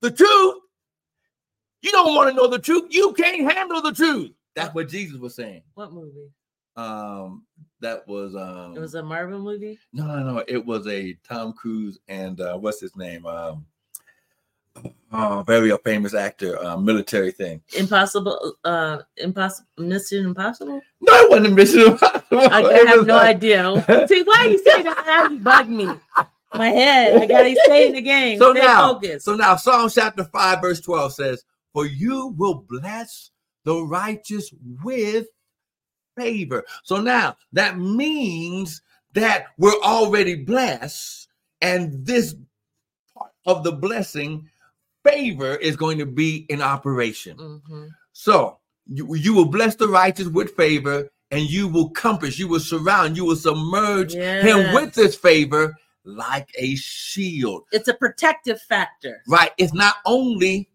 The 0.02 0.10
truth. 0.10 0.56
You 1.80 1.90
don't 1.90 2.14
want 2.14 2.30
to 2.30 2.36
know 2.36 2.48
the 2.48 2.58
truth. 2.58 2.88
You 2.94 3.12
can't 3.14 3.50
handle 3.50 3.80
the 3.82 3.92
truth. 3.92 4.30
That's 4.54 4.74
what 4.74 4.88
Jesus 4.88 5.18
was 5.18 5.34
saying. 5.34 5.62
what 5.74 5.92
movie? 5.92 6.30
Um, 6.76 7.44
that 7.80 8.06
was 8.06 8.34
um 8.36 8.76
It 8.76 8.80
was 8.80 8.94
a 8.94 9.02
Marvel 9.02 9.38
movie. 9.40 9.78
no, 9.92 10.04
no, 10.06 10.22
no. 10.22 10.44
It 10.48 10.64
was 10.64 10.86
a 10.86 11.14
Tom 11.26 11.52
Cruise 11.54 11.98
and 12.08 12.40
uh, 12.40 12.56
what's 12.58 12.80
his 12.80 12.94
name? 12.96 13.24
Um, 13.26 13.64
oh, 15.12 15.42
very 15.46 15.70
a 15.70 15.78
famous 15.78 16.14
actor, 16.14 16.62
uh, 16.64 16.76
military 16.76 17.30
thing. 17.32 17.60
Impossible. 17.76 18.54
Uh, 18.64 18.98
impossible. 19.16 19.68
Mission 19.78 20.26
Impossible. 20.26 20.80
No, 21.00 21.14
it 21.14 21.30
wasn't 21.30 21.54
Mission 21.54 21.80
Impossible. 21.92 22.38
I, 22.38 22.62
I 22.84 22.88
have 22.88 23.06
no 23.06 23.16
like- 23.16 23.36
idea. 23.36 24.06
See, 24.08 24.22
why 24.22 24.46
you 24.50 24.58
say 24.58 24.82
that? 24.82 25.04
Now 25.06 25.28
you 25.28 25.38
bug 25.40 25.68
me. 25.68 25.88
My 26.54 26.68
head. 26.68 27.16
I 27.22 27.26
gotta 27.26 27.56
stay 27.64 27.86
in 27.88 27.94
the 27.94 28.02
game. 28.02 28.38
So 28.38 28.52
stay 28.52 28.60
now, 28.62 28.92
focused. 28.94 29.24
so 29.24 29.34
now, 29.34 29.56
Psalm 29.56 29.88
chapter 29.88 30.24
five, 30.24 30.60
verse 30.60 30.80
twelve 30.80 31.14
says, 31.14 31.44
"For 31.72 31.86
you 31.86 32.34
will 32.36 32.66
bless 32.68 33.30
the 33.64 33.82
righteous 33.82 34.52
with 34.84 35.26
favor." 36.16 36.64
So 36.84 37.00
now 37.00 37.36
that 37.54 37.78
means 37.78 38.82
that 39.14 39.46
we're 39.56 39.80
already 39.82 40.34
blessed, 40.34 41.26
and 41.62 42.04
this 42.04 42.34
part 43.16 43.30
of 43.46 43.64
the 43.64 43.72
blessing, 43.72 44.46
favor, 45.04 45.56
is 45.56 45.76
going 45.76 45.98
to 45.98 46.06
be 46.06 46.46
in 46.48 46.62
operation. 46.62 47.36
Mhm. 47.36 47.88
So 48.12 48.58
you, 48.86 49.14
you 49.14 49.34
will 49.34 49.46
bless 49.46 49.74
the 49.76 49.88
righteous 49.88 50.26
with 50.28 50.54
favor, 50.56 51.10
and 51.30 51.48
you 51.48 51.68
will 51.68 51.90
compass, 51.90 52.38
you 52.38 52.48
will 52.48 52.60
surround, 52.60 53.16
you 53.16 53.24
will 53.24 53.36
submerge 53.36 54.14
him 54.14 54.74
with 54.74 54.94
this 54.94 55.14
favor 55.16 55.74
like 56.04 56.50
a 56.56 56.74
shield. 56.76 57.62
It's 57.72 57.88
a 57.88 57.94
protective 57.94 58.60
factor. 58.62 59.22
Right? 59.26 59.52
It's 59.56 59.72
not 59.72 59.96
only 60.04 60.68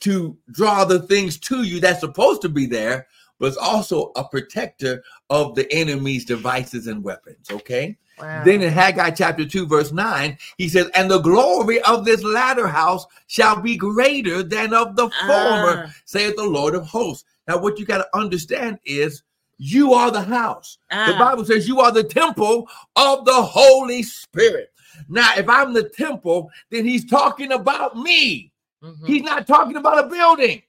to 0.00 0.36
draw 0.50 0.84
the 0.84 1.00
things 1.00 1.38
to 1.38 1.62
you 1.62 1.80
that's 1.80 2.00
supposed 2.00 2.42
to 2.42 2.48
be 2.48 2.66
there, 2.66 3.06
but 3.38 3.46
it's 3.46 3.56
also 3.56 4.12
a 4.16 4.24
protector 4.24 5.02
of 5.30 5.54
the 5.54 5.70
enemy's 5.72 6.24
devices 6.24 6.86
and 6.86 7.02
weapons. 7.02 7.50
Okay. 7.50 7.96
Wow. 8.18 8.44
Then 8.44 8.62
in 8.62 8.72
Haggai 8.72 9.10
chapter 9.10 9.44
2, 9.44 9.66
verse 9.66 9.92
9, 9.92 10.38
he 10.56 10.68
says, 10.68 10.88
And 10.94 11.10
the 11.10 11.18
glory 11.20 11.82
of 11.82 12.04
this 12.06 12.22
latter 12.22 12.66
house 12.66 13.04
shall 13.26 13.60
be 13.60 13.76
greater 13.76 14.42
than 14.42 14.72
of 14.72 14.96
the 14.96 15.10
former, 15.26 15.84
Ah. 15.86 15.94
saith 16.06 16.34
the 16.36 16.44
Lord 16.44 16.74
of 16.74 16.86
hosts. 16.86 17.24
Now, 17.46 17.58
what 17.58 17.78
you 17.78 17.84
got 17.84 17.98
to 17.98 18.16
understand 18.16 18.78
is 18.86 19.22
you 19.58 19.92
are 19.92 20.10
the 20.10 20.22
house. 20.22 20.78
The 20.90 21.14
Ah. 21.14 21.18
Bible 21.18 21.44
says 21.44 21.68
you 21.68 21.80
are 21.80 21.92
the 21.92 22.04
temple 22.04 22.68
of 22.96 23.26
the 23.26 23.42
Holy 23.42 24.02
Spirit. 24.02 24.72
Now, 25.10 25.34
if 25.36 25.46
I'm 25.46 25.74
the 25.74 25.88
temple, 25.90 26.50
then 26.70 26.86
he's 26.86 27.04
talking 27.04 27.52
about 27.52 27.98
me. 27.98 28.50
Mhm. 28.82 29.06
He's 29.06 29.22
not 29.22 29.46
talking 29.46 29.76
about 29.76 30.06
a 30.06 30.08
building. 30.08 30.62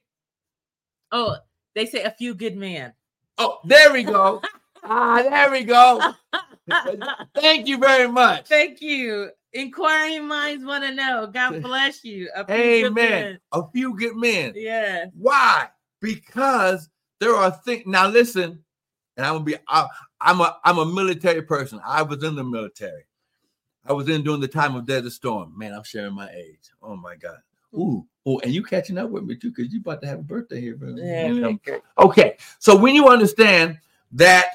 Oh, 1.12 1.36
they 1.78 1.86
say 1.86 2.02
a 2.02 2.10
few 2.10 2.34
good 2.34 2.56
men. 2.56 2.92
Oh, 3.38 3.58
there 3.64 3.92
we 3.92 4.02
go. 4.02 4.42
ah, 4.82 5.22
there 5.22 5.50
we 5.50 5.62
go. 5.62 6.12
Thank 7.34 7.68
you 7.68 7.78
very 7.78 8.08
much. 8.08 8.48
Thank 8.48 8.82
you. 8.82 9.30
Inquiring 9.52 10.26
minds 10.26 10.64
want 10.64 10.82
to 10.82 10.92
know. 10.92 11.28
God 11.32 11.62
bless 11.62 12.04
you. 12.04 12.28
A 12.34 12.44
few 12.44 12.56
good 12.56 12.86
Amen. 12.86 12.94
men. 12.94 13.40
A 13.52 13.62
few 13.70 13.96
good 13.96 14.16
men. 14.16 14.52
Yeah. 14.56 15.06
Why? 15.14 15.68
Because 16.00 16.88
there 17.20 17.34
are 17.34 17.52
things. 17.52 17.84
Now 17.86 18.08
listen, 18.08 18.58
and 19.16 19.24
I'm 19.24 19.34
gonna 19.34 19.44
be. 19.44 19.56
I, 19.68 19.86
I'm 20.20 20.40
a. 20.40 20.58
I'm 20.64 20.78
a 20.78 20.86
military 20.86 21.42
person. 21.42 21.80
I 21.86 22.02
was 22.02 22.22
in 22.24 22.34
the 22.34 22.44
military. 22.44 23.04
I 23.86 23.92
was 23.92 24.08
in 24.08 24.22
during 24.22 24.40
the 24.40 24.48
time 24.48 24.74
of 24.74 24.84
Desert 24.84 25.12
Storm. 25.12 25.54
Man, 25.56 25.72
I'm 25.72 25.84
sharing 25.84 26.14
my 26.14 26.28
age. 26.30 26.70
Oh 26.82 26.96
my 26.96 27.14
God. 27.14 27.38
Ooh, 27.74 28.06
oh, 28.26 28.38
and 28.40 28.52
you 28.52 28.62
catching 28.62 28.98
up 28.98 29.10
with 29.10 29.24
me 29.24 29.36
too, 29.36 29.50
because 29.50 29.72
you 29.72 29.80
about 29.80 30.00
to 30.02 30.08
have 30.08 30.20
a 30.20 30.22
birthday 30.22 30.60
here, 30.60 30.76
bro. 30.76 30.94
Yeah, 30.96 31.32
okay. 31.46 31.80
Okay, 31.98 32.36
so 32.58 32.76
when 32.76 32.94
you 32.94 33.08
understand 33.08 33.78
that 34.12 34.46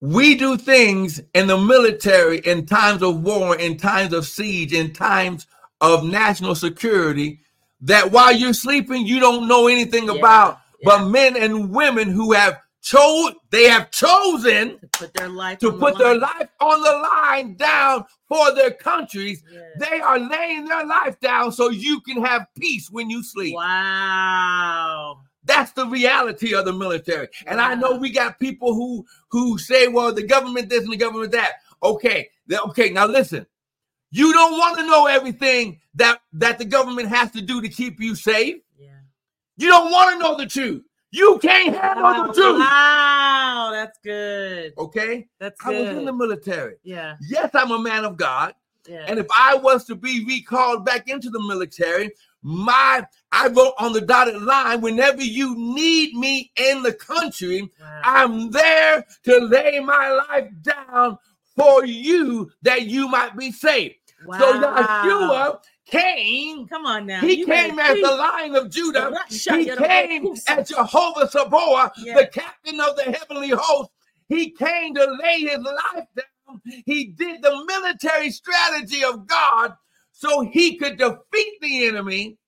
we 0.00 0.34
do 0.34 0.56
things 0.56 1.20
in 1.34 1.46
the 1.46 1.56
military 1.56 2.38
in 2.38 2.66
times 2.66 3.02
of 3.02 3.22
war, 3.22 3.56
in 3.56 3.76
times 3.76 4.12
of 4.12 4.26
siege, 4.26 4.72
in 4.72 4.92
times 4.92 5.46
of 5.80 6.04
national 6.04 6.54
security, 6.54 7.40
that 7.80 8.10
while 8.10 8.32
you're 8.32 8.52
sleeping, 8.52 9.06
you 9.06 9.18
don't 9.18 9.48
know 9.48 9.66
anything 9.66 10.06
Yeah, 10.06 10.14
about. 10.14 10.60
But 10.82 11.08
men 11.08 11.36
and 11.36 11.70
women 11.70 12.10
who 12.10 12.32
have 12.34 12.60
chose, 12.84 13.32
they 13.50 13.64
have 13.64 13.90
chosen 13.90 14.78
to 14.78 14.88
put 14.92 15.14
their 15.14 15.28
life 15.28 15.58
to 15.60 15.72
on 15.72 15.80
the 15.80 15.92
their 15.92 16.18
line. 16.18 16.20
life 16.20 16.48
on 16.60 16.82
the 16.82 16.92
line 16.92 17.54
down 17.56 18.04
for 18.28 18.54
their 18.54 18.72
countries. 18.72 19.42
Yeah. 19.50 19.60
They 19.80 20.00
are 20.00 20.18
laying 20.18 20.66
their 20.66 20.84
life 20.84 21.18
down 21.18 21.50
so 21.50 21.70
you 21.70 22.00
can 22.02 22.22
have 22.22 22.46
peace 22.58 22.90
when 22.90 23.08
you 23.08 23.24
sleep. 23.24 23.54
Wow. 23.54 25.20
That's 25.44 25.72
the 25.72 25.86
reality 25.86 26.54
of 26.54 26.66
the 26.66 26.74
military. 26.74 27.28
And 27.46 27.58
I 27.58 27.74
know 27.74 27.96
we 27.96 28.10
got 28.10 28.38
people 28.38 28.74
who 28.74 29.06
who 29.30 29.58
say, 29.58 29.88
well, 29.88 30.12
the 30.12 30.26
government 30.26 30.68
this 30.68 30.84
and 30.84 30.92
the 30.92 30.98
government 30.98 31.32
that. 31.32 31.52
Okay, 31.82 32.28
okay, 32.52 32.90
now 32.90 33.06
listen. 33.06 33.46
You 34.10 34.32
don't 34.32 34.52
want 34.52 34.78
to 34.78 34.86
know 34.86 35.06
everything 35.06 35.80
that 35.94 36.20
that 36.34 36.58
the 36.58 36.64
government 36.66 37.08
has 37.08 37.30
to 37.32 37.40
do 37.40 37.62
to 37.62 37.68
keep 37.68 37.98
you 37.98 38.14
safe. 38.14 38.56
Yeah. 38.78 39.00
You 39.56 39.68
don't 39.68 39.90
want 39.90 40.12
to 40.12 40.18
know 40.18 40.36
the 40.36 40.46
truth. 40.46 40.82
You 41.14 41.38
can't 41.40 41.76
handle 41.76 42.26
the 42.26 42.32
truth. 42.32 42.58
Wow, 42.58 43.70
that's 43.72 43.98
good. 44.02 44.72
Okay? 44.76 45.28
That's 45.38 45.56
I 45.64 45.70
was 45.70 45.88
in 45.90 46.04
the 46.04 46.12
military. 46.12 46.74
yeah, 46.82 47.14
Yes, 47.20 47.50
I'm 47.54 47.70
a 47.70 47.78
man 47.78 48.04
of 48.04 48.16
God. 48.16 48.54
yeah. 48.88 49.04
And 49.06 49.20
if 49.20 49.26
I 49.34 49.54
was 49.54 49.84
to 49.84 49.94
be 49.94 50.24
recalled 50.24 50.84
back 50.84 51.08
into 51.08 51.30
the 51.30 51.40
military, 51.40 52.10
my 52.42 53.06
I 53.30 53.46
wrote 53.48 53.74
on 53.78 53.92
the 53.92 54.00
dotted 54.00 54.42
line, 54.42 54.80
whenever 54.80 55.22
you 55.22 55.54
need 55.56 56.14
me 56.14 56.50
in 56.56 56.82
the 56.82 56.92
country, 56.92 57.70
wow. 57.80 58.00
I'm 58.02 58.50
there 58.50 59.06
to 59.24 59.38
lay 59.38 59.78
my 59.80 60.10
life 60.28 60.50
down 60.62 61.18
for 61.56 61.84
you 61.86 62.50
that 62.62 62.86
you 62.86 63.08
might 63.08 63.36
be 63.36 63.52
saved. 63.52 63.94
So 64.38 64.60
Yeshua 64.60 65.60
came, 65.98 66.66
Come 66.68 66.86
on 66.86 67.06
now. 67.06 67.20
he 67.20 67.38
you 67.38 67.46
came 67.46 67.78
as 67.78 68.00
the 68.00 68.10
lion 68.10 68.54
of 68.56 68.70
Judah. 68.70 69.10
Russia, 69.12 69.56
He 69.56 69.66
came 69.66 70.34
as 70.48 70.68
Jehovah 70.68 71.28
Sabaoth, 71.30 71.92
Yeah. 71.98 72.14
the 72.16 72.26
captain 72.26 72.80
of 72.80 72.96
the 72.96 73.04
heavenly 73.04 73.50
host. 73.50 73.90
He 74.28 74.50
came 74.50 74.94
to 74.94 75.04
lay 75.22 75.40
his 75.40 75.58
life 75.58 76.06
down. 76.16 76.60
He 76.86 77.06
did 77.06 77.42
the 77.42 77.64
military 77.66 78.30
strategy 78.30 79.04
of 79.04 79.26
God 79.26 79.74
so 80.12 80.40
he 80.42 80.76
could 80.76 80.98
defeat 80.98 81.60
the 81.60 81.86
enemy. 81.86 82.38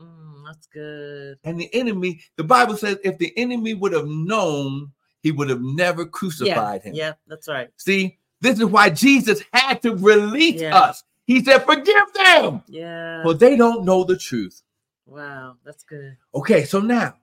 Mm, 0.00 0.44
that's 0.46 0.66
good. 0.68 1.38
And 1.44 1.60
the 1.60 1.72
enemy, 1.74 2.20
the 2.36 2.44
Bible 2.44 2.76
says, 2.76 2.98
if 3.04 3.18
the 3.18 3.36
enemy 3.36 3.74
would 3.74 3.92
have 3.92 4.06
known, 4.06 4.92
he 5.22 5.32
would 5.32 5.50
have 5.50 5.60
never 5.60 6.02
Yeah, 6.02 6.08
crucified 6.10 6.82
him. 6.82 6.94
yeah, 6.94 7.12
that's 7.26 7.48
right. 7.48 7.68
See, 7.76 8.18
this 8.40 8.58
is 8.58 8.66
why 8.66 8.90
Jesus 8.90 9.42
had 9.52 9.82
to 9.82 9.94
release 9.96 10.62
Yeah. 10.62 10.76
us. 10.78 11.02
He 11.28 11.44
said, 11.44 11.58
Forgive 11.66 12.12
them, 12.14 12.62
Yeah. 12.68 13.22
for 13.22 13.34
they 13.34 13.54
don't 13.54 13.84
know 13.84 14.02
the 14.02 14.16
truth. 14.16 14.62
wow, 15.04 15.56
that's 15.62 15.84
good. 15.84 16.16
Okay, 16.34 16.64
so 16.64 16.80
now 16.80 17.16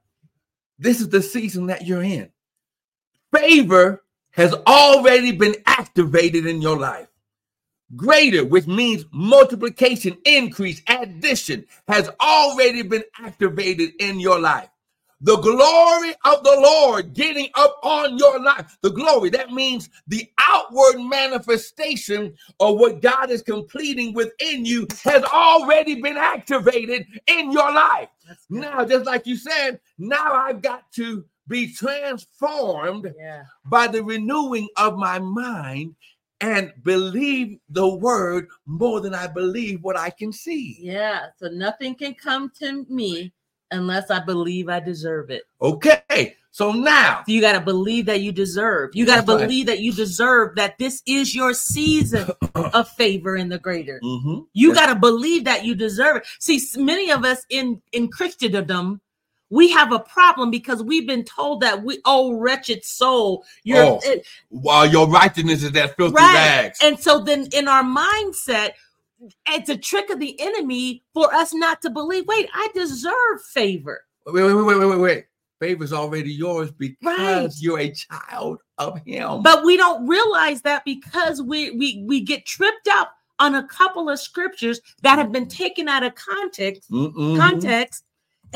this 0.77 1.01
is 1.01 1.09
the 1.09 1.23
season 1.23 1.65
that 1.67 1.87
you're 1.87 2.03
in. 2.03 2.29
Favor 3.35 4.03
has 4.31 4.53
already 4.67 5.31
been 5.31 5.55
activated 5.65 6.45
in 6.45 6.61
your 6.61 6.77
life. 6.77 7.07
Greater, 7.95 8.45
which 8.45 8.67
means 8.67 9.05
multiplication, 9.11 10.17
increase, 10.23 10.83
addition, 10.87 11.65
has 11.87 12.07
already 12.21 12.83
been 12.83 13.03
activated 13.19 13.93
in 13.99 14.19
your 14.19 14.39
life. 14.39 14.69
The 15.25 15.37
glory 15.37 16.13
of 16.23 16.43
the 16.43 16.55
Lord 16.55 17.15
getting 17.15 17.49
up 17.55 17.79
on 17.81 18.15
your 18.19 18.39
life. 18.39 18.77
The 18.83 18.91
glory, 18.91 19.31
that 19.31 19.51
means 19.51 19.89
the 20.07 20.29
outward 20.37 20.99
manifestation 20.99 22.35
of 22.59 22.77
what 22.77 23.01
God 23.01 23.31
is 23.31 23.41
completing 23.41 24.13
within 24.13 24.65
you 24.65 24.87
has 25.03 25.23
already 25.23 25.99
been 25.99 26.15
activated 26.17 27.07
in 27.25 27.51
your 27.51 27.73
life. 27.73 28.09
Now, 28.51 28.85
just 28.85 29.07
like 29.07 29.25
you 29.25 29.35
said, 29.35 29.79
now 29.97 30.31
I've 30.31 30.61
got 30.61 30.91
to 30.93 31.25
be 31.47 31.73
transformed 31.73 33.11
Yeah. 33.17 33.45
by 33.65 33.87
the 33.87 34.03
renewing 34.03 34.67
of 34.77 34.95
my 34.95 35.17
mind 35.17 35.95
and 36.39 36.71
believe 36.83 37.57
the 37.69 37.87
word 37.87 38.47
more 38.67 39.01
than 39.01 39.15
I 39.15 39.25
believe 39.25 39.81
what 39.83 39.97
I 39.97 40.11
can 40.11 40.31
see. 40.31 40.77
Yeah. 40.79 41.27
So 41.37 41.47
nothing 41.47 41.95
can 41.95 42.13
come 42.13 42.51
to 42.59 42.85
me 42.89 43.33
unless 43.71 44.09
I 44.11 44.19
believe 44.23 44.69
I 44.69 44.79
deserve 44.79 45.29
it. 45.29 45.43
Okay, 45.61 46.35
so 46.51 46.71
now, 46.71 47.23
You 47.27 47.41
got 47.41 47.53
to 47.53 47.59
believe 47.59 48.05
that 48.05 48.21
you 48.21 48.31
deserve. 48.31 48.91
You 48.93 49.05
got 49.05 49.15
to 49.15 49.21
That's 49.23 49.29
right. 49.39 49.47
believe 49.47 49.65
that 49.65 49.79
you 49.79 49.91
deserve 49.91 50.55
that 50.55 50.77
this 50.77 51.01
is 51.05 51.35
your 51.35 51.53
season 51.53 52.29
of 52.55 52.87
favor 52.89 53.35
in 53.35 53.49
the 53.49 53.59
greater. 53.59 53.99
Mhm. 54.03 54.45
You 54.53 54.73
got 54.73 54.87
to 54.87 54.95
believe 54.95 55.43
that 55.45 55.65
you 55.65 55.75
deserve 55.75 56.17
it. 56.17 56.27
See, 56.39 56.61
many 56.81 57.11
of 57.11 57.25
us 57.25 57.45
in 57.49 57.81
in 57.91 58.07
Christendom, 58.09 59.01
we 59.49 59.69
have 59.71 59.91
a 59.91 59.99
problem 59.99 60.49
because 60.49 60.81
we've 60.81 61.05
been 61.07 61.23
told 61.25 61.61
that 61.61 61.83
we, 61.83 61.99
oh 62.05 62.33
wretched 62.33 62.83
soul, 62.85 63.43
you're 63.63 63.77
Oh, 63.83 63.99
it- 64.03 64.25
while 64.49 64.85
your 64.89 65.07
righteousness 65.07 65.61
is 65.63 65.71
that 65.73 65.95
filthy 65.97 66.15
right. 66.15 66.33
rags. 66.33 66.79
And 66.81 66.97
so 66.99 67.19
then 67.19 67.47
in 67.53 67.67
our 67.67 67.83
mindset, 67.83 68.71
it's 69.47 69.69
a 69.69 69.77
trick 69.77 70.09
of 70.09 70.19
the 70.19 70.39
enemy 70.39 71.03
for 71.13 71.33
us 71.33 71.53
not 71.53 71.81
to 71.81 71.89
believe. 71.89 72.25
Wait, 72.27 72.49
I 72.53 72.69
deserve 72.73 73.41
favor. 73.53 74.01
Wait, 74.25 74.43
wait, 74.43 74.53
wait, 74.53 74.77
wait, 74.77 74.85
wait, 74.87 74.99
wait. 74.99 75.25
Favor's 75.59 75.93
already 75.93 76.33
yours 76.33 76.69
because 76.71 76.97
Right. 77.01 77.49
you're 77.59 77.79
a 77.79 77.91
child 77.91 78.59
of 78.77 78.99
him. 79.05 79.41
But 79.41 79.63
we 79.63 79.77
don't 79.77 80.05
realize 80.07 80.61
that 80.63 80.83
because 80.83 81.41
we 81.41 81.71
we 81.71 82.03
we 82.07 82.21
get 82.21 82.45
tripped 82.45 82.89
up 82.89 83.13
on 83.39 83.55
a 83.55 83.67
couple 83.67 84.09
of 84.09 84.19
scriptures 84.19 84.79
that 85.01 85.17
have 85.17 85.31
been 85.31 85.45
mm-hmm. 85.45 85.63
taken 85.63 85.87
out 85.87 86.03
of 86.03 86.15
context 86.15 86.89
Mm-mm. 86.91 87.37
context. 87.37 88.03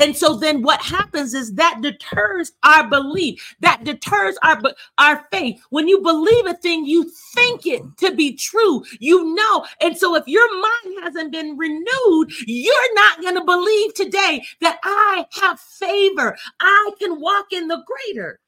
And 0.00 0.16
so 0.16 0.34
then 0.34 0.62
what 0.62 0.80
happens 0.80 1.34
is 1.34 1.54
that 1.54 1.80
deters 1.82 2.52
our 2.62 2.88
belief, 2.88 3.54
that 3.60 3.84
deters 3.84 4.36
our 4.42 4.60
our 4.98 5.26
faith. 5.30 5.60
When 5.70 5.88
you 5.88 6.00
believe 6.00 6.46
a 6.46 6.54
thing, 6.54 6.86
you 6.86 7.10
think 7.34 7.66
it 7.66 7.82
to 7.98 8.14
be 8.14 8.34
true. 8.34 8.82
You 8.98 9.34
know. 9.34 9.66
And 9.80 9.96
so 9.96 10.16
if 10.16 10.26
your 10.26 10.48
mind 10.60 11.04
hasn't 11.04 11.32
been 11.32 11.56
renewed, 11.56 12.32
you're 12.46 12.94
not 12.94 13.20
going 13.20 13.34
to 13.36 13.44
believe 13.44 13.94
today 13.94 14.42
that 14.60 14.78
I 14.82 15.26
have 15.40 15.60
favor. 15.60 16.36
I 16.60 16.90
can 16.98 17.20
walk 17.20 17.46
in 17.52 17.68
the 17.68 17.82
greater. 17.86 18.40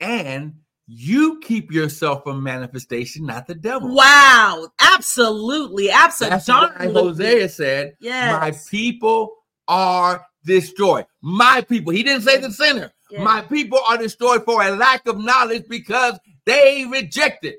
and 0.00 0.54
you 0.88 1.40
keep 1.40 1.72
yourself 1.72 2.22
from 2.22 2.42
manifestation, 2.44 3.26
not 3.26 3.46
the 3.48 3.54
devil. 3.56 3.92
Wow. 3.92 4.68
Absolutely. 4.80 5.90
Absolutely. 5.90 6.36
That's 6.36 6.48
why 6.48 6.92
Hosea 6.92 7.48
said, 7.48 7.96
Yes. 7.98 8.40
My 8.40 8.52
people 8.70 9.32
are 9.66 10.24
destroyed. 10.46 11.04
My 11.20 11.60
people. 11.68 11.92
He 11.92 12.02
didn't 12.02 12.22
say 12.22 12.38
the 12.38 12.50
sinner. 12.50 12.90
Yeah. 13.10 13.22
My 13.22 13.42
people 13.42 13.78
are 13.88 13.98
destroyed 13.98 14.44
for 14.44 14.62
a 14.62 14.70
lack 14.70 15.06
of 15.06 15.18
knowledge 15.18 15.64
because 15.68 16.18
they 16.46 16.86
rejected. 16.90 17.56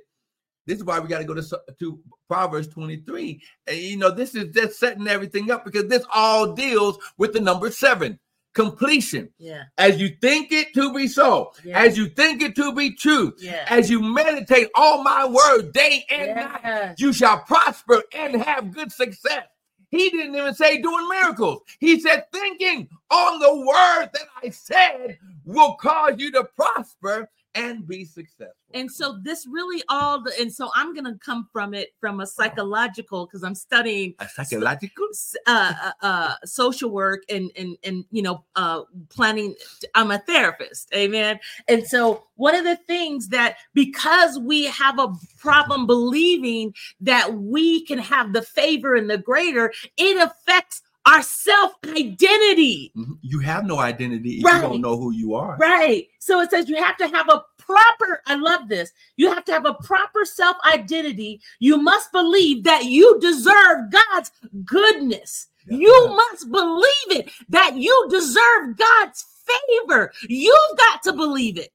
This 0.65 0.79
is 0.79 0.83
why 0.83 0.99
we 0.99 1.07
got 1.07 1.19
to 1.19 1.23
go 1.25 1.33
to, 1.33 1.61
to 1.79 1.99
Proverbs 2.27 2.67
23. 2.67 3.41
And 3.67 3.77
you 3.77 3.97
know, 3.97 4.11
this 4.11 4.35
is 4.35 4.53
just 4.53 4.79
setting 4.79 5.07
everything 5.07 5.51
up 5.51 5.63
because 5.63 5.87
this 5.87 6.03
all 6.13 6.53
deals 6.53 6.97
with 7.17 7.33
the 7.33 7.39
number 7.39 7.71
seven 7.71 8.19
completion. 8.53 9.29
Yeah. 9.37 9.63
As 9.77 10.01
you 10.01 10.09
think 10.19 10.51
it 10.51 10.73
to 10.73 10.91
be 10.91 11.07
so, 11.07 11.51
Yeah. 11.63 11.79
as 11.79 11.95
you 11.95 12.07
think 12.09 12.41
it 12.41 12.55
to 12.55 12.73
be 12.73 12.95
true, 12.95 13.33
Yeah. 13.37 13.63
as 13.69 13.87
you 13.89 14.01
meditate 14.01 14.69
on 14.75 15.03
my 15.03 15.25
word 15.27 15.71
day 15.73 16.03
and 16.09 16.35
night, 16.35 16.95
you 16.97 17.13
shall 17.13 17.39
prosper 17.43 18.01
and 18.15 18.35
have 18.41 18.73
good 18.73 18.91
success. 18.91 19.45
He 19.89 20.09
didn't 20.09 20.35
even 20.35 20.53
say 20.53 20.81
doing 20.81 21.07
miracles. 21.09 21.61
He 21.79 21.99
said 21.99 22.25
thinking 22.33 22.89
on 23.09 23.39
the 23.39 23.55
word 23.65 24.09
that 24.13 24.27
I 24.43 24.49
said 24.49 25.17
will 25.45 25.75
cause 25.75 26.15
you 26.17 26.31
to 26.33 26.43
prosper 26.55 27.29
and 27.57 27.87
be 27.87 28.05
successful. 28.05 28.53
And 28.73 28.91
so 28.91 29.17
this 29.23 29.47
really 29.49 29.81
all 29.89 30.21
the 30.21 30.33
and 30.39 30.51
so 30.51 30.69
I'm 30.75 30.93
gonna 30.93 31.17
come 31.23 31.47
from 31.51 31.73
it 31.73 31.93
from 31.99 32.19
a 32.19 32.27
psychological 32.27 33.25
because 33.25 33.43
I'm 33.43 33.55
studying 33.55 34.13
a 34.19 34.27
psychological. 34.27 35.07
uh, 35.47 35.73
uh, 35.81 35.91
uh, 36.01 36.35
social 36.45 36.89
work 36.89 37.23
and 37.29 37.49
and 37.57 37.77
and 37.83 38.05
you 38.11 38.21
know 38.21 38.43
uh, 38.55 38.81
planning. 39.09 39.55
I'm 39.95 40.11
a 40.11 40.19
therapist, 40.19 40.93
amen. 40.93 41.39
And 41.67 41.87
so 41.87 42.23
one 42.35 42.55
of 42.55 42.65
the 42.65 42.75
things 42.75 43.29
that 43.29 43.57
because 43.73 44.37
we 44.37 44.65
have 44.65 44.99
a 44.99 45.13
problem 45.39 45.87
believing 45.87 46.73
that 47.01 47.33
we 47.33 47.85
can 47.85 47.99
have 47.99 48.33
the 48.33 48.41
favor 48.41 48.95
and 48.95 49.09
the 49.09 49.17
greater, 49.17 49.73
it 49.97 50.21
affects 50.21 50.81
our 51.07 51.21
self 51.21 51.73
identity. 51.85 52.91
Mhm. 52.97 53.17
You 53.21 53.39
have 53.39 53.65
no 53.65 53.79
identity 53.79 54.39
if 54.39 54.45
Right. 54.45 54.55
you 54.61 54.69
don't 54.69 54.81
know 54.81 54.97
who 54.97 55.11
you 55.11 55.35
are. 55.35 55.57
Right. 55.59 56.07
So 56.19 56.41
it 56.41 56.49
says 56.51 56.69
you 56.69 56.75
have 56.75 56.97
to 56.97 57.07
have 57.07 57.29
a 57.29 57.43
proper, 57.57 58.21
I 58.27 58.35
love 58.35 58.67
this. 58.69 58.91
You 59.15 59.29
have 59.31 59.45
to 59.45 59.53
have 59.53 59.65
a 59.65 59.73
proper 59.75 60.25
self 60.25 60.57
identity. 60.65 61.41
You 61.59 61.77
must 61.77 62.11
believe 62.11 62.63
that 62.63 62.85
you 62.85 63.17
deserve 63.19 63.89
God's 63.91 64.31
goodness. 64.65 65.47
That's 65.65 65.79
You 65.81 66.15
must 66.15 66.51
believe 66.51 67.09
it 67.11 67.31
that 67.49 67.75
you 67.75 68.07
deserve 68.09 68.77
God's 68.77 69.25
favor. 69.45 70.13
You've 70.29 70.77
got 70.77 71.03
to 71.03 71.13
believe 71.13 71.57
it, 71.57 71.71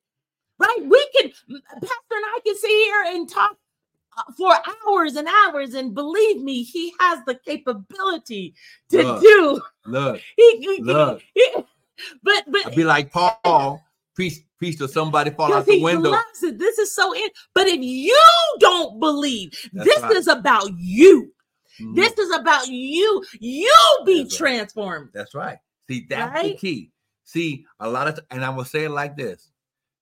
right? 0.59 0.79
We 0.83 1.07
can, 1.17 1.31
Pastor 1.59 2.17
and 2.17 2.25
I 2.27 2.39
can 2.45 2.57
sit 2.57 2.71
here 2.71 3.05
and 3.09 3.29
talk 3.29 3.57
for 4.37 4.53
hours 4.87 5.17
and 5.17 5.29
hours, 5.29 5.75
and 5.75 5.95
believe 5.95 6.41
me, 6.43 6.63
he 6.63 6.93
has 7.01 7.21
the 7.27 7.35
capability 7.35 8.55
to 8.91 9.03
Look. 9.03 9.23
do. 9.23 9.61
Look, 9.87 10.21
He, 10.37 10.57
he- 10.59 10.83
Look. 10.83 11.23
he- 11.35 11.55
but 12.23 12.45
but 12.49 12.67
I'd 12.67 12.75
be 12.75 12.85
like 12.85 13.13
Paul, 13.13 13.83
preach, 14.15 14.39
preach 14.59 14.79
to 14.79 14.89
somebody 14.89 15.31
fall 15.31 15.53
out 15.55 15.67
the 15.67 15.75
he 15.75 15.83
window. 15.83 16.11
loves 16.11 16.43
it. 16.43 16.59
This 16.59 16.79
is 16.79 16.95
so 16.95 17.15
in. 17.15 17.29
But 17.55 17.69
if 17.69 17.81
you 17.81 18.19
don't 18.59 18.99
believe, 18.99 19.53
That's 19.73 19.87
this 19.89 20.03
right. 20.03 20.13
is 20.17 20.27
about 20.27 20.69
you. 20.79 21.33
Mhm. 21.81 21.95
This 21.95 22.13
is 22.19 22.31
about 22.35 22.67
you. 22.69 23.25
You 23.41 23.73
be 24.05 24.23
That's 24.25 24.41
right. 24.41 24.49
transformed. 24.49 25.11
That's 25.15 25.35
right. 25.35 25.59
See, 25.89 26.07
that's 26.09 26.43
the 26.43 26.55
key. 26.55 26.91
See, 27.25 27.65
a 27.81 27.89
lot 27.89 28.09
of, 28.09 28.19
and 28.31 28.45
I'm 28.45 28.57
gonna 28.57 28.65
say 28.67 28.85
it 28.85 28.91
like 28.91 29.17
this: 29.17 29.51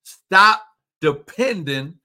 stop 0.03 0.65
depending 1.01 1.99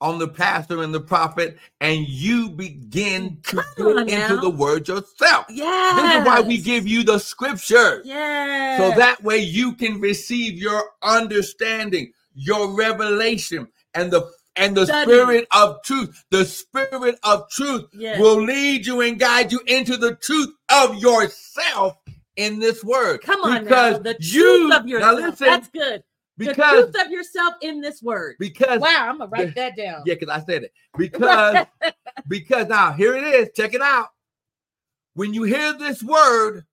on 0.00 0.18
the 0.18 0.28
pastor 0.28 0.82
and 0.82 0.94
the 0.94 1.00
prophet, 1.00 1.58
and 1.80 2.06
you 2.06 2.50
begin 2.50 3.38
to 3.44 3.56
Come 3.56 3.64
get 4.06 4.08
into 4.08 4.36
the 4.36 4.50
word 4.50 4.88
yourself. 4.88 5.46
Yeah. 5.48 5.92
This 5.96 6.14
is 6.20 6.26
why 6.26 6.40
we 6.40 6.58
give 6.58 6.86
you 6.86 7.02
the 7.02 7.18
scriptures. 7.18 8.02
Yeah. 8.04 8.76
So 8.78 8.90
that 8.98 9.22
way 9.22 9.38
you 9.38 9.74
can 9.74 10.00
receive 10.00 10.58
your 10.58 10.82
understanding, 11.02 12.12
your 12.34 12.74
revelation, 12.74 13.68
and 13.94 14.10
the 14.10 14.30
and 14.58 14.74
the 14.76 14.86
Study. 14.86 15.12
spirit 15.12 15.46
of 15.54 15.82
truth. 15.82 16.24
The 16.30 16.44
spirit 16.44 17.18
of 17.22 17.48
truth 17.50 17.84
Yes. 17.92 18.18
will 18.20 18.40
lead 18.40 18.86
you 18.86 19.02
and 19.02 19.18
guide 19.18 19.52
you 19.52 19.60
into 19.66 19.96
the 19.98 20.14
truth 20.16 20.48
of 20.70 20.96
yourself 20.96 21.96
in 22.36 22.58
this 22.58 22.82
word. 22.82 23.20
Come 23.22 23.42
on 23.44 23.64
because 23.64 23.96
now. 23.98 24.02
The 24.12 24.16
you 24.18 24.42
truth 24.68 24.72
of 24.80 24.84
now 24.86 24.90
yourself. 25.12 25.20
listen, 25.20 25.46
That's 25.46 25.68
good. 25.68 26.02
The 26.38 26.46
because 26.48 26.90
truth 26.92 27.06
of 27.06 27.10
yourself 27.10 27.54
in 27.62 27.80
this 27.80 28.02
word. 28.02 28.36
because 28.38 28.80
Wow, 28.80 29.06
I'm 29.08 29.18
gonna 29.18 29.30
write 29.30 29.54
that 29.54 29.76
down. 29.76 30.02
yeah, 30.06 30.14
because 30.14 30.28
I 30.28 30.44
said 30.44 30.64
it. 30.64 30.72
Because 30.98 31.66
because 32.28 32.68
now 32.68 32.92
here 32.92 33.14
it 33.16 33.24
is. 33.24 33.50
Check 33.54 33.74
it 33.74 33.82
out. 33.82 34.08
When 35.14 35.32
you 35.34 35.44
hear 35.44 35.72
this 35.74 36.02
word, 36.02 36.64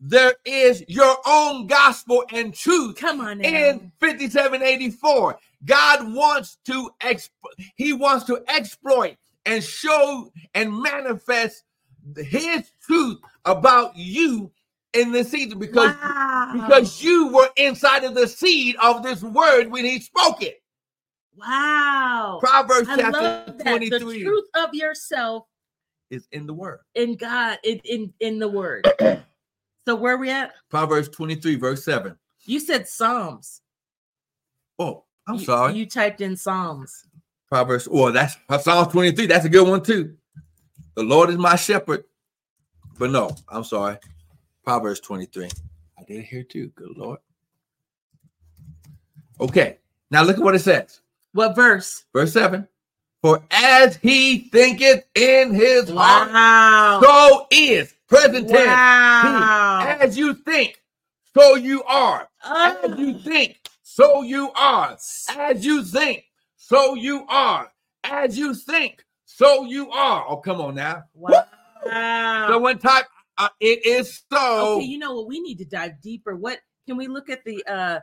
there 0.00 0.34
is 0.44 0.84
your 0.88 1.16
own 1.26 1.66
gospel 1.66 2.24
and 2.32 2.52
truth 2.54 2.96
Come 2.96 3.20
on 3.20 3.38
now. 3.38 3.48
in 3.48 3.92
5784 3.98 5.38
god 5.64 6.12
wants 6.14 6.58
to 6.66 6.90
exp- 7.00 7.30
he 7.76 7.94
wants 7.94 8.24
to 8.26 8.42
exploit 8.46 9.16
and 9.46 9.64
show 9.64 10.30
and 10.54 10.70
manifest 10.82 11.64
his 12.18 12.70
truth 12.82 13.18
about 13.46 13.96
you 13.96 14.52
in 14.96 15.12
this 15.12 15.30
season 15.30 15.58
because 15.58 15.94
wow. 15.94 16.50
because 16.54 17.02
you 17.02 17.28
were 17.28 17.48
inside 17.56 18.04
of 18.04 18.14
the 18.14 18.26
seed 18.26 18.76
of 18.82 19.02
this 19.02 19.22
word 19.22 19.68
when 19.70 19.84
he 19.84 20.00
spoke 20.00 20.42
it 20.42 20.62
wow. 21.36 22.38
proverbs 22.40 22.88
I 22.88 22.96
chapter 22.96 23.20
love 23.22 23.58
that. 23.58 23.80
The 23.80 23.98
truth 23.98 24.44
of 24.54 24.74
yourself 24.74 25.44
is 26.10 26.26
in 26.32 26.46
the 26.46 26.54
word 26.54 26.80
in 26.94 27.16
God, 27.16 27.58
in 27.64 27.80
in, 27.84 28.12
in 28.20 28.38
the 28.38 28.48
word. 28.48 28.88
so 29.86 29.94
where 29.94 30.16
we 30.16 30.30
at? 30.30 30.52
proverbs 30.70 31.08
23 31.08 31.56
verse 31.56 31.84
7 31.84 32.16
You 32.44 32.60
said 32.60 32.88
Psalms. 32.88 33.60
oh 34.78 35.04
i'm 35.26 35.36
You- 35.36 35.44
sorry 35.44 35.74
You 35.74 35.86
typed 35.86 36.20
in 36.20 36.36
Psalms. 36.36 37.06
Proverbs, 37.48 37.88
well, 37.88 38.10
that's 38.12 38.36
Psalm 38.60 38.90
23. 38.90 39.26
That's 39.26 39.44
a 39.44 39.48
good 39.48 39.68
one 39.68 39.80
too. 39.80 40.16
The 40.96 41.04
Lord 41.04 41.30
is 41.30 41.36
my 41.36 41.54
shepherd. 41.54 42.02
But 42.98 43.10
no, 43.12 43.36
I'm 43.48 43.62
sorry. 43.62 43.98
Proverbs 44.66 44.98
23. 44.98 45.48
I 45.96 46.02
did 46.08 46.16
it 46.18 46.24
here 46.24 46.42
too. 46.42 46.72
Good 46.74 46.96
Lord. 46.96 47.20
Okay. 49.40 49.78
Now 50.10 50.24
look 50.24 50.38
at 50.38 50.42
what 50.42 50.56
it 50.56 50.58
says. 50.58 51.00
What 51.32 51.54
verse? 51.54 52.04
Verse 52.12 52.32
7. 52.32 52.66
For 53.22 53.44
as 53.52 53.94
he 53.96 54.38
thinketh 54.50 55.04
in 55.14 55.54
his 55.54 55.88
heart, 55.88 57.00
so 57.04 57.46
is. 57.52 57.94
Present 58.08 58.48
tense. 58.48 58.66
Wow. 58.66 59.80
He. 59.82 60.04
As 60.04 60.18
you 60.18 60.34
think, 60.34 60.82
so 61.32 61.54
you 61.54 61.84
are. 61.84 62.28
Oh, 62.44 62.80
As 62.84 62.98
you 62.98 63.14
ah. 63.16 63.22
think, 63.22 63.60
so 63.82 64.22
you 64.22 64.50
are. 64.56 64.96
As 65.38 65.64
you 65.64 65.84
think, 65.84 66.24
so 66.56 66.94
you 66.94 67.24
are. 67.28 67.70
As 68.02 68.36
you 68.36 68.52
think, 68.52 69.04
so 69.24 69.64
you 69.64 69.90
are. 69.90 70.24
Oh, 70.28 70.36
come 70.38 70.60
on 70.60 70.74
now. 70.74 71.04
wow. 71.14 71.44
Someone 72.48 72.78
type, 72.78 73.06
uh, 73.38 73.48
it 73.60 73.84
is 73.86 74.22
so. 74.32 74.76
okay, 74.76 74.84
you 74.84 74.98
know 74.98 75.14
what? 75.14 75.28
We 75.28 75.40
need 75.40 75.58
to 75.58 75.64
dive 75.64 76.00
deeper. 76.00 76.36
What 76.36 76.58
can 76.86 76.96
we 76.96 77.06
look 77.08 77.30
at 77.30 77.44
the 77.44 77.64
uh 77.66 78.00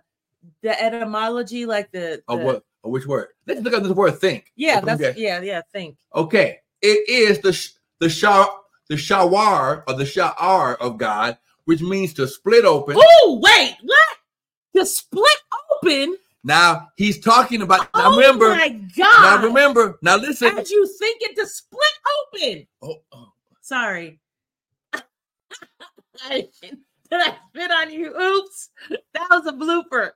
the 0.62 0.82
etymology, 0.82 1.66
like 1.66 1.92
the, 1.92 2.22
the- 2.28 2.36
what? 2.36 2.64
Of 2.84 2.92
which 2.92 3.06
word? 3.06 3.30
Let's 3.48 3.62
look 3.62 3.74
at 3.74 3.82
this 3.84 3.94
word 3.94 4.20
think. 4.20 4.52
Yeah, 4.58 4.80
Okay. 4.80 4.96
that's 4.96 5.18
yeah, 5.18 5.42
yeah. 5.42 5.62
Think. 5.72 5.98
Okay. 6.14 6.60
It 6.82 7.08
is 7.08 7.40
the 7.40 7.54
sh- 7.54 7.72
the 8.00 8.10
shah 8.10 8.46
the 8.90 8.96
shawar 8.96 9.84
or 9.88 9.94
the 9.94 10.04
sha'ar 10.04 10.76
of 10.78 10.98
God, 10.98 11.38
which 11.64 11.82
means 11.82 12.14
to 12.16 12.28
split 12.28 12.66
open. 12.66 12.98
Oh 13.00 13.40
wait, 13.42 13.78
what? 13.82 14.18
To 14.76 14.86
split 14.86 15.38
open. 15.76 16.18
Now 16.44 16.90
he's 16.98 17.20
talking 17.20 17.62
about. 17.62 17.88
Now 17.96 18.12
oh 18.12 18.18
remember. 18.18 18.50
my 18.50 18.68
God! 18.68 19.22
Now 19.22 19.48
remember. 19.48 19.98
Now 20.02 20.18
listen. 20.18 20.58
As 20.58 20.70
you 20.70 20.86
think 21.00 21.22
it 21.22 21.38
to 21.38 21.48
split 21.48 21.82
open. 22.34 22.68
Oh, 22.82 22.96
oh. 23.14 23.30
Sorry. 23.62 24.20
I, 26.22 26.48
did 26.62 26.78
I 27.12 27.36
spit 27.50 27.72
on 27.72 27.92
you? 27.92 28.20
Oops. 28.20 28.70
That 29.14 29.28
was 29.30 29.46
a 29.48 29.54
blooper. 29.54 30.12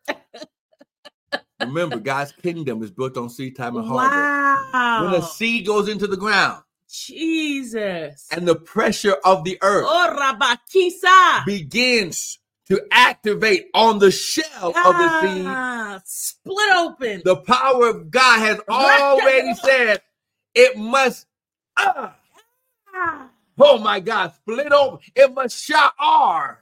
Remember, 1.59 1.99
God's 1.99 2.31
kingdom 2.31 2.83
is 2.83 2.91
built 2.91 3.17
on 3.17 3.29
seed 3.29 3.55
time 3.55 3.75
and 3.77 3.85
harvest. 3.87 4.15
Wow. 4.73 5.03
When 5.03 5.13
a 5.13 5.21
seed 5.21 5.65
goes 5.65 5.87
into 5.89 6.07
the 6.07 6.17
ground 6.17 6.63
Jesus. 6.89 8.27
and 8.31 8.47
the 8.47 8.55
pressure 8.55 9.15
of 9.25 9.43
the 9.43 9.57
earth 9.61 9.85
Oh, 9.87 11.43
begins 11.45 12.39
to 12.69 12.81
activate 12.91 13.67
on 13.73 13.99
the 13.99 14.11
shell 14.11 14.69
of 14.69 14.97
the 14.97 15.09
seed, 15.21 15.45
Ah, 15.47 16.01
split 16.05 16.75
open. 16.75 17.21
the 17.23 17.37
power 17.37 17.87
of 17.89 18.11
God 18.11 18.39
has 18.39 18.59
already 18.69 19.53
said 19.55 20.01
it 20.53 20.77
must. 20.77 21.25
ah, 21.77 22.15
Ah, 22.93 23.29
oh 23.59 23.77
my 23.79 23.99
God, 23.99 24.33
split 24.33 24.71
open. 24.71 24.99
It 25.15 25.33
must 25.33 25.69
sha'ar. 25.69 26.57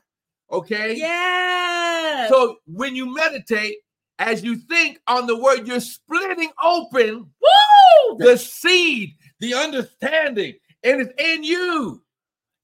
Okay. 0.52 0.96
yes. 0.96 2.30
So 2.30 2.58
when 2.68 2.96
you 2.96 3.14
meditate, 3.14 3.78
as 4.20 4.44
you 4.44 4.56
think 4.56 5.00
on 5.08 5.28
the 5.28 5.38
word, 5.38 5.68
you're 5.68 5.80
splitting 5.80 6.52
open 6.64 7.30
Woo! 7.42 8.18
the 8.18 8.38
seed, 8.38 9.16
the 9.40 9.54
understanding, 9.54 10.54
and 10.84 11.02
it's 11.02 11.14
in 11.22 11.44
you. 11.44 12.02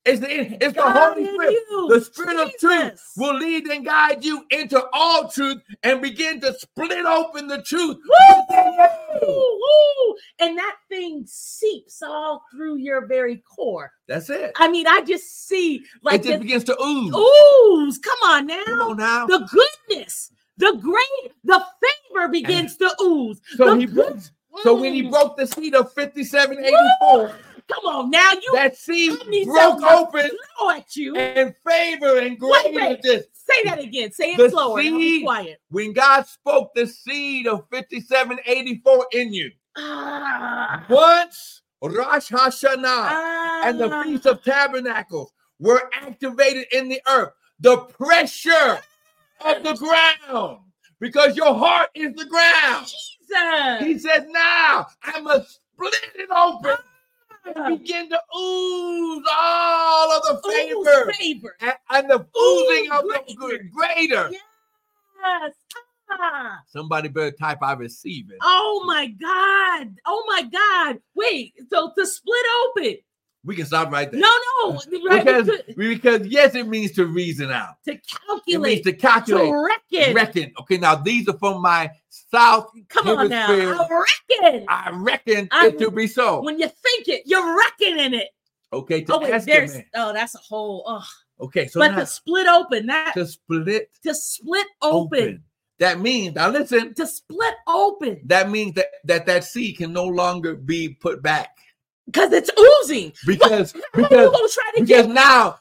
It's 0.04 0.20
the, 0.20 0.64
it's 0.64 0.76
the 0.76 0.82
Holy 0.82 1.26
Spirit. 1.26 1.52
you. 1.52 1.88
The 1.90 2.02
Spirit 2.02 2.40
of 2.40 2.52
truth 2.60 3.02
will 3.18 3.36
lead 3.38 3.68
and 3.68 3.86
guide 3.86 4.26
you 4.26 4.44
into 4.50 4.84
all 4.94 5.28
truth 5.28 5.62
and 5.84 6.02
begin 6.02 6.42
to 6.42 6.54
split 6.56 7.06
open 7.06 7.48
the 7.48 7.62
truth. 7.62 7.98
Woo! 7.98 9.28
Woo! 9.28 10.16
And 10.40 10.58
that 10.58 10.76
thing 10.90 11.24
seeps 11.28 12.02
all 12.02 12.44
through 12.52 12.78
your 12.78 13.06
very 13.06 13.44
core. 13.48 13.92
That's 14.08 14.32
it. 14.32 14.54
I 14.56 14.70
mean, 14.70 14.88
I 14.88 15.02
just 15.02 15.48
see 15.48 15.84
like 16.02 16.22
it 16.22 16.24
just 16.24 16.34
the 16.34 16.40
begins 16.40 16.64
to 16.64 16.82
ooze. 16.82 17.14
ooze. 17.14 18.00
Come 18.00 18.20
on 18.24 18.48
now. 18.48 18.64
Come 18.66 18.82
on 18.82 18.98
now. 18.98 19.28
The 19.28 19.48
goodness, 19.88 20.32
the 20.58 20.80
great, 20.82 21.32
the 21.44 21.64
favor 22.10 22.28
begins 22.28 22.76
to 22.78 22.92
ooze. 23.04 23.40
so 23.56 23.76
the 23.76 23.80
he 23.82 23.86
broke. 23.86 24.18
So 24.64 24.80
when 24.80 24.94
he 24.94 25.04
broke 25.04 25.38
the 25.38 25.48
seed 25.48 25.76
of 25.76 25.94
5784, 25.94 27.36
Come 27.72 27.86
on 27.86 28.10
now, 28.12 28.32
you 28.34 28.52
that 28.54 28.76
need 29.30 29.46
broke 29.46 29.82
open 29.84 30.30
blow 30.58 30.70
at 30.72 30.96
you. 30.96 31.16
in 31.16 31.54
favor 31.68 32.18
and 32.20 32.38
grace 32.40 32.64
Wait, 32.66 32.76
wait. 32.76 33.02
this. 33.02 33.26
Say 33.34 33.64
that 33.70 33.80
again. 33.80 34.12
Say 34.12 34.34
it 34.34 34.38
The 34.38 34.50
slower. 34.50 34.82
seed- 34.82 35.24
quiet. 35.24 35.62
When 35.70 35.94
God 35.94 36.26
spoke 36.28 36.74
the 36.76 36.86
seed 36.88 37.48
of 37.48 37.66
5784 37.72 39.08
in 39.14 39.34
you, 39.34 39.52
Ah, 39.78 40.86
once 40.90 41.62
Rosh 41.82 42.30
Hashanah 42.30 43.64
and 43.64 43.80
the 43.80 43.90
ah. 43.92 44.04
Feast 44.04 44.26
of 44.26 44.44
Tabernacles 44.44 45.32
were 45.60 45.90
activated 45.94 46.66
in 46.74 46.90
the 46.90 47.02
earth, 47.08 47.32
the 47.60 47.78
pressure 47.78 48.80
of 49.46 49.64
the 49.64 49.74
ground, 49.76 50.60
because 51.00 51.38
your 51.38 51.54
heart 51.56 51.90
is 51.96 52.14
the 52.16 52.26
ground. 52.26 52.86
Jesus. 52.86 53.80
He 53.80 53.98
says, 53.98 54.26
Now 54.30 54.88
I 55.04 55.22
must 55.22 55.60
split 55.74 55.96
it 56.16 56.30
open 56.36 56.72
Ah. 56.78 56.84
Begin 57.68 58.10
to 58.10 58.20
ooze 58.38 59.26
all 59.32 60.12
of 60.12 60.24
the 60.24 60.50
favor 60.50 61.12
favor. 61.20 61.56
and, 61.60 61.74
and 61.90 62.10
the 62.10 62.26
oozing 62.38 62.92
of 62.92 63.04
the 63.04 63.36
good 63.38 63.72
greater. 63.72 64.30
Yes. 64.32 65.54
Ah. 66.12 66.62
Somebody 66.68 67.08
better 67.08 67.32
type, 67.32 67.60
I 67.62 67.74
receive 67.74 68.30
it. 68.32 68.38
Oh 68.42 68.84
my 68.86 69.08
God. 69.08 69.96
Oh 70.06 70.24
my 70.28 70.44
God. 70.44 71.00
Wait. 71.16 71.54
So 71.70 71.92
to 71.98 72.06
split 72.06 72.46
open, 72.66 72.98
We 73.44 73.56
can 73.56 73.66
stop 73.66 73.92
right 73.92 74.12
there. 74.12 74.22
No, 74.22 74.30
no, 74.64 74.80
right? 75.10 75.26
because 75.26 75.50
because 75.76 76.28
yes, 76.28 76.54
it 76.54 76.68
means 76.68 76.92
to 76.92 77.08
reason 77.08 77.50
out. 77.52 77.76
to 77.86 77.94
It 77.94 77.96
means 77.96 78.20
calculate, 78.28 78.84
to 78.84 78.92
to 78.92 78.98
calculate, 78.98 79.52
reckon. 79.92 80.14
reckon. 80.14 80.54
Okay, 80.60 80.78
now 80.78 80.96
these 80.96 81.28
are 81.28 81.38
from 81.38 81.62
my 81.62 81.90
South 82.10 82.70
Come 82.90 83.08
on 83.08 83.30
now, 83.30 83.48
I 83.50 84.06
reckon. 84.40 84.66
I 84.70 84.90
reckon 84.94 85.48
I- 85.52 85.68
it 85.68 85.80
to 85.80 85.90
be 85.90 86.06
so. 86.06 86.42
when 86.44 86.60
you 86.60 86.68
think 86.68 87.08
it, 87.08 87.24
you're 87.26 87.58
reckoning 87.58 88.14
it. 88.14 88.28
Okay, 88.74 89.02
to 89.02 89.16
Oh 89.16 89.20
wait, 89.20 89.44
there's 89.46 89.76
oh, 89.96 90.14
that's 90.14 90.36
a 90.36 90.40
whole. 90.40 90.84
Oh. 90.86 91.04
Okay, 91.42 91.68
so 91.68 91.80
but 91.80 91.92
now 91.92 92.00
to 92.00 92.06
split 92.06 92.48
open 92.48 92.86
that 92.86 93.14
to 93.16 93.26
split 93.26 93.90
to 94.04 94.14
split 94.14 94.68
open, 94.84 95.20
open. 95.20 95.44
That 95.80 96.00
means 96.00 96.36
now 96.36 96.50
listen. 96.50 96.94
to 96.94 97.08
split 97.08 97.56
open 97.68 98.22
That 98.26 98.52
means 98.52 98.76
that 98.76 98.88
that 99.06 99.26
that 99.26 99.44
seed 99.44 99.78
can 99.78 99.92
no 99.92 100.06
longer 100.06 100.54
be 100.56 100.90
put 100.90 101.24
back 101.24 101.58
because 102.06 102.32
it's 102.34 102.50
oozing. 102.60 103.14
because 103.26 103.74
you 103.76 103.84
because 103.94 104.10
gonna 104.10 104.48
try 104.50 104.72
to 104.76 104.82
because 104.82 105.06
get? 105.06 105.10
now 105.10 105.60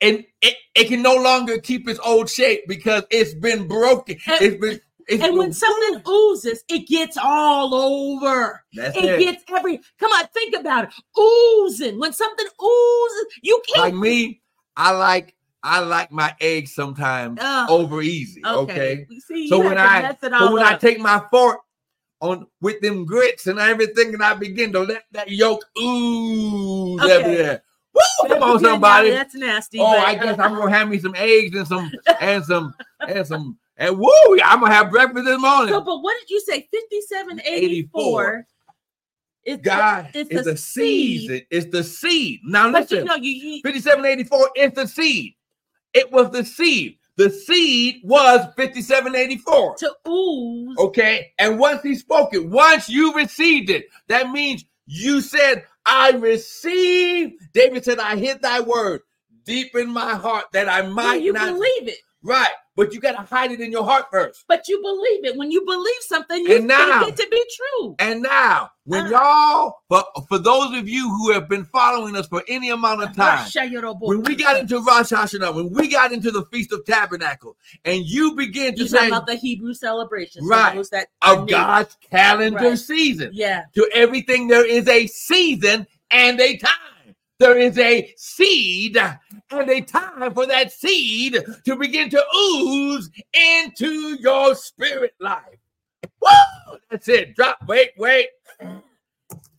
and 0.00 0.24
it, 0.40 0.56
it 0.74 0.88
can 0.88 1.00
no 1.02 1.14
longer 1.14 1.58
keep 1.58 1.88
its 1.88 2.00
old 2.04 2.28
shape 2.28 2.62
because 2.66 3.04
it's 3.10 3.34
been 3.34 3.68
broken. 3.68 4.16
And- 4.26 4.42
it's 4.42 4.56
been 4.60 4.80
it's 5.08 5.22
And 5.22 5.32
been, 5.32 5.38
when 5.38 5.52
something 5.52 6.00
oozes, 6.08 6.62
it 6.68 6.86
gets 6.86 7.16
all 7.16 7.74
over. 7.74 8.64
that's 8.72 8.96
It 8.96 9.04
it. 9.04 9.18
gets 9.20 9.44
every. 9.48 9.80
Come 9.98 10.12
on, 10.12 10.26
think 10.28 10.54
about 10.56 10.84
it. 10.84 11.20
Oozing. 11.20 11.98
When 11.98 12.12
something 12.12 12.46
oozes, 12.46 13.26
you 13.42 13.60
can't. 13.66 13.86
Like 13.86 13.94
me, 13.94 14.40
I 14.76 14.92
like 14.92 15.34
I 15.64 15.80
like 15.80 16.12
my 16.12 16.34
eggs 16.40 16.74
sometimes 16.74 17.38
Ugh, 17.42 17.70
over 17.70 18.00
easy. 18.00 18.42
Okay. 18.46 19.06
See, 19.26 19.48
So 19.48 19.58
when 19.58 19.76
I 19.78 20.16
so 20.22 20.52
when 20.52 20.62
I 20.62 20.76
take 20.76 21.00
my 21.00 21.20
fork 21.30 21.60
on 22.22 22.46
with 22.60 22.80
them 22.80 23.04
grits 23.04 23.48
and 23.48 23.58
everything, 23.58 24.14
and 24.14 24.22
I 24.22 24.32
begin 24.34 24.72
to 24.72 24.80
let 24.80 25.04
that 25.10 25.28
yolk 25.28 25.64
ooze 25.78 27.02
Okay. 27.02 27.12
everywhere. 27.12 27.62
Woo! 27.94 28.28
Come 28.28 28.42
on, 28.42 28.60
somebody. 28.60 29.10
That's 29.10 29.34
nasty. 29.34 29.78
Oh, 29.80 29.90
but- 29.90 29.98
I 30.06 30.14
guess 30.14 30.38
I'm 30.38 30.54
uh, 30.54 30.58
gonna 30.60 30.70
have 30.70 30.88
me 30.88 30.98
some 30.98 31.14
eggs 31.16 31.54
and 31.56 31.66
some 31.66 31.92
and 32.20 32.42
some 32.44 32.74
and 33.06 33.26
some 33.26 33.58
and 33.76 33.98
woo! 33.98 34.10
I'm 34.42 34.60
gonna 34.60 34.72
have 34.72 34.90
breakfast 34.90 35.26
this 35.26 35.40
morning. 35.40 35.74
So, 35.74 35.80
but 35.82 35.98
what 35.98 36.16
did 36.20 36.30
you 36.30 36.40
say? 36.40 36.66
Fifty-seven 36.72 37.42
eighty-four. 37.44 38.46
It's 39.44 39.60
God, 39.60 40.10
it's 40.14 40.30
it's, 40.30 40.44
the 40.44 40.52
the 40.52 40.56
seed. 40.56 41.20
season. 41.22 41.40
It's 41.50 41.66
the 41.66 41.82
seed. 41.82 42.40
Now 42.44 42.70
But 42.70 42.88
you 42.92 42.98
listen, 42.98 43.04
know, 43.06 43.16
you, 43.16 43.30
you 43.32 43.60
5784 43.64 44.50
is 44.56 44.72
the 44.72 44.86
seed. 44.86 45.34
It 45.92 46.12
was 46.12 46.30
the 46.30 46.44
seed. 46.44 46.98
The 47.16 47.30
seed 47.30 48.00
was 48.04 48.40
5784. 48.56 49.76
to 49.76 49.94
ooze. 50.08 50.76
Okay. 50.78 51.32
And 51.38 51.58
once 51.58 51.82
he 51.82 51.94
spoke 51.94 52.32
it, 52.34 52.46
once 52.48 52.88
you 52.88 53.14
received 53.14 53.70
it, 53.70 53.86
that 54.08 54.30
means 54.30 54.64
you 54.86 55.20
said, 55.20 55.64
I 55.84 56.12
receive. 56.12 57.32
David 57.52 57.84
said, 57.84 57.98
I 57.98 58.16
hid 58.16 58.40
thy 58.42 58.60
word 58.60 59.02
deep 59.44 59.74
in 59.74 59.90
my 59.90 60.14
heart 60.14 60.46
that 60.52 60.68
I 60.68 60.82
might 60.82 61.22
you 61.22 61.32
not. 61.32 61.46
believe 61.54 61.88
it. 61.88 61.98
Right. 62.22 62.52
But 62.74 62.94
you 62.94 63.00
got 63.00 63.12
to 63.12 63.34
hide 63.34 63.52
it 63.52 63.60
in 63.60 63.70
your 63.70 63.84
heart 63.84 64.06
first. 64.10 64.44
But 64.48 64.66
you 64.66 64.80
believe 64.80 65.26
it. 65.26 65.36
When 65.36 65.50
you 65.50 65.62
believe 65.64 65.94
something, 66.00 66.42
you 66.46 66.56
And 66.56 66.66
now- 66.66 67.00
think 67.04 67.18
it 67.18 67.22
to 67.22 67.28
be 67.30 67.44
true. 67.54 67.94
And 67.98 68.22
now, 68.22 68.70
when 68.84 69.06
Ah. 69.06 69.10
y'all, 69.10 69.74
but 69.90 70.06
for 70.28 70.38
those 70.38 70.74
of 70.78 70.88
you 70.88 71.06
who 71.10 71.32
have 71.32 71.48
been 71.50 71.66
following 71.66 72.16
us 72.16 72.26
for 72.28 72.42
any 72.48 72.70
amount 72.70 73.02
of 73.02 73.14
time, 73.14 73.46
when 74.00 74.22
we 74.22 74.34
got 74.34 74.58
into 74.58 74.80
Rosh 74.80 75.12
Hashanah, 75.12 75.54
when 75.54 75.70
we 75.70 75.86
got 75.88 76.12
into 76.12 76.30
the 76.30 76.44
Feast 76.46 76.72
of 76.72 76.84
Tabernacle, 76.86 77.56
and 77.84 78.06
you 78.06 78.34
begin 78.34 78.74
to 78.76 78.82
you 78.82 78.88
say 78.88 79.08
about 79.08 79.26
the 79.26 79.34
Hebrew 79.34 79.74
celebrations, 79.74 80.48
Right. 80.48 80.74
those 80.74 80.88
that 80.90 81.08
of. 81.20 81.46
God's 81.48 81.94
calendar 82.10 82.70
Right. 82.70 82.78
season, 82.78 83.30
Yeah, 83.34 83.64
to 83.74 83.88
everything 83.92 84.48
there 84.48 84.64
is 84.64 84.88
a 84.88 85.06
season 85.08 85.86
and 86.10 86.40
a 86.40 86.56
time. 86.56 86.70
There 87.38 87.58
is 87.58 87.76
a 87.76 88.12
seed 88.16 88.96
and 89.60 89.70
a 89.70 89.80
time 89.80 90.32
for 90.34 90.46
that 90.46 90.72
seed 90.72 91.38
to 91.64 91.76
begin 91.76 92.10
to 92.10 92.22
ooze 92.36 93.10
into 93.32 94.16
your 94.20 94.54
spirit 94.54 95.14
life. 95.20 95.58
Woo! 96.20 96.78
That's 96.90 97.08
it. 97.08 97.34
Drop. 97.34 97.58
Wait, 97.66 97.90
wait. 97.96 98.28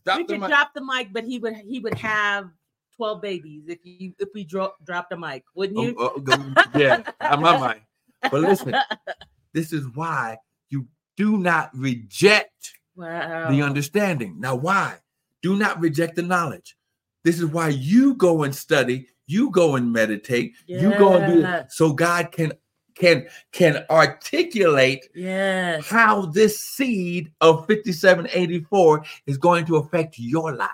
Drop 0.06 0.18
we 0.18 0.26
could 0.26 0.42
mic. 0.42 0.50
drop 0.50 0.74
the 0.74 0.84
mic, 0.84 1.14
but 1.14 1.24
he 1.24 1.40
would 1.40 1.56
he 1.56 1.80
would 1.80 1.94
have 1.96 2.50
twelve 2.96 3.22
babies 3.22 3.64
if 3.68 3.80
you 3.84 4.14
if 4.20 4.30
we 4.34 4.44
drop 4.44 4.76
dropped 4.86 5.10
the 5.10 5.18
mic, 5.18 5.44
wouldn't 5.56 5.80
you? 5.80 5.96
Oh, 5.98 6.14
oh, 6.16 6.54
oh 6.58 6.80
yeah, 6.80 7.04
I'm 7.22 7.42
my 7.42 7.58
mind. 7.58 7.82
But 8.22 8.42
listen, 8.42 8.76
this 9.54 9.74
is 9.74 9.86
why 9.94 10.38
you 10.70 10.88
do 11.18 11.38
not 11.38 11.72
reject 11.74 12.74
wow. 12.96 13.50
the 13.50 13.62
understanding. 13.62 14.40
Now, 14.40 14.56
why? 14.56 14.96
Do 15.42 15.58
not 15.58 15.80
reject 15.80 16.16
the 16.16 16.22
knowledge. 16.22 16.76
This 17.24 17.40
is 17.40 17.46
why 17.46 17.70
you 17.70 18.16
go 18.16 18.44
and 18.44 18.56
study, 18.56 19.08
you 19.34 19.50
go 19.52 19.76
and 19.76 19.92
meditate, 19.92 20.54
you 20.68 20.92
go 20.98 21.14
and 21.18 21.34
do 21.34 21.46
it 21.46 21.72
so 21.72 21.92
God 21.94 22.32
can 22.32 22.54
can 22.96 23.26
can 23.52 23.84
articulate 23.90 25.08
yes. 25.16 25.88
how 25.90 26.28
this 26.28 26.60
seed 26.64 27.32
of 27.42 27.66
5784 27.68 29.04
is 29.26 29.38
going 29.38 29.66
to 29.66 29.78
affect 29.78 30.20
your 30.20 30.56
life. 30.56 30.70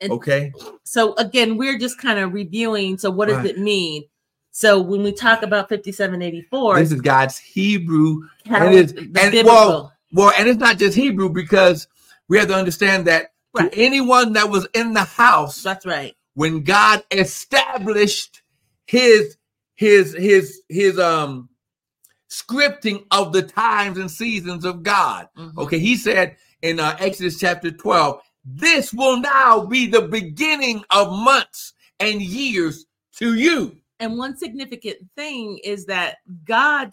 And- 0.00 0.12
Okay? 0.12 0.52
So 0.84 1.14
again, 1.14 1.56
we're 1.56 1.78
just 1.78 1.98
kind 1.98 2.18
of 2.18 2.34
reviewing. 2.34 2.98
So 2.98 3.10
what 3.10 3.28
does 3.28 3.38
Right. 3.38 3.46
it 3.46 3.58
mean? 3.58 4.02
So 4.50 4.80
when 4.82 5.02
we 5.02 5.12
talk 5.12 5.42
about 5.42 5.70
fifty-seven 5.70 6.20
eighty-four, 6.20 6.78
This 6.78 6.92
is 6.92 7.00
God's 7.00 7.38
Hebrew 7.38 8.28
and 8.44 8.74
it's- 8.74 8.92
and- 8.92 9.12
biblical- 9.14 9.44
well, 9.44 9.92
Well, 10.12 10.32
and 10.36 10.46
it's 10.46 10.60
not 10.60 10.76
just 10.78 10.94
Hebrew 10.94 11.30
because 11.30 11.88
we 12.28 12.36
have 12.38 12.48
to 12.48 12.54
understand 12.54 13.06
that 13.06 13.32
Right. 13.54 13.72
to 13.72 13.78
anyone 13.78 14.34
that 14.34 14.50
was 14.50 14.66
in 14.74 14.92
the 14.92 15.04
house 15.04 15.62
that's 15.62 15.86
right. 15.86 16.14
When 16.34 16.62
God 16.62 17.02
established 17.10 18.42
his 18.86 19.36
his 19.74 20.14
his 20.14 20.62
his 20.68 20.98
um 20.98 21.48
scripting 22.30 23.04
of 23.10 23.32
the 23.32 23.42
times 23.42 23.98
and 23.98 24.10
seasons 24.10 24.64
of 24.64 24.82
God. 24.82 25.28
Mhm. 25.36 25.56
Okay, 25.58 25.78
he 25.78 25.96
said 25.96 26.36
in 26.62 26.80
uh, 26.80 26.96
Exodus 26.98 27.38
chapter 27.38 27.70
12, 27.70 28.20
this 28.44 28.92
will 28.92 29.20
now 29.20 29.66
be 29.66 29.86
the 29.86 30.02
beginning 30.02 30.82
of 30.90 31.10
months 31.12 31.74
and 32.00 32.22
years 32.22 32.86
to 33.16 33.34
you. 33.34 33.76
And 34.00 34.16
one 34.16 34.36
significant 34.36 34.96
thing 35.16 35.58
is 35.62 35.86
that 35.86 36.18
God 36.44 36.92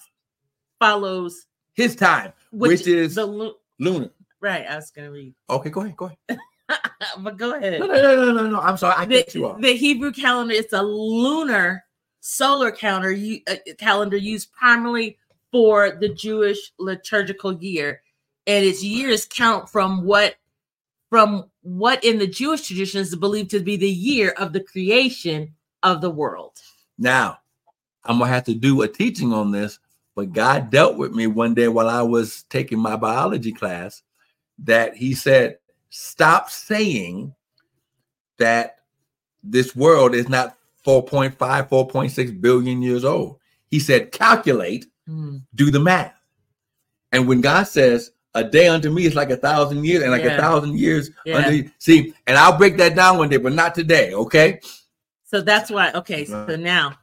follows 0.79 1.45
His 1.73 1.95
time, 1.95 2.33
which, 2.51 2.79
which, 2.79 2.87
is 2.87 3.15
the 3.15 3.25
lu- 3.25 3.55
lunar. 3.79 4.11
right. 4.41 4.65
I 4.67 4.75
was 4.75 4.91
gonna 4.91 5.11
read, 5.11 5.33
Okay, 5.49 5.69
go 5.69 5.81
ahead, 5.81 5.95
go 5.95 6.05
ahead. 6.05 6.17
but 7.19 7.37
go 7.37 7.55
ahead. 7.55 7.79
No, 7.79 7.87
no, 7.87 8.01
no, 8.01 8.15
no, 8.15 8.31
no, 8.33 8.49
no. 8.49 8.59
I'm 8.59 8.77
sorry, 8.77 8.95
I 8.97 9.05
cut 9.05 9.33
you 9.33 9.47
off. 9.47 9.61
the 9.61 9.73
Hebrew 9.75 10.11
calendar 10.11 10.53
it's 10.53 10.73
a 10.73 10.81
lunar 10.81 11.83
solar 12.21 12.71
calendar 12.71 13.11
you 13.11 13.41
uh, 13.49 13.55
calendar 13.77 14.17
used 14.17 14.51
primarily 14.51 15.17
for 15.51 15.91
the 15.91 16.09
Jewish 16.09 16.71
liturgical 16.77 17.53
year 17.53 18.01
and 18.45 18.65
its 18.65 18.83
years 18.83 19.25
count 19.25 19.69
from 19.69 20.03
what 20.03 20.35
from 21.09 21.49
what 21.61 22.03
in 22.03 22.19
the 22.19 22.27
Jewish 22.27 22.67
tradition 22.67 23.01
is 23.01 23.15
believed 23.15 23.49
to 23.51 23.59
be 23.59 23.77
the 23.77 23.89
year 23.89 24.31
of 24.37 24.53
the 24.53 24.63
creation 24.63 25.55
of 25.81 26.01
the 26.01 26.09
world. 26.09 26.59
Now, 26.97 27.39
I'm 28.03 28.19
gonna 28.19 28.31
have 28.31 28.43
to 28.45 28.53
do 28.53 28.81
a 28.81 28.87
teaching 28.87 29.33
on 29.33 29.51
this, 29.51 29.79
but 30.15 30.33
God 30.33 30.69
dealt 30.69 30.97
with 30.97 31.13
me 31.13 31.27
one 31.27 31.53
day 31.53 31.67
while 31.67 31.89
I 31.89 32.01
was 32.01 32.43
taking 32.49 32.79
my 32.79 32.95
biology 32.95 33.51
class 33.51 34.03
that 34.59 34.95
He 34.95 35.13
said, 35.15 35.57
Stop 35.89 36.49
saying 36.49 37.33
that 38.37 38.77
this 39.43 39.75
world 39.75 40.13
is 40.13 40.29
not 40.29 40.55
4.5, 40.85 41.35
4.6 41.37 42.41
billion 42.41 42.81
years 42.81 43.03
old. 43.03 43.39
He 43.67 43.79
said, 43.79 44.11
Calculate, 44.11 44.87
hmm. 45.07 45.37
do 45.55 45.71
the 45.71 45.79
math. 45.79 46.19
And 47.11 47.27
when 47.27 47.41
God 47.41 47.63
says, 47.63 48.11
a 48.35 48.43
day 48.43 48.67
unto 48.67 48.91
me 48.91 49.05
is 49.05 49.15
like 49.15 49.31
a 49.31 49.37
thousand 49.37 49.83
years, 49.83 50.03
and 50.03 50.11
like 50.11 50.23
Yeah. 50.23 50.35
a 50.35 50.41
thousand 50.41 50.77
years 50.77 51.09
Yeah. 51.25 51.37
unto. 51.37 51.69
See, 51.79 52.13
and 52.27 52.37
I'll 52.37 52.57
break 52.57 52.77
that 52.77 52.95
down 52.95 53.17
one 53.17 53.29
day, 53.29 53.37
but 53.37 53.53
not 53.53 53.73
today, 53.73 54.13
okay? 54.13 54.59
So 55.23 55.41
that's 55.41 55.69
why 55.69 55.91
okay, 55.93 56.25
so 56.25 56.55
now 56.55 56.97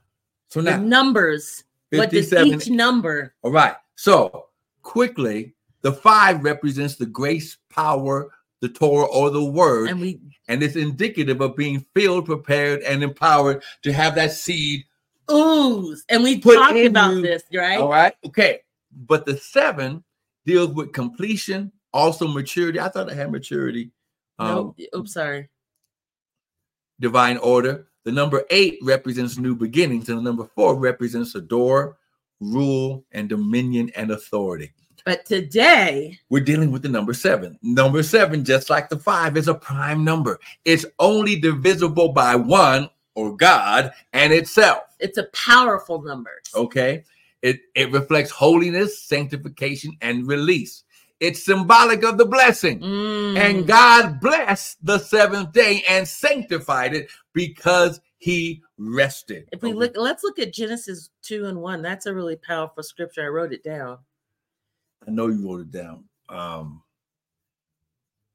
So 0.49 0.62
the 0.62 0.76
now, 0.76 0.82
numbers, 0.82 1.64
what 1.91 2.11
does 2.11 2.30
57 2.30 2.61
each 2.61 2.70
number 2.70 3.34
All 3.43 3.51
right. 3.51 3.74
So 3.97 4.47
quickly, 4.82 5.55
the 5.82 5.93
five 5.93 6.45
represents 6.45 6.97
the 6.97 7.07
grace, 7.07 7.57
power, 7.70 8.30
the 8.61 8.69
Torah, 8.69 9.07
or 9.07 9.31
the 9.31 9.45
word, 9.45 9.91
and 9.91 10.01
we 10.01 10.21
and 10.49 10.63
it's 10.63 10.77
indicative 10.77 11.41
of 11.41 11.57
being 11.57 11.85
filled, 11.95 12.27
prepared, 12.27 12.81
and 12.83 13.03
empowered 13.03 13.63
to 13.83 13.93
have 13.93 14.15
that 14.15 14.33
seed. 14.33 14.85
ooze 15.31 16.05
and 16.09 16.23
we 16.23 16.39
Put 16.39 16.55
talked 16.57 16.77
about 16.79 17.15
you- 17.17 17.23
this, 17.23 17.43
right? 17.53 17.79
All 17.81 17.89
right. 17.91 18.15
Okay. 18.25 18.61
But 18.93 19.27
the 19.27 19.37
seven 19.37 20.03
deals 20.47 20.71
with 20.71 20.93
completion, 20.93 21.73
also 21.93 22.27
maturity. 22.29 22.81
I 22.81 22.89
thought 22.89 23.11
I 23.11 23.15
had 23.15 23.31
maturity. 23.33 23.91
Um, 24.39 24.75
no, 24.79 24.99
oops, 25.01 25.13
sorry. 25.13 25.49
divine 27.01 27.37
order. 27.39 27.89
The 28.05 28.13
number 28.13 28.45
eight 28.51 28.79
represents 28.83 29.37
new 29.37 29.55
beginnings, 29.57 30.09
and 30.09 30.19
the 30.19 30.23
number 30.23 30.45
four 30.55 30.77
represents 30.77 31.35
a 31.35 31.41
door, 31.41 31.99
rule, 32.41 33.05
and 33.13 33.29
dominion 33.29 33.91
and 33.97 34.13
authority. 34.13 34.73
But 35.07 35.25
today, 35.25 36.19
we're 36.31 36.43
dealing 36.43 36.73
with 36.73 36.83
the 36.83 36.89
number 36.89 37.15
seven. 37.15 37.61
Number 37.63 38.03
seven, 38.03 38.45
just 38.45 38.69
like 38.69 38.89
the 38.89 38.99
five, 38.99 39.37
is 39.37 39.47
a 39.47 39.55
prime 39.55 40.03
number. 40.03 40.41
It's 40.65 40.85
only 40.99 41.39
divisible 41.39 42.09
by 42.09 42.35
one 42.35 42.91
or 43.15 43.37
God 43.37 43.93
and 44.13 44.33
itself. 44.33 44.83
it's 44.99 45.17
a 45.17 45.29
powerful 45.33 46.03
number. 46.03 46.33
Okay. 46.57 47.05
It, 47.41 47.61
it 47.77 47.93
reflects 47.93 48.33
holiness, 48.33 49.01
sanctification, 49.01 49.93
and 50.01 50.27
release. 50.27 50.83
It's 51.21 51.45
symbolic 51.45 52.03
of 52.03 52.19
the 52.19 52.27
blessing. 52.27 52.81
Mm. 52.81 53.39
And 53.39 53.67
God 53.67 54.19
blessed 54.21 54.85
the 54.85 54.99
seventh 54.99 55.53
day 55.53 55.85
and 55.89 56.09
sanctified 56.09 56.95
it 56.95 57.09
because 57.33 58.01
he 58.19 58.61
rested. 58.77 59.49
if 59.53 59.63
we 59.63 59.73
look, 59.73 59.93
let's 59.97 60.25
look 60.25 60.41
at 60.41 60.53
Genesis 60.53 61.11
2 61.23 61.45
and 61.47 61.63
1. 61.63 61.81
That's 61.81 62.07
a 62.07 62.15
really 62.15 62.35
powerful 62.35 62.83
scripture. 62.83 63.25
I 63.25 63.29
wrote 63.29 63.53
it 63.53 63.63
down. 63.63 63.99
I 65.07 65.11
know 65.11 65.29
you 65.29 65.47
wrote 65.49 65.61
it 65.61 65.71
down. 65.71 66.05
Um, 66.29 66.83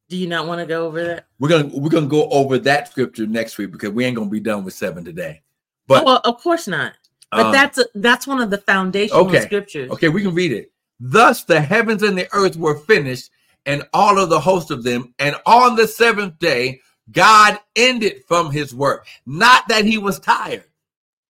Do 0.09 0.17
you 0.17 0.27
not 0.27 0.47
want 0.47 0.59
to 0.59 0.65
go 0.65 0.85
over 0.87 1.03
that? 1.03 1.27
we're 1.39 1.49
gonna 1.49 1.69
we're 1.73 1.89
gonna 1.89 2.07
go 2.07 2.29
over 2.29 2.57
that 2.59 2.87
scripture 2.89 3.25
next 3.27 3.57
week 3.57 3.71
because 3.71 3.89
we 3.89 4.05
ain't 4.05 4.15
gonna 4.15 4.29
be 4.29 4.39
done 4.39 4.63
with 4.63 4.73
seven 4.73 5.03
today. 5.03 5.41
But 5.87 6.03
oh, 6.03 6.05
well, 6.05 6.21
of 6.23 6.41
course 6.41 6.67
not. 6.67 6.93
But 7.31 7.47
um, 7.47 7.51
that's 7.51 7.79
that's 7.95 8.27
one 8.27 8.41
of 8.41 8.49
the 8.49 8.57
foundational 8.59 9.25
Okay. 9.27 9.41
scriptures. 9.41 9.91
okay, 9.91 10.09
we 10.09 10.21
can 10.21 10.33
read 10.35 10.51
it. 10.51 10.71
Thus 10.99 11.43
the 11.43 11.59
heavens 11.59 12.03
and 12.03 12.17
the 12.17 12.27
earth 12.33 12.55
were 12.57 12.77
finished, 12.79 13.31
and 13.65 13.83
all 13.93 14.19
of 14.19 14.29
the 14.29 14.39
host 14.39 14.69
of 14.71 14.83
them. 14.83 15.13
And 15.19 15.35
on 15.45 15.75
the 15.75 15.87
seventh 15.87 16.37
day, 16.39 16.79
God 17.11 17.59
ended 17.75 18.23
from 18.27 18.51
his 18.51 18.75
work. 18.75 19.07
Not 19.25 19.67
that 19.67 19.85
he 19.85 19.97
was 19.97 20.19
tired, 20.19 20.65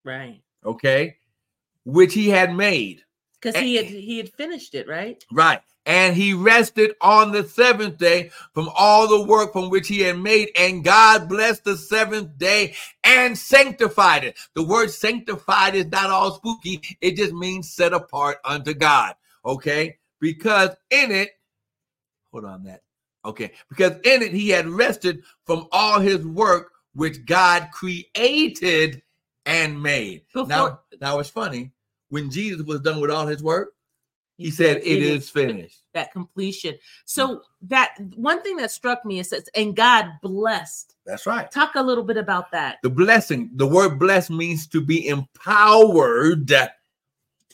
Right. 0.04 0.42
okay, 0.66 1.16
which 1.86 2.14
he 2.14 2.28
had 2.30 2.54
made. 2.54 3.04
Because 3.42 3.60
he 3.60 3.76
had 3.76 3.86
he 3.86 4.18
had 4.18 4.30
finished 4.30 4.76
it, 4.76 4.88
right? 4.88 5.24
Right. 5.32 5.62
And 5.86 6.16
he 6.16 6.34
rested 6.34 6.94
on 7.02 7.32
the 7.32 7.44
seventh 7.44 7.98
day 7.98 8.30
from 8.54 8.70
all 8.76 9.08
the 9.08 9.24
work 9.24 9.52
from 9.52 9.72
which 9.72 9.88
he 9.88 10.02
had 10.02 10.20
made. 10.20 10.52
And 10.56 10.84
God 10.84 11.28
blessed 11.28 11.64
the 11.64 11.76
seventh 11.76 12.38
day 12.38 12.76
and 13.04 13.36
sanctified 13.36 14.24
it. 14.24 14.38
The 14.54 14.64
word 14.64 14.92
sanctified 14.92 15.74
is 15.74 15.88
not 15.88 16.12
all 16.12 16.32
spooky, 16.34 16.82
it 17.02 17.18
just 17.18 17.34
means 17.34 17.72
set 17.72 17.94
apart 17.94 18.38
unto 18.46 18.76
God. 18.76 19.16
Okay. 19.44 19.98
Because 20.20 20.70
in 20.92 21.12
it, 21.12 21.32
hold 22.32 22.46
on 22.46 22.64
that. 22.66 22.84
Okay. 23.26 23.52
Because 23.68 23.94
in 24.04 24.22
it 24.22 24.34
he 24.34 24.50
had 24.50 24.68
rested 24.68 25.24
from 25.48 25.68
all 25.72 26.00
his 26.00 26.24
work 26.26 26.72
which 26.94 27.26
God 27.26 27.70
created 27.74 29.02
and 29.48 29.82
made. 29.82 30.22
Before- 30.32 30.48
now, 30.48 30.80
now 31.00 31.20
it's 31.20 31.30
funny. 31.30 31.72
When 32.12 32.30
Jesus 32.30 32.62
was 32.66 32.82
done 32.82 33.02
with 33.02 33.10
all 33.10 33.26
his 33.26 33.42
work, 33.42 33.74
he 34.38 34.52
said, 34.52 34.78
It 34.78 35.04
is 35.04 35.30
finished. 35.30 35.82
that 35.94 36.12
completion. 36.12 36.76
So 37.06 37.28
mm. 37.28 37.40
that 37.64 37.96
one 38.16 38.42
thing 38.42 38.58
that 38.58 38.72
struck 38.72 39.06
me 39.06 39.20
is 39.20 39.30
says, 39.30 39.48
and 39.56 39.76
God 39.76 40.12
blessed. 40.22 40.96
That's 41.06 41.26
right. 41.26 41.50
Talk 41.52 41.76
a 41.76 41.82
little 41.82 42.04
bit 42.04 42.18
about 42.18 42.52
that. 42.52 42.78
The 42.84 42.90
blessing, 42.90 43.52
the 43.56 43.68
word 43.68 44.00
blessed 44.00 44.32
means 44.32 44.68
to 44.68 44.82
be 44.82 45.08
empowered, 45.08 46.52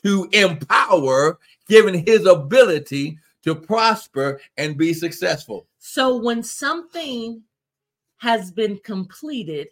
to 0.04 0.30
empower, 0.32 1.40
given 1.68 2.06
his 2.06 2.26
ability 2.26 3.20
to 3.44 3.54
prosper 3.54 4.40
and 4.58 4.78
be 4.78 4.94
successful. 4.94 5.68
So 5.78 6.18
when 6.18 6.42
something 6.42 7.44
has 8.18 8.52
been 8.52 8.80
completed, 8.80 9.68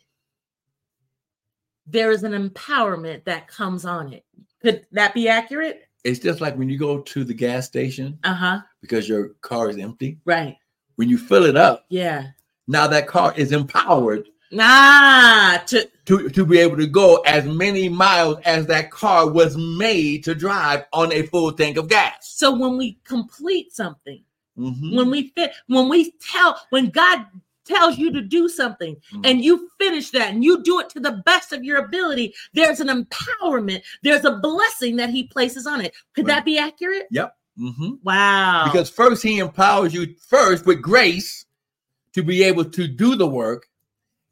there 1.88 2.12
is 2.12 2.24
an 2.24 2.32
empowerment 2.34 3.24
that 3.26 3.48
comes 3.48 3.86
on 3.86 4.14
it. 4.14 4.26
Could 4.62 4.86
that 4.92 5.14
be 5.14 5.28
accurate? 5.28 5.88
It's 6.04 6.20
just 6.20 6.42
like 6.42 6.56
when 6.58 6.70
you 6.70 6.78
go 6.78 7.00
to 7.02 7.24
the 7.24 7.34
gas 7.34 7.66
station 7.66 8.20
Uh-huh. 8.24 8.60
because 8.82 9.08
your 9.10 9.30
car 9.42 9.70
is 9.70 9.78
empty. 9.78 10.20
Right. 10.26 10.58
When 10.96 11.10
you 11.10 11.18
fill 11.18 11.46
it 11.46 11.58
up, 11.58 11.86
Yeah. 11.90 12.28
now 12.68 12.88
that 12.88 13.08
car 13.08 13.34
is 13.36 13.52
empowered 13.52 14.28
Nah, 14.52 15.58
to 15.58 15.90
to, 16.06 16.30
to 16.30 16.46
be 16.46 16.60
able 16.60 16.78
to 16.78 16.86
go 16.88 17.18
as 17.26 17.46
many 17.46 17.90
miles 17.90 18.38
as 18.46 18.68
that 18.68 18.92
car 18.92 19.28
was 19.30 19.58
made 19.58 20.24
to 20.24 20.36
drive 20.36 20.86
on 20.94 21.12
a 21.12 21.24
full 21.24 21.52
tank 21.52 21.78
of 21.78 21.90
gas. 21.90 22.30
so 22.36 22.56
when 22.56 22.78
we 22.78 23.00
complete 23.04 23.74
something, 23.74 24.24
Mhm. 24.58 24.96
when 24.96 25.10
we 25.10 25.30
fit, 25.36 25.52
when 25.68 25.90
we 25.90 26.12
tell, 26.22 26.62
when 26.70 26.90
God 26.92 27.26
tells 27.66 27.98
you 27.98 28.12
to 28.14 28.22
do 28.22 28.48
something 28.48 28.96
Mhm. 29.14 29.26
and 29.26 29.44
you 29.44 29.70
finish 29.80 30.12
that 30.12 30.32
and 30.32 30.44
you 30.44 30.62
do 30.64 30.80
it 30.80 30.90
to 30.92 31.00
the 31.00 31.22
best 31.26 31.52
of 31.54 31.64
your 31.64 31.78
ability, 31.78 32.34
there's 32.54 32.80
an 32.80 32.88
empowerment, 32.88 33.82
there's 34.04 34.24
a 34.26 34.38
blessing 34.38 34.96
that 34.98 35.10
He 35.10 35.24
places 35.28 35.66
on 35.66 35.82
it. 35.82 35.94
Could 36.14 36.28
Right. 36.28 36.36
that 36.36 36.46
be 36.46 36.58
accurate? 36.58 37.08
Yep. 37.12 37.36
Mm-hmm. 37.60 37.90
Wow. 38.04 38.66
Because 38.66 38.90
first 38.90 39.24
he 39.24 39.40
empowers 39.40 39.94
you 39.94 40.14
first 40.28 40.66
with 40.66 40.82
grace 40.82 41.46
to 42.14 42.22
be 42.24 42.44
able 42.44 42.66
to 42.66 42.88
do 42.88 43.16
the 43.16 43.28
work. 43.28 43.68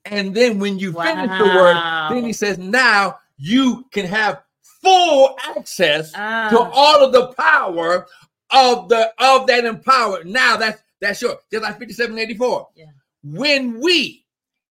And 0.06 0.36
then 0.36 0.60
when 0.60 0.78
you 0.80 0.92
finish 0.92 1.38
the 1.38 1.46
work, 1.46 1.78
then 2.10 2.26
he 2.26 2.34
says, 2.34 2.58
now 2.58 3.20
you 3.38 3.86
can 3.92 4.06
have 4.06 4.44
full 4.82 5.38
access 5.56 6.12
to 6.12 6.20
Ah. 6.20 6.70
all 6.74 7.04
of 7.06 7.14
the 7.14 7.28
power 7.34 8.06
of 8.52 8.90
the 8.90 9.14
of 9.20 9.48
that 9.48 9.64
empower. 9.64 10.24
Now 10.26 10.58
that's 10.58 10.84
that's 11.00 11.22
your 11.22 11.40
just 11.52 11.64
like 11.64 11.80
5784. 11.80 12.68
Yeah. 12.76 12.86
When 13.24 13.80
we 13.80 14.26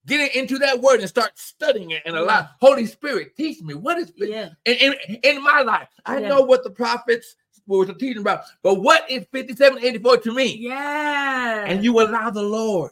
get 0.07 0.35
into 0.35 0.59
that 0.59 0.81
word 0.81 1.01
and 1.01 1.09
start 1.09 1.31
studying 1.39 1.93
it 1.93 2.03
and 2.05 2.17
allow 2.17 2.49
Holy 2.61 2.87
Spirit 2.87 3.37
teach 3.37 3.61
me 3.63 3.75
what 3.75 3.99
is 3.99 4.13
yeah. 4.17 4.51
in, 4.65 4.75
in, 5.09 5.15
in 5.23 5.43
my 5.43 5.63
life. 5.63 5.89
I 6.05 6.19
Yeah. 6.19 6.29
know 6.29 6.41
what 6.43 6.65
the 6.65 6.71
prophets 6.71 7.37
were 7.67 7.87
teaching 7.87 8.19
about, 8.23 8.43
but 8.63 8.75
what 8.83 9.09
is 9.09 9.25
5784 9.33 10.17
to 10.19 10.35
me? 10.35 10.57
Yeah. 10.59 11.65
And 11.67 11.85
you 11.85 12.01
allow 12.01 12.31
the 12.31 12.43
Lord 12.43 12.91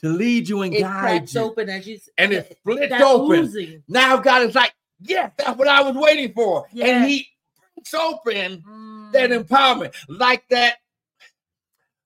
to 0.00 0.08
lead 0.08 0.48
you 0.48 0.62
and 0.62 0.72
it 0.72 0.80
guide 0.80 1.32
you. 1.32 1.40
open 1.40 1.68
as 1.68 1.86
you 1.86 1.98
And 2.16 2.32
it 2.32 2.56
splits 2.60 2.94
open. 3.02 3.38
oozing. 3.40 3.82
Now 3.88 4.16
God 4.18 4.42
is 4.48 4.54
like, 4.54 4.72
yes, 5.00 5.32
that's 5.36 5.58
what 5.58 5.66
I 5.68 5.82
was 5.82 5.96
waiting 5.96 6.32
for. 6.32 6.66
Yeah. 6.72 6.86
And 6.86 7.10
he 7.10 7.26
breaks 7.74 7.92
open 7.94 8.62
Mm. 8.62 9.12
that 9.12 9.30
empowerment, 9.30 9.92
like 10.08 10.46
that, 10.50 10.76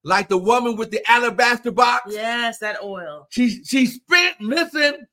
like 0.04 0.28
the 0.28 0.38
woman 0.38 0.76
with 0.76 0.90
the 0.90 1.00
alabaster 1.10 1.70
box. 1.70 2.12
yes, 2.12 2.58
that 2.58 2.82
oil. 2.82 3.26
She 3.30 3.62
she 3.64 3.86
spent, 3.86 4.40
listen, 4.40 5.06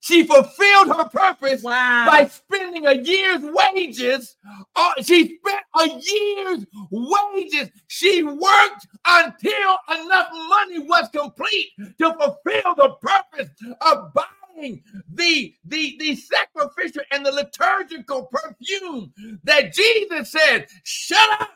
she 0.00 0.24
fulfilled 0.24 0.88
her 0.88 1.04
purpose 1.08 1.62
Wow. 1.62 2.06
by 2.10 2.26
spending 2.26 2.86
a 2.86 2.94
year's 2.94 3.40
wages. 3.42 4.36
Uh, 4.74 4.92
she 5.02 5.38
spent 5.38 5.62
a 5.78 6.00
year's 6.00 6.66
wages. 6.90 7.70
She 7.86 8.22
worked 8.24 8.86
until 9.06 9.76
enough 10.00 10.28
money 10.48 10.80
was 10.80 11.08
complete 11.12 11.68
to 11.98 12.12
fulfill 12.14 12.74
the 12.74 12.96
purpose 13.00 13.48
of 13.80 14.12
buying 14.12 14.82
the, 15.14 15.54
the, 15.66 15.96
the 16.00 16.16
sacrificial 16.16 17.02
and 17.12 17.24
the 17.24 17.30
liturgical 17.32 18.26
perfume 18.32 19.12
that 19.44 19.72
Jesus 19.72 20.32
said, 20.32 20.66
shut 20.82 21.40
up. 21.40 21.50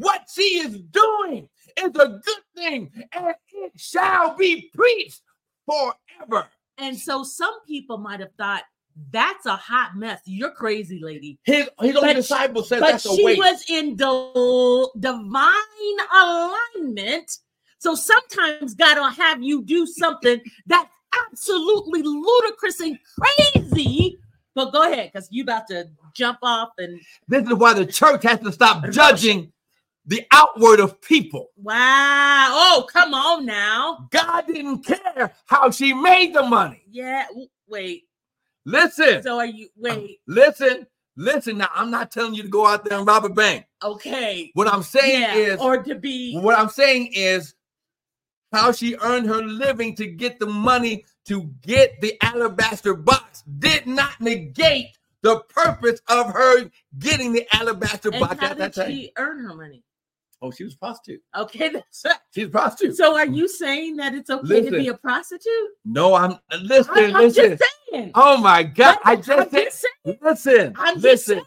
What 0.00 0.22
she 0.34 0.60
is 0.60 0.78
doing 0.78 1.48
is 1.76 1.90
a 1.94 2.20
good 2.24 2.42
thing, 2.56 2.90
and 3.12 3.34
it 3.52 3.72
shall 3.76 4.34
be 4.34 4.70
preached 4.74 5.20
forever. 5.66 6.48
And 6.78 6.98
so 6.98 7.22
some 7.22 7.60
people 7.66 7.98
might 7.98 8.20
have 8.20 8.32
thought 8.38 8.62
that's 9.10 9.44
a 9.44 9.56
hot 9.56 9.96
mess. 9.96 10.20
You're 10.24 10.52
crazy, 10.52 11.00
lady. 11.02 11.38
His, 11.44 11.68
his 11.80 11.96
own 11.96 12.14
disciple 12.14 12.62
says 12.62 12.80
But 12.80 12.92
that's 12.92 13.06
a 13.06 13.14
she 13.14 13.24
waste. 13.24 13.38
was 13.38 13.64
in 13.68 13.96
the 13.96 14.88
divine 14.98 15.96
alignment. 16.16 17.30
So 17.78 17.94
sometimes 17.94 18.74
God 18.74 18.96
will 18.96 19.10
have 19.10 19.42
you 19.42 19.62
do 19.62 19.86
something 19.86 20.40
that's 20.66 20.88
absolutely 21.28 22.02
ludicrous 22.02 22.80
and 22.80 22.98
crazy. 23.18 24.18
But 24.54 24.72
go 24.72 24.90
ahead, 24.90 25.10
because 25.12 25.28
you 25.30 25.42
about 25.42 25.68
to 25.68 25.88
jump 26.14 26.38
off 26.42 26.70
and 26.78 27.00
This 27.28 27.46
is 27.46 27.54
why 27.54 27.74
the 27.74 27.86
church 27.86 28.22
has 28.24 28.40
to 28.40 28.52
stop 28.52 28.88
judging 28.90 29.52
the 30.10 30.26
outward 30.32 30.80
of 30.80 31.00
people. 31.00 31.50
wow. 31.56 32.48
Oh, 32.52 32.86
come 32.92 33.14
on 33.14 33.46
now. 33.46 34.08
God 34.10 34.46
didn't 34.48 34.84
care 34.84 35.32
how 35.46 35.70
she 35.70 35.94
made 35.94 36.34
the 36.34 36.42
money. 36.42 36.82
Yeah. 36.90 37.26
Wait. 37.68 38.04
Listen, 38.66 39.22
So 39.22 39.38
are 39.38 39.46
you 39.46 39.68
wait? 39.76 40.18
listen, 40.26 40.86
listen. 41.16 41.58
Now, 41.58 41.68
I'm 41.74 41.90
not 41.92 42.10
telling 42.10 42.34
you 42.34 42.42
to 42.42 42.48
go 42.48 42.66
out 42.66 42.84
there 42.84 42.98
and 42.98 43.06
rob 43.06 43.24
a 43.24 43.28
bank. 43.30 43.66
Okay. 43.82 44.50
What 44.54 44.66
I'm 44.66 44.82
saying 44.82 45.22
Yeah. 45.22 45.34
is, 45.36 45.60
or 45.60 45.82
to 45.82 45.94
be 45.94 46.36
what 46.38 46.58
I'm 46.58 46.68
saying 46.68 47.12
is 47.14 47.54
how 48.52 48.72
she 48.72 48.96
earned 49.00 49.28
her 49.28 49.42
living 49.42 49.94
to 49.96 50.06
get 50.06 50.40
the 50.40 50.46
money 50.46 51.04
to 51.26 51.44
get 51.62 52.00
the 52.00 52.18
alabaster 52.22 52.94
box 52.94 53.42
did 53.60 53.86
not 53.86 54.20
negate 54.20 54.88
the 55.22 55.38
purpose 55.50 56.00
of 56.08 56.32
her 56.32 56.68
getting 56.98 57.32
the 57.32 57.46
alabaster 57.54 58.10
and 58.10 58.20
box 58.20 58.36
how 58.40 58.48
at 58.48 58.58
that 58.58 58.72
did 58.74 58.82
time. 58.82 58.90
she 58.90 59.12
earn 59.16 59.38
her 59.44 59.54
money? 59.54 59.84
Oh, 60.42 60.50
she 60.50 60.64
was 60.64 60.74
a 60.74 60.78
prostitute. 60.78 61.22
Okay, 61.36 61.68
that's 61.72 62.02
right. 62.04 62.14
She's 62.34 62.46
a 62.46 62.48
prostitute. 62.48 62.96
So 62.96 63.16
are 63.16 63.26
you 63.26 63.46
saying 63.48 63.96
that 63.96 64.14
it's 64.14 64.30
okay 64.30 64.62
to 64.62 64.70
be 64.70 64.88
a 64.88 64.94
prostitute? 64.94 65.70
No, 65.84 66.14
I'm 66.14 66.38
listen, 66.62 66.94
I, 66.96 67.00
am 67.00 67.12
listen. 67.14 67.58
just 67.58 67.62
saying. 67.92 68.10
Oh 68.14 68.38
my 68.38 68.62
God! 68.62 68.98
I 69.04 69.12
I'm 69.12 69.22
just 69.22 69.50
said, 69.50 69.64
just 69.64 69.80
saying. 70.04 70.18
listen, 70.22 70.74
I'm 70.78 70.94
just 70.94 71.04
listen. 71.04 71.34
saying. 71.34 71.44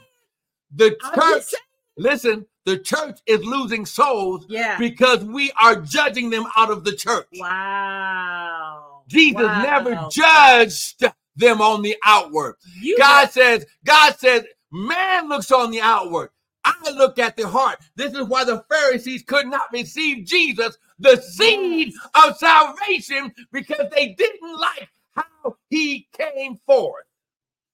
The 0.75 0.97
I'm 1.03 1.13
church. 1.19 1.53
Listen, 1.97 2.45
the 2.65 2.79
church 2.79 3.19
is 3.27 3.43
losing 3.43 3.85
souls 3.85 4.45
Yeah. 4.49 4.77
because 4.79 5.23
we 5.23 5.51
are 5.61 5.75
judging 5.75 6.29
them 6.31 6.45
out 6.57 6.71
of 6.71 6.83
the 6.83 6.93
church. 6.95 7.27
Wow. 7.39 9.03
Jesus 9.07 9.41
Wow. 9.43 9.61
never 9.61 10.07
judged 10.11 11.03
them 11.35 11.61
on 11.61 11.81
the 11.83 11.95
outward. 12.03 12.55
You 12.81 12.97
God 12.97 13.29
says, 13.31 13.65
God 13.85 14.15
says, 14.17 14.43
man 14.71 15.29
looks 15.29 15.51
on 15.51 15.69
the 15.71 15.81
outward. 15.81 16.29
I 16.65 16.91
look 16.91 17.19
at 17.19 17.35
the 17.35 17.47
heart. 17.47 17.79
This 17.95 18.13
is 18.13 18.23
why 18.27 18.43
the 18.45 18.63
Pharisees 18.69 19.23
could 19.23 19.47
not 19.47 19.71
receive 19.73 20.25
Jesus, 20.25 20.77
the 20.99 21.17
seed 21.17 21.93
of 22.15 22.37
salvation, 22.37 23.33
because 23.51 23.89
they 23.93 24.09
didn't 24.13 24.59
like 24.59 24.89
how 25.15 25.57
he 25.69 26.07
came 26.13 26.59
forth. 26.65 27.05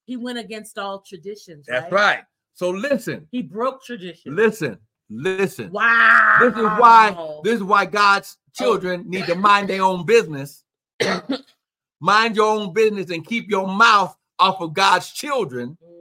he 0.06 0.16
went 0.16 0.38
against 0.38 0.78
all 0.78 1.00
traditions. 1.00 1.66
That's 1.66 1.90
right. 1.92 2.24
So 2.54 2.70
listen, 2.70 3.26
He 3.30 3.42
broke 3.42 3.84
tradition. 3.84 4.34
listen, 4.34 4.78
listen. 5.08 5.70
Wow. 5.72 6.38
This 6.40 6.54
is 6.54 6.62
why 6.62 7.40
this 7.44 7.54
is 7.54 7.62
why 7.62 7.86
God's 7.86 8.36
children 8.54 9.08
need 9.08 9.26
to 9.26 9.34
mind 9.34 9.68
their 9.68 9.82
own 9.82 10.04
business. 10.04 10.64
mind 12.00 12.36
your 12.36 12.46
own 12.52 12.72
business 12.72 13.10
and 13.10 13.24
keep 13.26 13.48
your 13.48 13.66
mouth 13.66 14.16
off 14.38 14.60
of 14.60 14.74
God's 14.74 15.10
children. 15.10 15.78
Mm. 15.82 15.99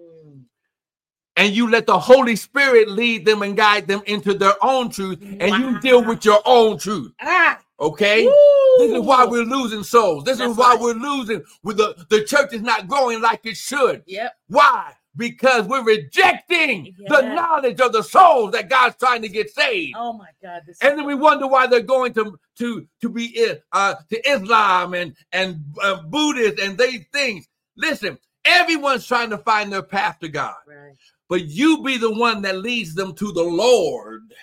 And 1.39 1.55
you 1.55 1.69
let 1.69 1.87
the 1.87 1.97
Holy 1.97 2.35
Spirit 2.35 2.89
lead 2.89 3.25
them 3.25 3.41
and 3.43 3.55
guide 3.55 3.87
them 3.87 4.01
into 4.05 4.33
their 4.33 4.55
own 4.61 4.89
truth, 4.89 5.19
and 5.21 5.55
you 5.55 5.79
deal 5.79 6.03
with 6.03 6.25
your 6.25 6.41
own 6.45 6.77
truth. 6.77 7.13
Ah. 7.21 7.57
Okay? 7.79 8.25
This 8.25 8.91
is 8.91 8.99
why 8.99 9.25
we're 9.25 9.45
losing 9.45 9.83
souls. 9.83 10.25
This 10.25 10.39
That's 10.39 10.51
is 10.51 10.57
why 10.57 10.73
right. 10.73 10.81
we're 10.81 10.93
losing. 10.95 11.41
With 11.63 11.77
the, 11.77 12.05
the 12.09 12.25
church 12.25 12.51
is 12.51 12.61
not 12.61 12.89
growing 12.89 13.21
like 13.21 13.45
it 13.45 13.55
should. 13.55 14.03
Yep. 14.05 14.33
Why? 14.47 14.91
Because 15.15 15.65
we're 15.65 15.83
rejecting 15.83 16.93
the 17.07 17.21
knowledge 17.21 17.79
of 17.79 17.93
the 17.93 18.03
souls 18.03 18.51
that 18.51 18.69
God's 18.69 18.97
trying 18.97 19.21
to 19.21 19.29
get 19.29 19.49
saved. 19.49 19.95
Oh 19.97 20.11
my 20.11 20.29
God. 20.43 20.63
This 20.67 20.77
And 20.81 20.99
then 20.99 21.05
we 21.05 21.15
wonder 21.15 21.47
why 21.47 21.67
they're 21.67 21.81
going 21.81 22.13
to 22.13 22.37
to 22.57 22.85
to 23.01 23.09
be 23.09 23.55
uh 23.71 23.95
to 24.09 24.29
Islam 24.29 24.93
and 24.93 25.15
and 25.31 25.63
uh, 25.81 26.03
Buddhist 26.03 26.59
and 26.59 26.77
these 26.77 27.05
things. 27.11 27.47
Listen, 27.75 28.17
everyone's 28.45 29.07
trying 29.07 29.31
to 29.31 29.37
find 29.39 29.73
their 29.73 29.83
path 29.83 30.19
to 30.19 30.29
God 30.29 30.55
right. 30.67 30.95
But 31.29 31.45
you 31.45 31.81
be 31.83 31.97
the 31.97 32.11
one 32.11 32.41
that 32.41 32.57
leads 32.57 32.95
them 32.95 33.13
to 33.15 33.31
the 33.31 33.43
Lord 33.43 34.33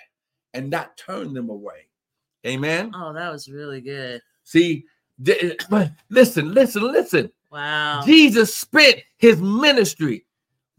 and 0.55 0.71
not 0.71 0.97
turn 0.97 1.35
them 1.35 1.51
away. 1.51 1.89
Amen. 2.47 2.93
Oh, 2.95 3.13
that 3.13 3.31
was 3.31 3.49
really 3.49 3.81
good. 3.81 4.23
See, 4.45 4.85
th- 5.23 5.59
but 5.69 5.91
listen, 6.09 6.55
listen, 6.55 6.83
listen. 6.83 7.31
Wow. 7.51 8.03
Jesus 8.05 8.57
spent 8.57 9.01
his 9.19 9.41
ministry 9.41 10.25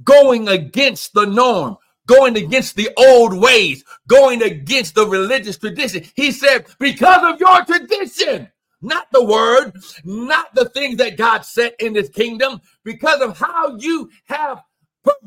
going 0.04 0.48
against 0.48 1.14
the 1.14 1.26
norm, 1.26 1.78
going 2.08 2.38
against 2.38 2.76
the 2.76 2.90
old 2.98 3.38
ways, 3.38 3.84
going 4.08 4.42
against 4.44 4.96
the 4.96 5.06
religious 5.06 5.58
tradition. 5.58 6.04
He 6.16 6.32
said, 6.32 6.68
because 6.80 7.34
of 7.34 7.40
your 7.40 7.66
tradition, 7.66 8.50
not 8.82 9.08
the 9.12 9.24
word, 9.24 9.74
not 10.06 10.54
the 10.56 10.70
things 10.70 10.98
that 10.98 11.18
God 11.18 11.44
set 11.44 11.76
in 11.80 11.96
his 11.96 12.10
kingdom, 12.10 12.62
because 12.84 13.22
of 13.22 13.38
how 13.38 13.76
you 13.78 14.10
have 14.26 14.62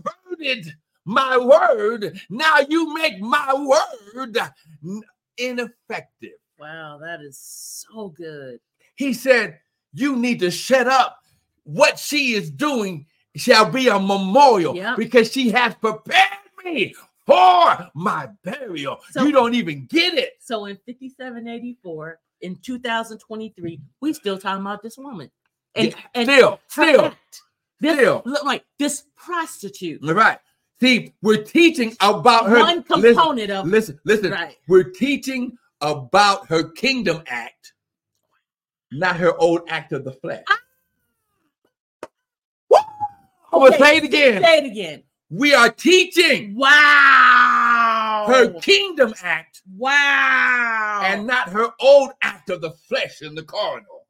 perverted 0.03 0.75
my 1.05 1.37
word, 1.39 2.21
now 2.29 2.59
you 2.69 2.93
make 2.95 3.21
my 3.21 3.55
word 3.55 4.39
ineffective. 5.39 6.33
Wow, 6.59 6.99
that 7.01 7.21
is 7.23 7.39
so 7.39 8.09
good. 8.11 8.61
He 8.97 9.13
said, 9.13 9.59
You 9.93 10.17
need 10.17 10.41
to 10.41 10.51
shut 10.51 10.87
up. 10.87 11.19
What 11.65 11.99
she 11.99 12.35
is 12.35 12.51
doing 12.51 13.07
shall 13.37 13.71
be 13.71 13.89
a 13.89 13.99
memorial 13.99 14.75
Yep. 14.77 14.97
because 14.97 15.33
she 15.33 15.51
has 15.51 15.75
prepared 15.77 16.39
me 16.65 16.95
for 17.27 17.91
my 17.95 18.29
burial. 18.43 19.01
So- 19.11 19.25
you 19.25 19.33
don't 19.33 19.55
even 19.55 19.87
get 19.87 20.15
it. 20.15 20.35
So 20.41 20.67
in 20.67 20.77
5784, 20.87 22.19
in 22.43 22.57
2023, 22.57 23.81
we 24.01 24.13
still 24.13 24.39
talking 24.39 24.63
about 24.63 24.83
this 24.83 24.99
woman. 24.99 25.31
And, 25.75 25.89
Yeah, 25.89 25.95
and 26.15 26.27
still, 26.29 26.61
still, 26.69 27.01
act. 27.07 27.43
This 27.81 27.97
still. 27.97 28.23
look 28.25 28.45
like 28.45 28.65
this 28.79 29.05
prostitute. 29.17 30.01
Right. 30.03 30.39
See, 30.81 31.15
we're 31.23 31.43
teaching 31.43 31.95
about 32.01 32.47
her. 32.49 32.59
One 32.61 32.85
listen, 32.89 33.15
component 33.15 33.51
of 33.51 33.67
listen, 33.67 33.99
listen. 34.05 34.31
right. 34.33 34.57
We're 34.69 34.91
teaching 34.91 35.59
about 35.81 36.47
her 36.49 36.63
kingdom 36.71 37.23
act, 37.27 37.73
not 38.93 39.17
her 39.17 39.37
old 39.39 39.63
act 39.69 39.93
of 39.93 40.05
the 40.05 40.13
flesh. 40.13 40.45
Ah. 40.49 40.59
Woo! 42.71 42.79
I'm 43.53 43.59
going 43.61 43.73
to 43.73 43.79
say 43.79 43.97
it 43.99 44.05
again. 44.05 44.43
Say 44.43 44.59
it 44.59 44.65
again. 44.67 45.03
We 45.33 45.55
are 45.55 45.71
teaching 45.71 46.57
Wow. 46.57 48.25
her 48.27 48.53
kingdom 48.61 49.15
act 49.23 49.63
wow. 49.77 51.03
and 51.05 51.25
not 51.27 51.49
her 51.51 51.69
old 51.79 52.11
act 52.23 52.51
of 52.51 52.61
the 52.61 52.73
flesh 52.73 53.23
in 53.23 53.35
the 53.37 53.45
carnal. 53.45 54.07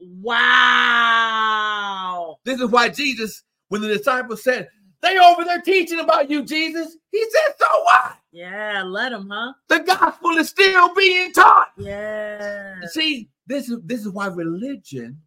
wow. 1.10 2.38
This 2.44 2.58
is 2.60 2.70
why 2.70 2.88
Jesus, 2.88 3.42
when 3.70 3.80
the 3.80 3.88
disciples 3.88 4.42
said, 4.44 4.68
They 5.00 5.16
over 5.18 5.44
there 5.44 5.62
teaching 5.62 6.00
about 6.00 6.28
you, 6.28 6.44
Jesus, 6.44 6.96
he 7.10 7.24
said, 7.30 7.54
So 7.58 7.66
what? 7.82 8.16
Yeah, 8.32 8.82
let 8.86 9.12
him, 9.12 9.30
huh? 9.32 9.54
The 9.68 9.80
gospel 9.80 10.30
is 10.32 10.50
still 10.50 10.94
being 10.94 11.32
taught. 11.32 11.68
Yeah. 11.78 12.74
See, 12.90 13.30
this 13.46 13.70
is 13.70 13.78
this 13.84 14.02
is 14.02 14.08
why 14.10 14.26
religion 14.26 15.18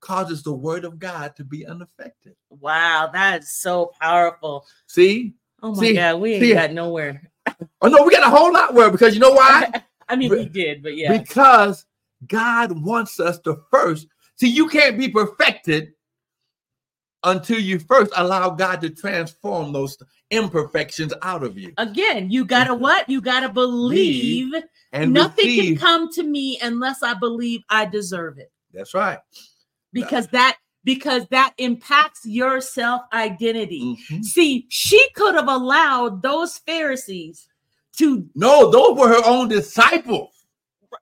causes 0.00 0.42
the 0.42 0.52
word 0.52 0.84
of 0.84 0.98
God 0.98 1.34
to 1.36 1.44
be 1.44 1.66
unaffected. 1.66 2.34
Wow, 2.50 3.10
that 3.12 3.42
is 3.42 3.52
so 3.52 3.92
powerful. 4.00 4.64
See? 4.86 5.34
Oh 5.62 5.74
my 5.74 5.80
See, 5.80 5.94
God, 5.94 6.20
we 6.20 6.34
ain't 6.34 6.42
see- 6.42 6.54
got 6.54 6.72
nowhere. 6.72 7.30
Oh 7.80 7.88
no, 7.88 8.04
we 8.04 8.12
got 8.12 8.26
a 8.26 8.30
whole 8.30 8.52
lot 8.52 8.74
where 8.74 8.90
because 8.90 9.14
you 9.14 9.20
know 9.20 9.32
why? 9.32 9.70
I 10.08 10.16
mean, 10.16 10.30
we 10.30 10.46
did, 10.46 10.82
but 10.82 10.96
yeah. 10.96 11.18
Because 11.18 11.86
God 12.26 12.72
wants 12.72 13.18
us 13.20 13.38
to 13.40 13.60
first 13.70 14.06
see 14.36 14.48
you 14.48 14.68
can't 14.68 14.98
be 14.98 15.08
perfected 15.08 15.92
until 17.24 17.58
you 17.58 17.78
first 17.78 18.12
allow 18.16 18.50
God 18.50 18.80
to 18.80 18.90
transform 18.90 19.72
those 19.72 19.96
imperfections 20.30 21.12
out 21.22 21.42
of 21.44 21.58
you 21.58 21.72
Again, 21.78 22.30
you 22.30 22.44
gotta 22.44 22.74
what? 22.74 23.08
You 23.08 23.20
gotta 23.20 23.48
believe. 23.48 24.52
and 24.92 25.12
Nothing 25.12 25.46
receive. 25.46 25.78
can 25.78 25.86
come 25.88 26.12
to 26.12 26.22
me 26.22 26.58
unless 26.62 27.02
I 27.02 27.14
believe 27.14 27.62
I 27.68 27.84
deserve 27.86 28.38
it. 28.38 28.50
That's 28.72 28.94
right. 28.94 29.18
Because 29.92 30.26
that 30.28 30.56
because 30.84 31.26
that 31.28 31.54
impacts 31.58 32.22
your 32.24 32.60
self 32.60 33.02
identity. 33.12 33.96
Mhm. 34.10 34.24
See, 34.24 34.66
she 34.68 35.00
could 35.14 35.34
have 35.34 35.48
allowed 35.48 36.22
those 36.22 36.58
Pharisees 36.58 37.46
to 37.98 38.28
No, 38.34 38.70
those 38.70 38.98
were 38.98 39.08
her 39.08 39.22
own 39.24 39.48
disciples. 39.48 40.44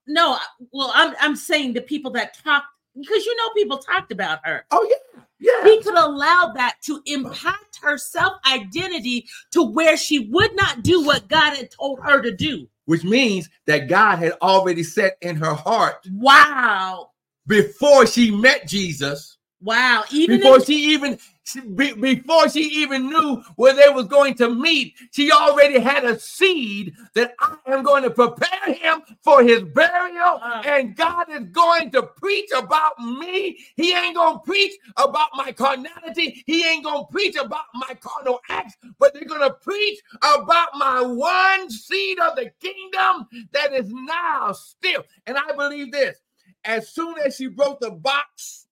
no. 0.07 0.39
Well, 0.73 0.91
I'm 0.95 1.15
I'm 1.21 1.37
saying 1.37 1.73
the 1.75 1.83
people 1.83 2.11
that 2.13 2.35
talked 2.43 2.67
because 2.95 3.25
you 3.25 3.37
know 3.37 3.49
people 3.55 3.79
talked 3.79 4.13
about 4.13 4.41
her. 4.45 4.67
Oh 4.71 4.87
yeah, 4.91 5.23
yeah. 5.41 5.65
He 5.65 5.83
could 5.83 5.97
allow 5.97 6.53
that 6.55 6.77
to 6.83 7.01
impact 7.07 7.79
her 7.83 7.97
self 7.99 8.35
identity 8.51 9.27
to 9.53 9.63
where 9.63 9.97
she 9.97 10.29
would 10.31 10.55
not 10.55 10.83
do 10.83 11.05
what 11.05 11.29
God 11.29 11.57
had 11.57 11.71
told 11.71 12.01
her 12.01 12.21
to 12.21 12.31
do. 12.31 12.69
Which 12.85 13.05
means 13.05 13.49
that 13.67 13.89
God 13.89 14.19
had 14.19 14.33
already 14.43 14.83
set 14.83 15.17
in 15.23 15.37
her 15.37 15.55
heart 15.55 16.07
Wow. 16.13 17.11
before 17.47 18.07
she 18.07 18.31
met 18.31 18.69
Jesus, 18.69 19.39
Wow. 19.63 20.05
Even 20.11 20.39
before 20.39 20.59
if, 20.59 20.65
she 20.67 20.93
even 20.93 21.19
she- 21.53 21.61
be- 21.61 21.93
before 21.95 22.49
she 22.49 22.63
even 22.83 23.09
knew 23.09 23.43
where 23.57 23.73
they 23.75 23.89
was 23.89 24.07
going 24.07 24.35
to 24.35 24.49
meet, 24.49 24.95
she 25.11 25.31
already 25.33 25.79
had 25.79 26.05
a 26.05 26.19
seed 26.19 26.95
that 27.15 27.35
I 27.41 27.57
am 27.67 27.83
going 27.83 28.03
to 28.05 28.11
prepare 28.11 28.73
him 28.75 29.03
for 29.23 29.43
his 29.43 29.63
burial, 29.63 30.39
Wow. 30.41 30.63
and 30.65 30.97
God 30.97 31.29
is 31.31 31.45
going 31.51 31.91
to 31.93 32.03
preach 32.03 32.51
about 32.57 32.99
me. 32.99 33.59
He 33.77 33.95
ain't 33.95 34.17
gonna 34.17 34.39
preach 34.41 34.73
about 34.97 35.31
my 35.35 35.53
carnality. 35.53 36.43
He 36.47 36.65
ain't 36.67 36.85
gonna 36.85 37.07
preach 37.07 37.37
about 37.37 37.65
my 37.75 37.95
carnal 38.01 38.41
acts, 38.49 38.77
but 38.99 39.15
they're 39.15 39.25
gonna 39.25 39.53
preach 39.53 40.01
about 40.23 40.69
my 40.75 41.01
one 41.03 41.71
seed 41.71 42.19
of 42.21 42.37
the 42.37 42.51
kingdom 42.61 43.27
that 43.53 43.73
is 43.73 43.89
now 43.91 44.53
still. 44.53 45.05
And 45.27 45.37
I 45.37 45.53
believe 45.53 45.93
this: 45.93 46.19
as 46.65 46.89
soon 46.91 47.17
as 47.19 47.37
she 47.37 47.47
broke 47.49 47.81
the 47.81 47.91
box, 47.91 48.67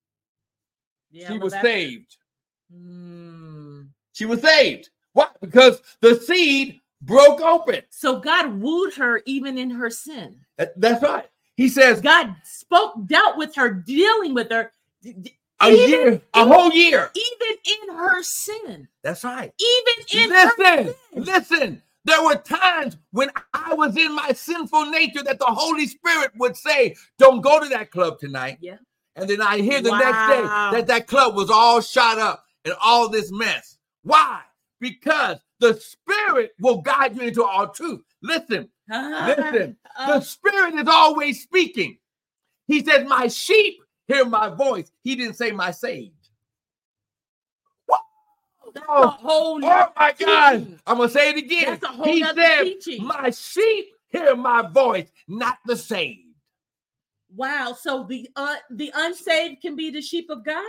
Yeah, 1.10 1.28
she 1.28 1.32
well, 1.34 1.42
was 1.44 1.52
saved. 1.54 2.16
Hmm. 2.72 3.82
She 4.12 4.24
was 4.26 4.40
saved. 4.42 4.90
Why? 5.12 5.28
Because 5.40 5.80
the 6.00 6.16
seed 6.16 6.80
broke 7.02 7.40
open. 7.40 7.82
So 7.90 8.18
God 8.20 8.60
wooed 8.60 8.94
her 8.94 9.22
even 9.26 9.58
in 9.58 9.70
her 9.70 9.90
sin. 9.90 10.40
That- 10.56 10.78
That's 10.80 11.02
right. 11.02 11.28
He 11.56 11.68
says 11.68 12.00
God 12.00 12.34
spoke, 12.44 12.94
dealt 13.06 13.36
with 13.36 13.54
her, 13.56 13.70
dealing 13.70 14.32
with 14.34 14.50
her, 14.50 14.70
d- 15.02 15.36
a 15.60 15.70
even- 15.70 15.88
year, 15.88 16.22
a 16.34 16.44
whole 16.44 16.70
year. 16.72 17.10
even 17.14 17.56
in 17.90 17.96
her 17.96 18.22
sin. 18.22 18.88
That's 19.02 19.24
right. 19.24 19.52
Even 19.60 20.22
in 20.22 20.30
her 20.30 20.50
Listen, 20.58 20.94
sin. 21.14 21.24
listen. 21.24 21.82
There 22.04 22.22
were 22.24 22.36
times 22.36 22.96
when 23.10 23.28
I 23.52 23.74
was 23.74 23.96
in 23.96 24.14
my 24.14 24.32
sinful 24.32 24.86
nature 24.86 25.22
that 25.24 25.38
the 25.40 25.46
Holy 25.46 25.86
Spirit 25.86 26.30
would 26.36 26.56
say, 26.56 26.96
Don't 27.18 27.40
go 27.40 27.58
to 27.60 27.68
that 27.70 27.90
club 27.90 28.18
tonight. 28.20 28.58
Yeah. 28.60 28.76
And 29.16 29.28
then 29.28 29.42
I 29.42 29.58
hear 29.58 29.80
the 29.80 29.90
next 29.90 30.26
day 30.28 30.42
that 30.78 30.86
that 30.86 31.06
club 31.08 31.34
was 31.34 31.50
all 31.50 31.80
shot 31.80 32.18
up 32.20 32.44
and 32.68 32.76
all 32.84 33.08
this 33.08 33.30
mess. 33.32 33.78
Why? 34.02 34.42
Because 34.80 35.38
the 35.60 35.74
spirit 35.74 36.52
will 36.60 36.80
guide 36.80 37.16
you 37.16 37.22
into 37.22 37.44
all 37.44 37.68
truth. 37.68 38.02
Listen, 38.22 38.68
listen. 38.88 39.76
The 40.06 40.20
spirit 40.20 40.74
is 40.74 40.88
always 40.88 41.42
speaking. 41.42 41.98
He 42.66 42.84
says, 42.84 43.08
My 43.08 43.28
sheep 43.28 43.78
hear 44.06 44.24
my 44.24 44.48
voice. 44.50 44.90
He 45.02 45.16
didn't 45.16 45.34
say 45.34 45.50
my 45.50 45.70
sage. 45.70 46.12
That's 48.74 48.86
Oh, 48.88 49.08
whole 49.08 49.60
Oh 49.64 49.88
my 49.96 50.14
God. 50.18 50.78
I'm 50.86 50.98
gonna 50.98 51.08
say 51.08 51.30
it 51.30 51.38
again. 51.38 51.64
That's 51.80 51.84
a 51.84 51.86
whole 51.88 52.04
He 52.04 52.22
said, 52.22 52.62
teaching. 52.64 53.04
My 53.04 53.30
sheep 53.30 53.86
hear 54.08 54.36
my 54.36 54.62
voice, 54.68 55.10
not 55.26 55.58
the 55.64 55.76
sage. 55.76 56.18
Wow. 57.34 57.76
So 57.78 58.04
the 58.04 58.28
uh, 58.36 58.56
the 58.70 58.92
unsaved 58.94 59.62
can 59.62 59.74
be 59.76 59.90
the 59.90 60.02
sheep 60.02 60.28
of 60.30 60.44
God. 60.44 60.64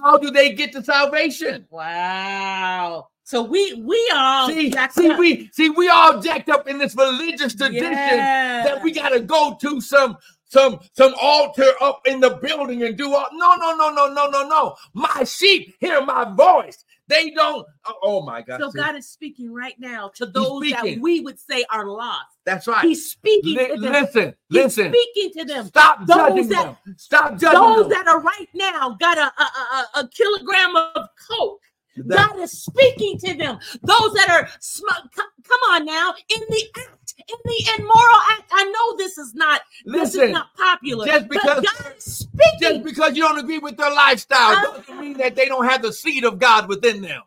How 0.00 0.18
do 0.18 0.30
they 0.30 0.52
get 0.54 0.72
to 0.72 0.82
salvation? 0.82 1.66
Wow. 1.70 3.08
So 3.24 3.42
we 3.42 3.74
we 3.74 4.10
all 4.14 4.48
see, 4.48 4.72
see, 4.90 5.10
up. 5.10 5.18
we 5.18 5.48
see 5.52 5.70
we 5.70 5.88
all 5.88 6.20
jacked 6.20 6.48
up 6.50 6.68
in 6.68 6.78
this 6.78 6.94
religious 6.96 7.54
tradition 7.54 7.92
Yeah. 7.92 8.64
that 8.64 8.82
we 8.82 8.92
gotta 8.92 9.20
go 9.20 9.56
to 9.60 9.80
some 9.80 10.16
some 10.44 10.80
some 10.94 11.14
altar 11.20 11.72
up 11.80 12.00
in 12.06 12.20
the 12.20 12.30
building 12.42 12.82
and 12.82 12.96
do 12.96 13.14
all 13.14 13.28
no 13.32 13.54
no 13.56 13.76
no 13.76 13.90
no 13.90 14.12
no 14.12 14.28
no 14.30 14.48
no. 14.48 14.76
My 14.94 15.24
sheep 15.24 15.74
hear 15.80 16.00
my 16.02 16.24
voice. 16.34 16.84
They 17.12 17.30
don't 17.30 17.66
oh, 17.86 17.94
oh 18.02 18.22
my 18.22 18.42
god. 18.42 18.60
So 18.60 18.70
God 18.70 18.96
is 18.96 19.08
speaking 19.08 19.52
right 19.52 19.74
now 19.78 20.10
to 20.16 20.26
those 20.26 20.62
that 20.70 20.98
we 21.00 21.20
would 21.20 21.38
say 21.38 21.64
are 21.70 21.86
lost. 21.86 22.26
that's 22.44 22.66
right. 22.66 22.84
He's 22.84 23.10
speaking 23.10 23.56
Li- 23.56 23.68
to 23.68 23.80
them. 23.80 23.92
listen, 23.92 24.34
He's 24.48 24.62
listen. 24.64 24.92
speaking 24.92 25.32
to 25.40 25.44
them. 25.44 25.66
Stop 25.66 26.06
Those 26.06 26.16
judging 26.16 26.48
that- 26.48 26.76
them. 26.84 26.94
Stop 26.96 27.38
judging 27.38 27.60
Those 27.60 27.88
them. 27.88 27.90
that 27.90 28.08
are 28.08 28.20
right 28.20 28.48
now 28.54 28.96
got 29.00 29.18
a, 29.18 29.32
a, 29.42 29.44
a, 29.44 29.86
a 30.00 30.08
kilogram 30.08 30.76
of 30.76 31.06
coke. 31.30 31.60
God 32.08 32.38
is 32.40 32.52
speaking 32.64 33.18
to 33.18 33.34
them. 33.34 33.58
Those 33.82 34.12
that 34.14 34.28
are 34.30 34.48
sm- 34.60 34.86
come, 35.14 35.26
come 35.44 35.60
on 35.70 35.84
now 35.84 36.14
in 36.34 36.40
the 36.48 36.64
act, 36.78 37.14
in 37.18 37.36
the 37.44 37.70
immoral 37.78 38.20
act. 38.32 38.50
I 38.52 38.64
know 38.64 38.96
this 38.96 39.18
is 39.18 39.34
not 39.34 39.60
this 39.84 40.14
Listen, 40.14 40.22
is 40.24 40.30
not 40.30 40.54
popular. 40.56 41.06
just 41.06 41.28
because- 41.28 41.54
but 41.56 41.64
God 41.64 41.94
is 41.96 42.04
speaking. 42.04 42.58
just 42.60 42.82
because 42.84 43.16
you 43.16 43.22
don't 43.22 43.38
agree 43.38 43.58
with 43.58 43.76
their 43.76 43.92
lifestyle 43.92 44.56
Uh, 44.56 44.62
doesn't 44.78 45.00
mean 45.00 45.18
that 45.18 45.34
they 45.36 45.46
don't 45.46 45.66
have 45.68 45.82
the 45.82 45.92
seed 45.92 46.24
of 46.24 46.38
God 46.38 46.68
within 46.68 47.02
them. 47.02 47.22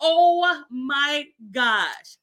oh 0.00 0.64
my 0.70 1.26
gosh! 1.50 2.16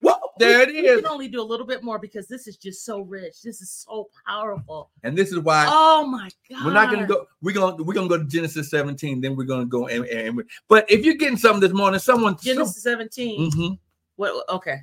Whoa, 0.00 0.14
there 0.38 0.62
it 0.62 0.70
is. 0.70 0.96
We 0.96 1.02
can 1.02 1.10
only 1.10 1.28
do 1.28 1.40
a 1.40 1.44
little 1.44 1.66
bit 1.66 1.82
more 1.82 1.98
because 1.98 2.26
this 2.26 2.46
is 2.46 2.56
just 2.56 2.84
so 2.84 3.00
rich. 3.00 3.42
This 3.42 3.60
is 3.60 3.70
so 3.70 4.08
powerful. 4.26 4.90
And 5.02 5.16
this 5.16 5.30
is 5.32 5.38
why 5.40 5.66
Oh 5.68 6.06
my 6.06 6.30
god! 6.48 6.64
We're 6.64 6.72
not 6.72 6.90
gonna 6.90 7.06
go. 7.06 7.26
We're 7.42 7.52
gonna 7.54 7.82
we're 7.82 7.94
gonna 7.94 8.08
go 8.08 8.16
to 8.18 8.24
Genesis 8.24 8.70
17. 8.70 9.20
Then 9.20 9.36
we're 9.36 9.44
gonna 9.44 9.66
go 9.66 9.88
and, 9.88 10.04
and, 10.06 10.38
and- 10.38 10.48
but 10.68 10.90
if 10.90 11.04
you're 11.04 11.14
getting 11.16 11.36
something 11.36 11.60
this 11.60 11.72
morning, 11.76 12.00
someone 12.00 12.36
Genesis 12.40 12.82
17. 12.82 13.50
Mhm. 13.50 13.78
What? 14.16 14.48
Okay. 14.48 14.78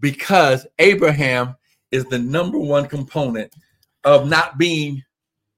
because 0.00 0.66
Abraham 0.78 1.54
is 1.90 2.04
the 2.06 2.18
number 2.18 2.58
one 2.58 2.86
component 2.86 3.52
of 4.04 4.28
not 4.28 4.56
being 4.56 5.02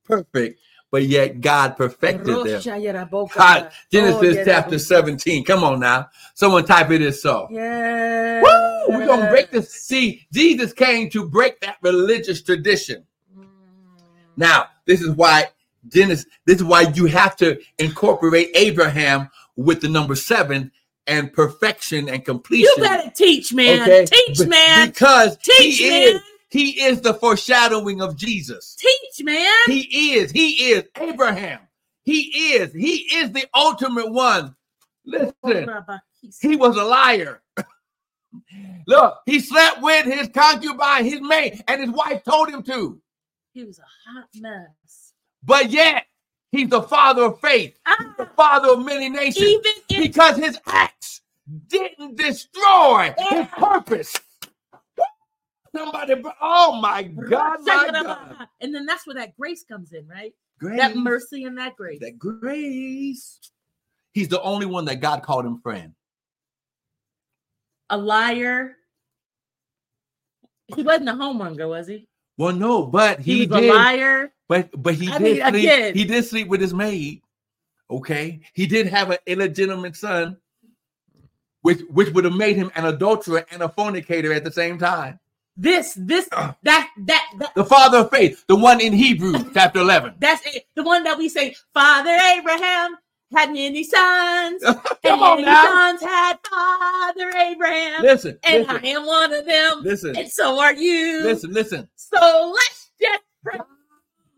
perfect, 0.05 0.59
but 0.93 1.05
yet 1.05 1.41
God 1.41 1.77
perfected 1.77 2.27
them. 2.27 2.63
God, 3.35 3.73
Genesis 3.91 4.37
Oh, 4.39 4.45
chapter 4.45 4.79
17. 4.79 5.43
Come 5.45 5.65
on 5.65 5.81
now, 5.81 6.09
someone 6.35 6.65
type 6.67 6.91
it 6.91 7.01
it 7.01 7.07
is 7.09 7.23
so. 7.23 7.49
Yeah. 7.51 8.43
Woo! 8.43 8.97
We're 8.97 9.07
gonna 9.07 9.31
break 9.31 9.51
this. 9.51 9.73
See, 9.73 10.27
Jesus 10.33 10.73
came 10.73 11.09
to 11.11 11.27
break 11.27 11.61
that 11.61 11.79
religious 11.83 12.43
tradition. 12.43 13.05
Now, 14.37 14.67
this 14.87 15.01
is 15.01 15.11
why 15.11 15.47
Genesis, 15.89 16.27
this 16.47 16.57
is 16.57 16.65
why 16.65 16.83
you 16.95 17.07
have 17.07 17.37
to 17.37 17.59
incorporate 17.79 18.51
Abraham 18.55 19.31
with 19.57 19.81
the 19.81 19.89
number 19.89 20.15
seven 20.15 20.71
and 21.07 21.33
perfection 21.33 22.09
and 22.09 22.25
completion. 22.25 22.73
You 22.77 22.83
better 22.83 23.11
teach, 23.11 23.53
man. 23.53 23.83
okay? 23.83 24.05
Teach, 24.07 24.47
man. 24.47 24.89
Because 24.91 25.37
Teach, 25.39 25.79
he 25.79 25.91
man. 25.91 26.03
is 26.17 26.23
he 26.53 26.83
is 26.83 27.01
the 27.01 27.15
foreshadowing 27.15 28.03
of 28.03 28.15
Jesus. 28.15 28.77
Teach, 28.79 29.25
man. 29.25 29.49
He 29.69 30.17
is, 30.17 30.31
he 30.31 30.73
is 30.73 30.85
Abraham. 31.01 31.61
He 32.05 32.53
is, 32.55 32.75
he 32.75 32.97
is 33.17 33.33
the 33.33 33.47
ultimate 33.55 34.13
one. 34.13 34.55
Listen, 35.07 35.71
he 36.43 36.57
was 36.57 36.77
a 36.77 36.85
liar. 36.85 37.43
Look, 38.87 39.19
he 39.25 39.41
slept 39.41 39.81
with 39.81 40.05
his 40.05 40.29
concubine, 40.29 41.07
his 41.07 41.23
maid, 41.23 41.65
and 41.67 41.81
his 41.81 41.91
wife 41.91 42.23
told 42.23 42.51
him 42.51 42.63
to. 42.65 43.01
He 43.55 43.65
was 43.65 43.79
a 43.79 43.83
hot 44.11 44.29
mess. 44.35 45.15
But 45.43 45.71
yet, 45.71 46.05
he's 46.51 46.69
the 46.69 46.83
father 46.83 47.25
of 47.25 47.41
faith, 47.41 47.79
the 48.19 48.25
Ah, 48.29 48.31
father 48.37 48.73
of 48.75 48.85
many 48.85 49.09
nations, 49.09 49.39
even 49.39 49.73
in 49.89 50.03
because 50.03 50.37
his 50.37 50.59
acts 50.67 51.23
didn't 51.69 52.17
destroy 52.17 53.15
his 53.31 53.47
purpose. 53.57 54.15
Somebody, 55.75 56.15
oh 56.41 56.81
my 56.81 57.03
God, 57.03 57.59
my 57.63 57.91
God. 57.93 58.47
And 58.61 58.75
then 58.75 58.85
that's 58.87 59.07
where 59.07 59.15
that 59.17 59.37
grace 59.39 59.65
comes 59.65 59.93
in, 59.93 60.07
right? 60.07 60.33
Grace, 60.59 60.79
That 60.79 60.97
mercy 60.97 61.45
and 61.45 61.57
that 61.59 61.77
grace. 61.77 62.01
that 62.01 62.19
grace. 62.19 63.39
He's 64.13 64.29
the 64.29 64.41
only 64.43 64.67
one 64.67 64.85
that 64.85 64.97
God 65.01 65.23
called 65.23 65.47
him 65.47 65.61
friend. 65.61 65.95
A 67.91 67.97
liar. 67.97 68.77
He 70.77 70.83
wasn't 70.83 71.09
a 71.09 71.13
homemonger, 71.13 71.69
was 71.69 71.87
he? 71.89 72.07
Well, 72.39 72.55
no, 72.55 72.87
but 72.87 73.21
He, 73.21 73.41
he, 73.41 73.47
was 73.47 73.61
did. 73.61 73.71
a 73.71 73.75
liar. 73.75 74.33
But 74.49 74.71
but 74.83 74.95
he 74.95 75.09
I 75.09 75.19
did 75.19 75.25
mean, 75.25 75.37
sleep. 75.37 75.65
again- 75.65 75.95
He 75.95 76.05
did 76.05 76.25
sleep 76.27 76.49
with 76.49 76.61
his 76.61 76.75
maid. 76.75 77.23
Okay, 77.91 78.41
he 78.55 78.67
did 78.67 78.87
have 78.87 79.11
an 79.11 79.19
illegitimate 79.27 79.97
son, 79.97 80.37
which 81.63 81.81
which 81.91 82.11
would 82.11 82.25
have 82.25 82.35
made 82.35 82.57
him 82.57 82.71
an 82.75 82.87
adulterer 82.87 83.45
and 83.51 83.63
a 83.63 83.69
fornicator 83.69 84.33
at 84.33 84.45
the 84.45 84.53
same 84.53 84.79
time. 84.79 85.19
This, 85.57 85.95
this, 85.95 86.29
Ah. 86.33 86.57
that, 86.63 86.91
that, 87.07 87.27
that. 87.39 87.55
The 87.55 87.65
father 87.65 87.99
of 87.99 88.11
faith, 88.11 88.45
the 88.49 88.57
one 88.57 88.81
in 88.81 88.93
Hebrews 88.93 89.45
chapter 89.55 89.81
eleven. 89.81 90.15
That's 90.19 90.45
it. 90.47 90.65
The 90.75 90.83
one 90.83 91.05
that 91.05 91.19
we 91.19 91.29
say, 91.29 91.55
Father 91.75 92.11
Abraham 92.11 92.97
had 93.35 93.53
many 93.53 93.85
sons. 93.85 94.63
Come 95.03 95.23
and 95.23 95.37
many 95.37 95.43
now, 95.45 95.63
sons 95.65 96.03
had 96.03 96.39
Father 96.49 97.31
Abraham. 97.39 98.03
listen, 98.03 98.39
and 98.45 98.63
listen, 98.67 98.77
I 98.85 98.89
am 98.89 99.07
one 99.07 99.33
of 99.33 99.47
them. 99.47 99.81
listen, 99.83 100.17
And 100.17 100.31
so 100.31 100.61
are 100.61 100.75
you. 100.75 101.23
listen, 101.25 101.53
listen. 101.53 101.89
So 101.97 102.53
let's 102.55 102.91
just 103.01 103.23
pray, 103.45 103.59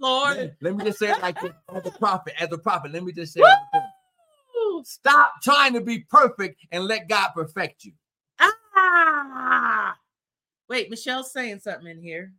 Lord. 0.01 0.37
Let, 0.37 0.57
let 0.63 0.77
me 0.77 0.85
just 0.85 0.99
say 0.99 1.11
it 1.11 1.23
like 1.23 1.41
this: 1.41 1.53
as 1.75 1.87
a 1.87 1.91
prophet, 1.93 2.35
as 2.41 2.53
a 2.53 2.59
prophet. 2.59 2.93
Let 2.93 3.05
me 3.05 3.13
just 3.13 3.33
say, 3.35 3.41
stop 4.85 5.33
trying 5.43 5.75
to 5.75 5.81
be 5.81 6.01
perfect 6.01 6.61
and 6.73 6.85
let 6.85 7.09
God 7.09 7.31
perfect 7.35 7.85
you. 7.85 7.93
Wait, 10.69 10.91
Michelle's 10.91 11.33
saying 11.33 11.61
something 11.61 11.87
in 11.87 12.01
here. 12.01 12.33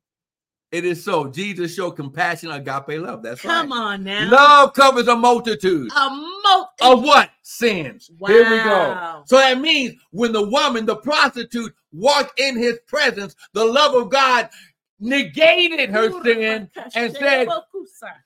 It 0.71 0.83
is 0.83 1.03
so. 1.03 1.27
Jesus 1.27 1.73
showed 1.73 1.91
compassion, 1.91 2.51
agape 2.51 2.99
love. 2.99 3.23
That's 3.23 3.43
right. 3.45 3.51
Come 3.51 3.71
right. 3.71 3.93
on 3.93 4.03
now. 4.03 4.29
Love 4.29 4.73
covers 4.73 5.07
a 5.07 5.15
multitude. 5.15 5.89
A 5.95 6.09
multi- 6.09 6.69
of 6.81 7.03
what? 7.03 7.29
Sins. 7.43 8.11
Here 8.27 8.49
we 8.49 8.57
go. 8.57 9.23
So 9.25 9.37
that 9.37 9.61
means 9.61 9.93
when 10.11 10.33
the 10.33 10.41
woman, 10.41 10.85
the 10.85 10.97
prostitute, 10.97 11.73
walked 11.93 12.39
in 12.39 12.57
his 12.57 12.79
presence, 12.87 13.35
the 13.53 13.63
love 13.63 13.93
of 13.93 14.09
God 14.09 14.49
negated 14.99 15.91
her 15.91 16.11
sin 16.23 16.69
and 16.95 17.15
said, 17.15 17.47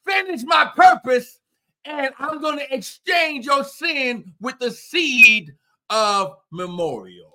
Finish 0.08 0.41
my 0.43 0.72
purpose, 0.76 1.39
and 1.86 2.12
I'm 2.18 2.41
going 2.41 2.60
to 2.60 2.74
exchange 2.74 3.45
your 3.45 3.64
sin 3.64 4.34
with 4.39 4.58
the 4.60 4.72
seed 4.72 5.54
of 5.89 6.36
memorial. 6.52 7.28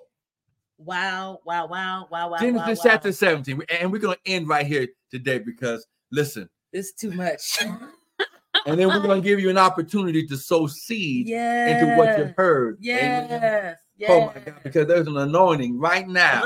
Wow, 0.77 1.39
wow, 1.45 1.67
wow, 1.67 2.07
wow, 2.11 2.29
wow. 2.31 2.37
Genesis 2.37 2.79
wow, 2.79 2.91
chapter 2.91 3.09
wow. 3.09 3.13
17. 3.13 3.61
And 3.79 3.91
we're 3.91 3.99
going 3.99 4.17
to 4.23 4.31
end 4.31 4.47
right 4.47 4.65
here 4.65 4.87
today 5.09 5.39
because, 5.39 5.85
listen, 6.11 6.49
It's 6.73 6.91
too 6.91 7.11
much. 7.11 7.59
and 8.65 8.79
then 8.79 8.87
we're 8.87 8.99
going 8.99 9.21
to 9.21 9.27
give 9.27 9.39
you 9.39 9.49
an 9.49 9.57
opportunity 9.57 10.27
to 10.27 10.37
sow 10.37 10.67
seed 10.67 11.27
yeah. 11.27 11.79
into 11.79 11.95
what 11.95 12.17
you've 12.17 12.35
heard. 12.35 12.77
Amen. 12.83 13.27
Yes. 13.29 13.77
Yes. 13.97 14.09
Oh 14.11 14.25
my 14.25 14.41
God, 14.41 14.55
because 14.61 14.87
there's 14.87 15.07
an 15.07 15.15
anointing 15.15 15.79
right 15.79 16.05
now. 16.05 16.43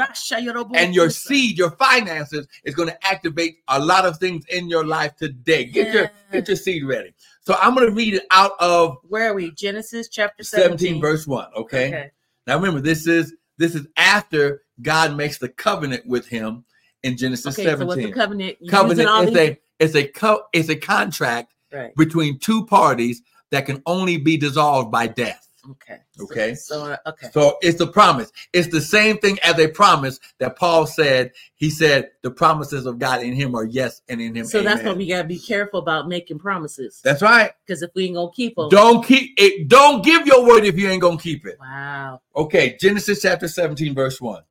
And 0.75 0.93
your 0.93 1.09
seed, 1.09 1.57
your 1.57 1.71
finances 1.71 2.47
is 2.63 2.75
going 2.75 2.89
to 2.89 3.07
activate 3.07 3.57
a 3.67 3.83
lot 3.83 4.05
of 4.05 4.17
things 4.17 4.45
in 4.51 4.69
your 4.69 4.85
life 4.85 5.15
today. 5.15 5.65
Get 5.65 5.91
your 5.91 6.11
get 6.31 6.47
your 6.47 6.57
seed 6.57 6.85
ready. 6.85 7.11
So 7.41 7.55
I'm 7.59 7.73
going 7.73 7.87
to 7.87 7.93
read 7.93 8.13
it 8.13 8.27
out 8.29 8.51
of 8.59 8.97
Where 9.07 9.31
are 9.31 9.33
we? 9.33 9.49
Genesis 9.51 10.09
chapter 10.09 10.43
17. 10.43 10.77
17 10.77 11.01
verse 11.01 11.25
1, 11.25 11.47
okay? 11.55 11.87
Okay. 11.87 12.11
Now 12.45 12.57
remember 12.57 12.81
this 12.81 13.07
is 13.07 13.33
this 13.59 13.75
is 13.75 13.85
after 13.97 14.63
God 14.81 15.15
makes 15.15 15.37
the 15.37 15.49
covenant 15.49 16.07
with 16.07 16.27
him 16.27 16.65
in 17.03 17.15
Genesis 17.17 17.59
Okay, 17.59 17.65
so 17.65 17.85
what's 17.85 17.95
the 17.97 18.01
17. 18.03 18.13
covenant? 18.13 18.57
You 18.59 18.71
covenant 18.71 19.09
is 19.27 19.29
these- 19.29 19.37
a 19.37 19.59
it's 19.79 19.95
a 19.95 20.07
co- 20.07 20.43
it's 20.51 20.69
a 20.69 20.75
contract 20.75 21.53
right. 21.71 21.95
between 21.95 22.39
two 22.39 22.65
parties 22.65 23.21
that 23.51 23.65
can 23.65 23.81
only 23.85 24.17
be 24.17 24.37
dissolved 24.37 24.91
by 24.91 25.07
death. 25.07 25.47
Okay. 25.69 25.99
Okay. 26.21 26.55
So, 26.55 26.91
uh, 26.91 26.97
okay. 27.07 27.29
So 27.33 27.57
it's 27.61 27.79
a 27.81 27.87
promise. 27.87 28.31
It's 28.53 28.67
the 28.69 28.81
same 28.81 29.17
thing 29.17 29.37
as 29.43 29.59
a 29.59 29.67
promise 29.67 30.19
that 30.39 30.55
Paul 30.55 30.85
said. 30.85 31.31
He 31.55 31.69
said 31.69 32.11
the 32.21 32.31
promises 32.31 32.85
of 32.85 32.99
God 32.99 33.21
in 33.21 33.33
him 33.33 33.55
are 33.55 33.65
yes 33.65 34.01
and 34.07 34.21
in 34.21 34.35
him. 34.35 34.45
So 34.45 34.61
that's 34.61 34.81
amen. 34.81 34.93
why 34.93 34.97
we 34.97 35.07
gotta 35.07 35.27
be 35.27 35.39
careful 35.39 35.79
about 35.79 36.07
making 36.07 36.39
promises. 36.39 37.01
That's 37.03 37.21
right. 37.21 37.51
Because 37.65 37.81
if 37.81 37.91
we 37.95 38.05
ain't 38.05 38.15
gonna 38.15 38.31
keep 38.31 38.55
them, 38.55 38.69
Don't 38.69 39.05
keep 39.05 39.33
it. 39.37 39.67
Don't 39.67 40.03
give 40.03 40.25
your 40.25 40.45
word 40.45 40.65
if 40.65 40.77
you 40.77 40.89
ain't 40.89 41.01
gonna 41.01 41.17
keep 41.17 41.45
it. 41.45 41.57
wow. 41.59 42.21
Okay, 42.35 42.77
Genesis 42.79 43.21
chapter 43.21 43.47
17, 43.47 43.93
verse 43.93 44.21
1. 44.21 44.41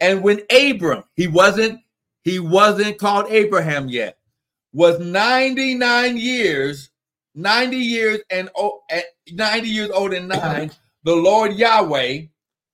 And 0.00 0.22
when 0.22 0.40
Abram, 0.50 1.04
he 1.14 1.26
wasn't, 1.26 1.80
he 2.22 2.38
wasn't 2.38 2.98
called 2.98 3.26
Abraham 3.30 3.88
yet, 3.88 4.18
was 4.72 4.98
99 4.98 6.16
years, 6.16 6.90
90 7.36 7.76
years 7.76 8.20
and 8.30 8.48
o- 8.56 8.82
at 8.90 9.04
90 9.30 9.68
years 9.68 9.90
old 9.90 10.12
and 10.14 10.28
nine, 10.28 10.70
the 11.04 11.14
Lord 11.14 11.52
Yahweh 11.54 12.22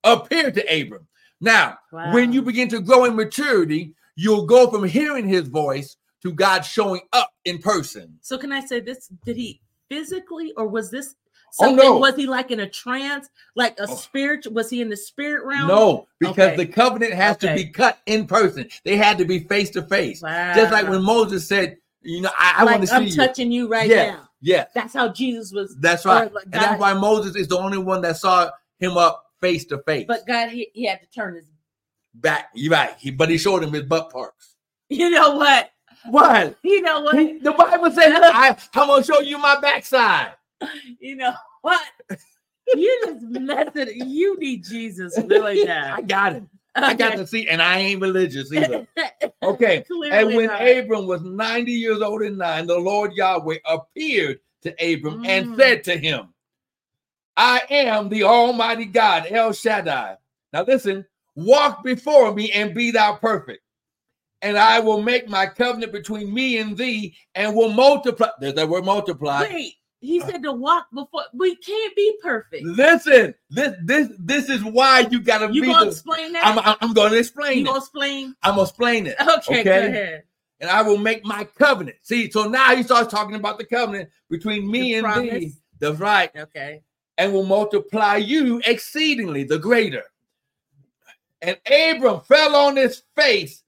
appeared 0.05 0.55
to 0.55 0.81
Abram. 0.81 1.07
Now, 1.41 1.79
Wow. 1.93 2.13
when 2.13 2.33
you 2.33 2.41
begin 2.43 2.69
to 2.69 2.81
grow 2.81 3.05
in 3.05 3.17
maturity, 3.17 3.95
you'll 4.17 4.47
go 4.47 4.71
from 4.71 4.85
hearing 4.85 5.29
his 5.29 5.49
voice 5.49 5.97
to 6.23 6.33
God 6.33 6.61
showing 6.65 7.01
up 7.13 7.31
in 7.45 7.59
person. 7.59 8.17
So 8.21 8.39
can 8.39 8.53
I 8.53 8.61
say 8.61 8.79
this? 8.81 9.09
Did 9.27 9.37
he 9.37 9.61
physically, 9.91 10.53
or 10.57 10.67
was 10.69 10.91
this 10.91 11.15
Oh, 11.61 11.75
no. 11.75 11.99
Was 11.99 12.15
he 12.17 12.27
like 12.27 12.51
in 12.51 12.61
a 12.61 12.69
trance, 12.69 13.29
like 13.57 13.79
a 13.79 13.83
Oh. 13.87 13.95
spirit? 13.95 14.47
Was 14.51 14.71
he 14.71 14.81
in 14.81 14.89
the 14.89 14.97
spirit 14.97 15.45
realm? 15.45 15.69
No, 15.69 16.09
because 16.19 16.53
Okay. 16.53 16.57
the 16.57 16.67
covenant 16.67 17.13
has 17.13 17.37
to 17.39 17.53
be 17.55 17.67
cut 17.67 17.99
in 18.07 18.27
person. 18.27 18.71
They 18.85 18.97
had 18.97 19.19
to 19.19 19.27
be 19.27 19.41
face 19.41 19.69
to 19.71 19.83
face. 19.83 20.23
Just 20.23 20.73
like 20.73 20.89
when 20.89 21.03
Moses 21.03 21.47
said, 21.47 21.77
you 22.01 22.23
know, 22.23 22.31
I, 22.39 22.55
I 22.59 22.65
like 22.65 22.73
want 22.73 22.83
to 22.85 22.87
see 22.87 22.95
I'm 22.95 23.07
you. 23.07 23.17
touching 23.17 23.53
you 23.53 23.69
right 23.69 23.87
Yeah. 23.91 24.13
now. 24.13 24.29
Yeah, 24.45 24.67
That's 24.75 24.93
how 24.93 25.09
Jesus 25.09 25.53
was. 25.53 25.77
that's 25.79 26.05
right. 26.05 26.33
like 26.33 26.45
And 26.45 26.55
that's 26.55 26.81
why 26.81 26.93
Moses 26.95 27.37
is 27.37 27.47
the 27.49 27.57
only 27.59 27.79
one 27.79 28.03
that 28.03 28.17
saw 28.17 28.51
him 28.81 28.97
up 28.97 29.25
face 29.41 29.65
to 29.67 29.79
face. 29.87 30.05
But 30.09 30.27
God, 30.27 30.49
he, 30.51 30.69
he 30.75 30.85
had 30.85 31.01
to 31.01 31.07
turn 31.07 31.37
his. 31.37 31.45
back, 32.15 32.51
you're 32.55 32.73
right. 32.73 32.95
He, 32.99 33.11
but 33.13 33.31
he 33.31 33.39
showed 33.39 33.63
him 33.63 33.73
his 33.73 33.85
butt 33.85 34.11
parts. 34.11 34.57
You 34.89 35.09
know 35.11 35.37
what? 35.37 35.71
What? 36.11 36.57
You 36.65 36.83
know 36.83 37.01
what? 37.03 37.17
He- 37.19 37.39
the 37.39 37.53
Bible 37.53 37.91
says, 37.93 38.13
I, 38.23 38.57
I'm 38.75 38.89
gonna 38.89 39.05
show 39.05 39.21
you 39.21 39.39
my 39.39 39.59
backside. 39.61 40.33
You 41.01 41.17
know 41.17 41.33
what? 41.63 41.81
You 42.75 43.01
just 43.07 43.23
messing. 43.23 44.09
You 44.11 44.39
need 44.39 44.65
Jesus 44.65 45.17
really 45.25 45.65
now. 45.65 45.95
I 45.97 46.03
got 46.03 46.33
got 46.35 46.43
it. 46.77 46.83
I 46.83 46.95
got 46.95 47.17
to 47.17 47.27
see, 47.27 47.49
and 47.49 47.61
I 47.63 47.79
ain't 47.79 48.01
religious 48.01 48.53
either. 48.53 48.87
Okay. 49.43 49.85
And 50.13 50.35
when 50.37 50.47
not. 50.47 50.63
Abram 50.67 51.07
was 51.09 51.21
90 51.23 51.73
years 51.73 52.01
old 52.01 52.23
and 52.23 52.39
nine, 52.39 52.67
the 52.69 52.79
Lord 52.79 53.13
Yahweh 53.13 53.57
appeared 53.67 54.39
to 54.63 54.71
Abram 54.81 55.21
and 55.27 55.49
Mm. 55.49 55.57
said 55.57 55.85
to 55.85 55.97
him, 55.99 56.33
I 57.37 57.63
am 57.69 58.09
the 58.09 58.23
Almighty 58.23 58.85
God, 58.85 59.27
El 59.29 59.53
Shaddai. 59.53 60.17
Now 60.53 60.63
listen, 60.63 61.05
walk 61.35 61.83
before 61.83 62.33
me 62.33 62.53
and 62.53 62.73
be 62.73 62.93
thou 62.93 63.17
perfect. 63.17 63.63
And 64.43 64.57
I 64.57 64.79
will 64.79 65.03
make 65.03 65.29
my 65.29 65.47
covenant 65.47 65.93
between 65.93 66.33
me 66.33 66.59
and 66.59 66.77
thee 66.77 67.17
and 67.35 67.55
will 67.55 67.73
multiply. 67.73 68.29
There's 68.39 68.55
that 68.55 68.69
word 68.69 68.85
multiply. 68.85 69.43
Wait, 69.43 69.75
he 70.03 70.21
uh, 70.21 70.27
said 70.27 70.43
to 70.43 70.53
walk 70.53 70.89
before. 70.93 71.23
We 71.33 71.55
can't 71.57 71.95
be 71.95 72.19
perfect. 72.21 72.65
Listen, 72.65 73.35
this 73.49 73.75
this 73.85 74.09
this 74.19 74.51
is 74.51 74.63
why 74.65 75.07
you 75.11 75.21
gotta 75.21 75.53
You 75.53 75.63
be 75.63 75.69
gonna 75.69 75.85
the, 75.85 75.91
explain 75.93 76.33
that? 76.33 76.45
I'm, 76.45 76.77
I'm, 76.81 76.93
gonna 76.93 77.15
explain 77.17 77.59
you 77.59 77.63
it. 77.63 77.67
gonna 77.67 77.79
explain? 77.79 78.35
I'm 78.43 78.57
gonna 78.57 78.63
explain 78.63 79.07
it. 79.07 79.17
Okay, 79.21 79.63
go 79.63 79.71
ahead. 79.71 80.25
and 80.61 80.69
I 80.69 80.83
will 80.83 80.99
make 80.99 81.25
my 81.25 81.45
covenant. 81.45 81.97
See, 82.03 82.31
so 82.31 82.49
now 82.49 82.75
he 82.75 82.83
starts 82.83 83.13
talking 83.13 83.37
about 83.37 83.59
the 83.59 83.65
covenant 83.65 84.11
between 84.29 84.69
me 84.69 85.01
The 85.01 85.07
and 85.07 85.31
thee. 85.31 85.53
That's 85.79 85.99
right. 85.99 86.31
Okay. 86.37 86.83
And 87.19 87.33
will 87.33 87.45
multiply 87.45 88.17
you 88.17 88.61
exceedingly, 88.67 89.45
the 89.45 89.59
greater. 89.59 90.05
And 91.41 91.59
Abram 91.67 92.21
fell 92.23 92.57
on 92.57 92.77
his 92.77 93.03
face, 93.17 93.63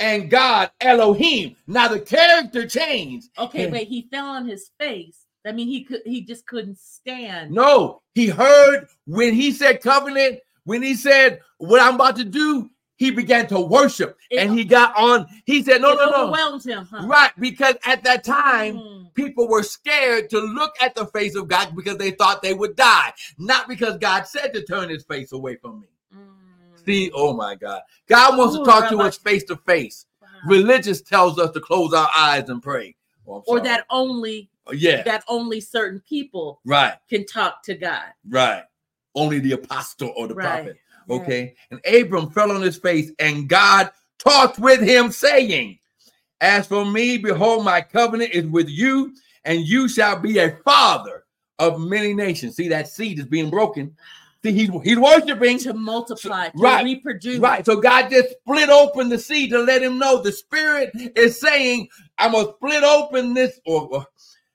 and 0.00 0.30
God 0.30 0.70
Elohim. 0.80 1.54
Now 1.68 1.86
the 1.88 2.00
character 2.00 2.66
changed. 2.66 3.28
Okay, 3.38 3.70
wait. 3.70 3.86
He 3.88 4.08
fell 4.10 4.26
on 4.26 4.48
his 4.48 4.70
face. 4.80 5.19
I 5.46 5.52
mean, 5.52 5.68
he 5.68 5.84
could. 5.84 6.02
He 6.04 6.20
just 6.22 6.46
couldn't 6.46 6.78
stand. 6.78 7.50
No, 7.52 8.02
he 8.14 8.28
heard 8.28 8.86
when 9.06 9.34
he 9.34 9.52
said 9.52 9.80
covenant, 9.82 10.40
when 10.64 10.82
he 10.82 10.94
said 10.94 11.40
what 11.58 11.80
I'm 11.80 11.94
about 11.94 12.16
to 12.16 12.24
do, 12.24 12.70
he 12.96 13.10
began 13.10 13.46
to 13.46 13.58
worship. 13.60 14.18
It- 14.30 14.38
and 14.40 14.52
he 14.58 14.64
got 14.64 14.94
on, 14.96 15.26
he 15.46 15.62
said, 15.62 15.80
No, 15.80 15.94
no, 15.94 16.10
no. 16.10 16.22
overwhelmed 16.24 16.62
him. 16.64 16.86
Huh? 16.90 17.06
Right, 17.06 17.30
because 17.38 17.76
at 17.86 18.04
that 18.04 18.24
time, 18.24 18.76
Mm. 18.76 19.14
people 19.14 19.48
were 19.48 19.62
scared 19.62 20.28
to 20.30 20.38
look 20.40 20.72
at 20.82 20.94
the 20.94 21.06
face 21.06 21.34
of 21.34 21.48
God 21.48 21.74
because 21.74 21.96
they 21.96 22.10
thought 22.10 22.42
they 22.42 22.52
would 22.52 22.76
die, 22.76 23.14
not 23.38 23.66
because 23.68 23.96
God 23.96 24.26
said 24.26 24.52
to 24.52 24.62
turn 24.62 24.90
his 24.90 25.04
face 25.04 25.32
away 25.32 25.56
from 25.56 25.80
me. 25.80 25.88
Mm. 26.14 26.84
See, 26.84 27.10
oh 27.14 27.32
my 27.32 27.54
God. 27.54 27.80
God 28.06 28.36
wants 28.36 28.54
Ooh, 28.56 28.58
to 28.58 28.64
talk 28.64 28.90
to 28.90 28.98
us 28.98 29.16
face 29.16 29.44
to 29.44 29.56
face. 29.56 30.04
Religious 30.46 31.00
tells 31.02 31.38
us 31.38 31.50
to 31.52 31.60
close 31.60 31.92
our 31.94 32.08
eyes 32.16 32.48
and 32.50 32.62
pray. 32.62 32.94
Oh, 33.26 33.42
Or 33.46 33.60
that 33.60 33.86
only 33.90 34.50
yeah, 34.72 35.02
that 35.02 35.24
only 35.28 35.60
certain 35.60 36.00
people 36.08 36.60
right, 36.64 36.94
can 37.08 37.26
talk 37.26 37.62
to 37.64 37.74
God. 37.74 38.04
right. 38.28 38.64
Only 39.14 39.40
the 39.40 39.52
apostle 39.52 40.12
or 40.16 40.28
the 40.28 40.34
Right. 40.34 40.64
prophet. 40.64 40.76
Okay. 41.10 41.54
And 41.72 41.80
Abram 41.84 42.30
fell 42.30 42.52
on 42.52 42.62
his 42.62 42.78
face, 42.78 43.10
and 43.18 43.48
God 43.48 43.90
talked 44.18 44.58
with 44.58 44.80
him, 44.80 45.10
saying, 45.10 45.78
As 46.40 46.66
for 46.68 46.84
me, 46.86 47.18
behold, 47.18 47.64
my 47.64 47.80
covenant 47.80 48.32
is 48.32 48.46
with 48.46 48.68
you, 48.68 49.12
and 49.44 49.60
you 49.66 49.88
shall 49.88 50.18
be 50.18 50.38
a 50.38 50.56
father 50.64 51.24
of 51.58 51.80
many 51.80 52.14
nations. 52.14 52.56
See, 52.56 52.68
that 52.68 52.88
seed 52.88 53.18
is 53.18 53.26
being 53.26 53.50
broken. 53.50 53.96
See, 54.42 54.52
he's, 54.52 54.70
he's 54.84 54.98
worshiping. 54.98 55.58
To 55.58 55.74
multiply, 55.74 56.48
to 56.48 56.52
Right. 56.56 56.84
reproduce. 56.84 57.38
Right. 57.40 57.66
So 57.66 57.76
God 57.76 58.08
just 58.10 58.30
split 58.40 58.70
open 58.70 59.08
the 59.10 59.18
seed 59.18 59.50
to 59.50 59.58
let 59.58 59.82
him 59.82 59.98
know 59.98 60.22
the 60.22 60.32
spirit 60.32 60.90
is 60.94 61.38
saying, 61.38 61.88
I'm 62.16 62.32
to 62.32 62.54
split 62.56 62.82
open 62.82 63.34
this, 63.34 63.60
or, 63.66 63.88
or 63.92 64.06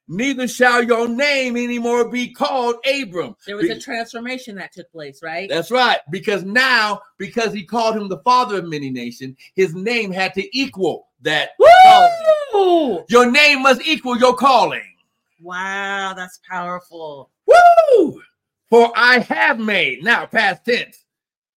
neither 0.07 0.47
shall 0.47 0.83
your 0.83 1.07
name 1.07 1.57
anymore 1.57 2.09
be 2.09 2.29
called 2.31 2.75
Abram. 2.85 3.35
There 3.45 3.57
was 3.57 3.69
a 3.69 3.79
transformation 3.79 4.55
that 4.55 4.73
took 4.73 4.91
place, 4.91 5.21
right? 5.23 5.49
That's 5.49 5.71
right. 5.71 5.99
Because 6.11 6.43
now, 6.43 7.01
because 7.17 7.53
he 7.53 7.63
called 7.63 7.95
him 7.95 8.07
the 8.07 8.19
father 8.19 8.59
of 8.59 8.65
many 8.65 8.89
nations, 8.89 9.37
his 9.55 9.73
name 9.75 10.11
had 10.11 10.33
to 10.35 10.57
equal 10.57 11.07
that. 11.21 11.51
Woo! 11.59 13.03
Your 13.09 13.29
name 13.29 13.63
must 13.63 13.85
equal 13.85 14.17
your 14.17 14.35
calling. 14.35 14.81
Wow, 15.41 16.13
that's 16.15 16.39
powerful. 16.49 17.29
Woo! 17.45 18.21
For 18.69 18.91
I 18.95 19.19
have 19.19 19.59
made, 19.59 20.03
now 20.03 20.25
past 20.25 20.65
tense, 20.65 21.03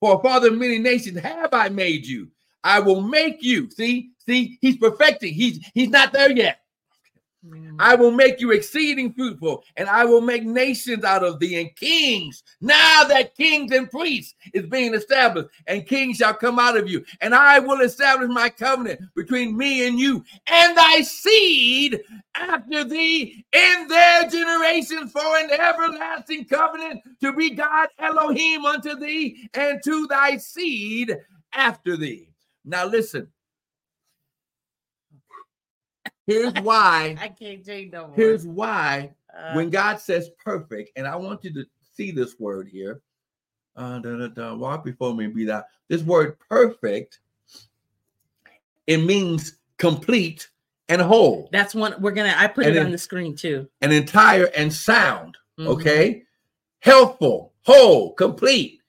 for 0.00 0.18
a 0.18 0.22
father 0.22 0.48
of 0.48 0.58
many 0.58 0.78
nations 0.78 1.18
have 1.20 1.54
I 1.54 1.68
made 1.68 2.06
you. 2.06 2.28
I 2.64 2.80
will 2.80 3.00
make 3.00 3.42
you. 3.42 3.70
See, 3.70 4.10
see, 4.26 4.58
he's 4.60 4.76
perfecting. 4.76 5.32
He's 5.32 5.58
he's 5.74 5.88
not 5.88 6.12
there 6.12 6.30
yet. 6.30 6.60
Mm. 7.46 7.76
I 7.78 7.94
will 7.94 8.10
make 8.10 8.40
you 8.40 8.50
exceeding 8.50 9.12
fruitful, 9.12 9.62
and 9.76 9.88
I 9.88 10.04
will 10.04 10.20
make 10.20 10.42
nations 10.44 11.04
out 11.04 11.22
of 11.22 11.38
thee 11.38 11.60
and 11.60 11.74
kings. 11.76 12.42
Now 12.60 13.04
that 13.04 13.36
kings 13.36 13.70
and 13.70 13.88
priests 13.88 14.34
is 14.52 14.66
being 14.66 14.92
established, 14.92 15.48
and 15.68 15.86
kings 15.86 16.16
shall 16.16 16.34
come 16.34 16.58
out 16.58 16.76
of 16.76 16.88
you, 16.88 17.04
and 17.20 17.34
I 17.34 17.60
will 17.60 17.80
establish 17.80 18.28
my 18.28 18.48
covenant 18.48 19.00
between 19.14 19.56
me 19.56 19.86
and 19.86 19.98
you 19.98 20.24
and 20.48 20.76
thy 20.76 21.02
seed 21.02 22.00
after 22.34 22.82
thee 22.82 23.44
in 23.52 23.88
their 23.88 24.28
generations 24.28 25.12
for 25.12 25.36
an 25.38 25.50
everlasting 25.52 26.44
covenant 26.44 27.00
to 27.20 27.32
be 27.32 27.50
God 27.50 27.88
Elohim 28.00 28.64
unto 28.64 28.96
thee 28.96 29.48
and 29.54 29.80
to 29.84 30.06
thy 30.08 30.38
seed 30.38 31.16
after 31.52 31.96
thee. 31.96 32.30
Now 32.64 32.86
listen. 32.86 33.28
Here's 36.28 36.52
why 36.60 37.16
I 37.20 37.28
can't 37.28 37.64
take 37.64 37.90
no 37.90 38.06
more. 38.06 38.14
Here's 38.14 38.46
why 38.46 39.10
Uh, 39.36 39.54
when 39.54 39.70
God 39.70 39.98
says 39.98 40.30
perfect, 40.44 40.90
and 40.96 41.06
I 41.06 41.16
want 41.16 41.42
you 41.42 41.52
to 41.54 41.64
see 41.94 42.10
this 42.10 42.38
word 42.38 42.68
here. 42.68 43.00
Uh, 43.74 43.98
da, 44.00 44.16
da, 44.16 44.26
da, 44.28 44.54
walk 44.54 44.84
before 44.84 45.14
me, 45.14 45.24
and 45.24 45.34
be 45.34 45.44
thou. 45.46 45.64
This 45.88 46.02
word 46.02 46.36
perfect, 46.50 47.20
it 48.86 48.98
means 48.98 49.58
complete 49.78 50.48
and 50.90 51.00
whole, 51.00 51.48
that's 51.52 51.74
one 51.74 51.94
we're 51.98 52.10
gonna. 52.10 52.34
I 52.36 52.46
put 52.46 52.66
And 52.66 52.76
it 52.76 52.84
on 52.84 52.90
the 52.90 52.98
screen 52.98 53.34
too. 53.34 53.68
and 53.80 53.92
entire 53.92 54.46
and 54.56 54.72
sound. 54.72 55.36
Mhm. 55.58 55.66
Okay, 55.68 56.22
healthful, 56.80 57.54
whole, 57.62 58.12
complete, 58.14 58.80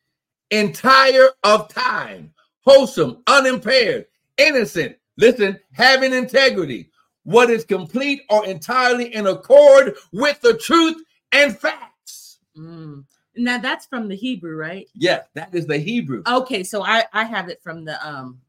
entire 0.51 1.29
of 1.43 1.69
time, 1.69 2.33
wholesome, 2.61 3.21
unimpaired, 3.27 4.07
innocent. 4.37 4.97
Listen, 5.17 5.57
having 5.73 6.13
integrity. 6.13 6.89
What 7.29 7.51
is 7.51 7.63
complete 7.63 8.23
or 8.31 8.43
entirely 8.47 9.13
in 9.13 9.27
accord 9.27 9.95
with 10.11 10.41
the 10.41 10.57
truth 10.57 10.97
and 11.31 11.55
facts. 11.55 12.39
Mm. 12.57 13.05
Now 13.37 13.59
that's 13.59 13.85
from 13.85 14.07
the 14.07 14.15
Hebrew, 14.15 14.55
right? 14.55 14.87
Yes, 14.95 15.27
that 15.35 15.53
is 15.53 15.67
the 15.67 15.77
Hebrew. 15.77 16.23
Okay, 16.27 16.63
so 16.63 16.83
I 16.83 17.05
I 17.13 17.25
have 17.25 17.47
it 17.47 17.61
from 17.61 17.85
the 17.85 18.03
um 18.07 18.39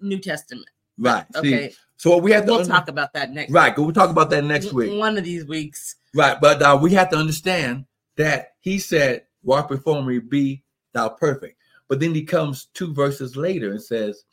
New 0.00 0.20
Testament. 0.20 0.68
right. 0.98 1.24
Okay, 1.34 1.70
See, 1.70 1.76
so 1.96 2.16
we 2.18 2.30
have 2.30 2.46
to 2.46 2.52
we'll 2.52 2.64
talk 2.64 2.86
about 2.88 3.12
that 3.14 3.32
next. 3.32 3.50
right. 3.50 3.76
We'll 3.76 3.92
talk 3.92 4.10
about 4.10 4.30
that 4.30 4.44
next 4.44 4.72
week. 4.72 4.96
One 4.96 5.18
of 5.18 5.24
these 5.24 5.46
weeks. 5.46 5.96
Right, 6.14 6.40
but 6.40 6.62
uh, 6.62 6.78
we 6.80 6.92
have 6.92 7.10
to 7.10 7.16
understand 7.16 7.86
that 8.16 8.52
he 8.60 8.78
said, 8.78 9.24
Walk 9.42 9.68
before 9.68 10.00
me, 10.04 10.20
be 10.20 10.62
thou 10.92 11.08
perfect. 11.08 11.56
But 11.88 11.98
then 11.98 12.14
he 12.14 12.22
comes 12.22 12.66
two 12.72 12.94
verses 12.94 13.36
later 13.36 13.72
and 13.72 13.82
says, 13.82 14.24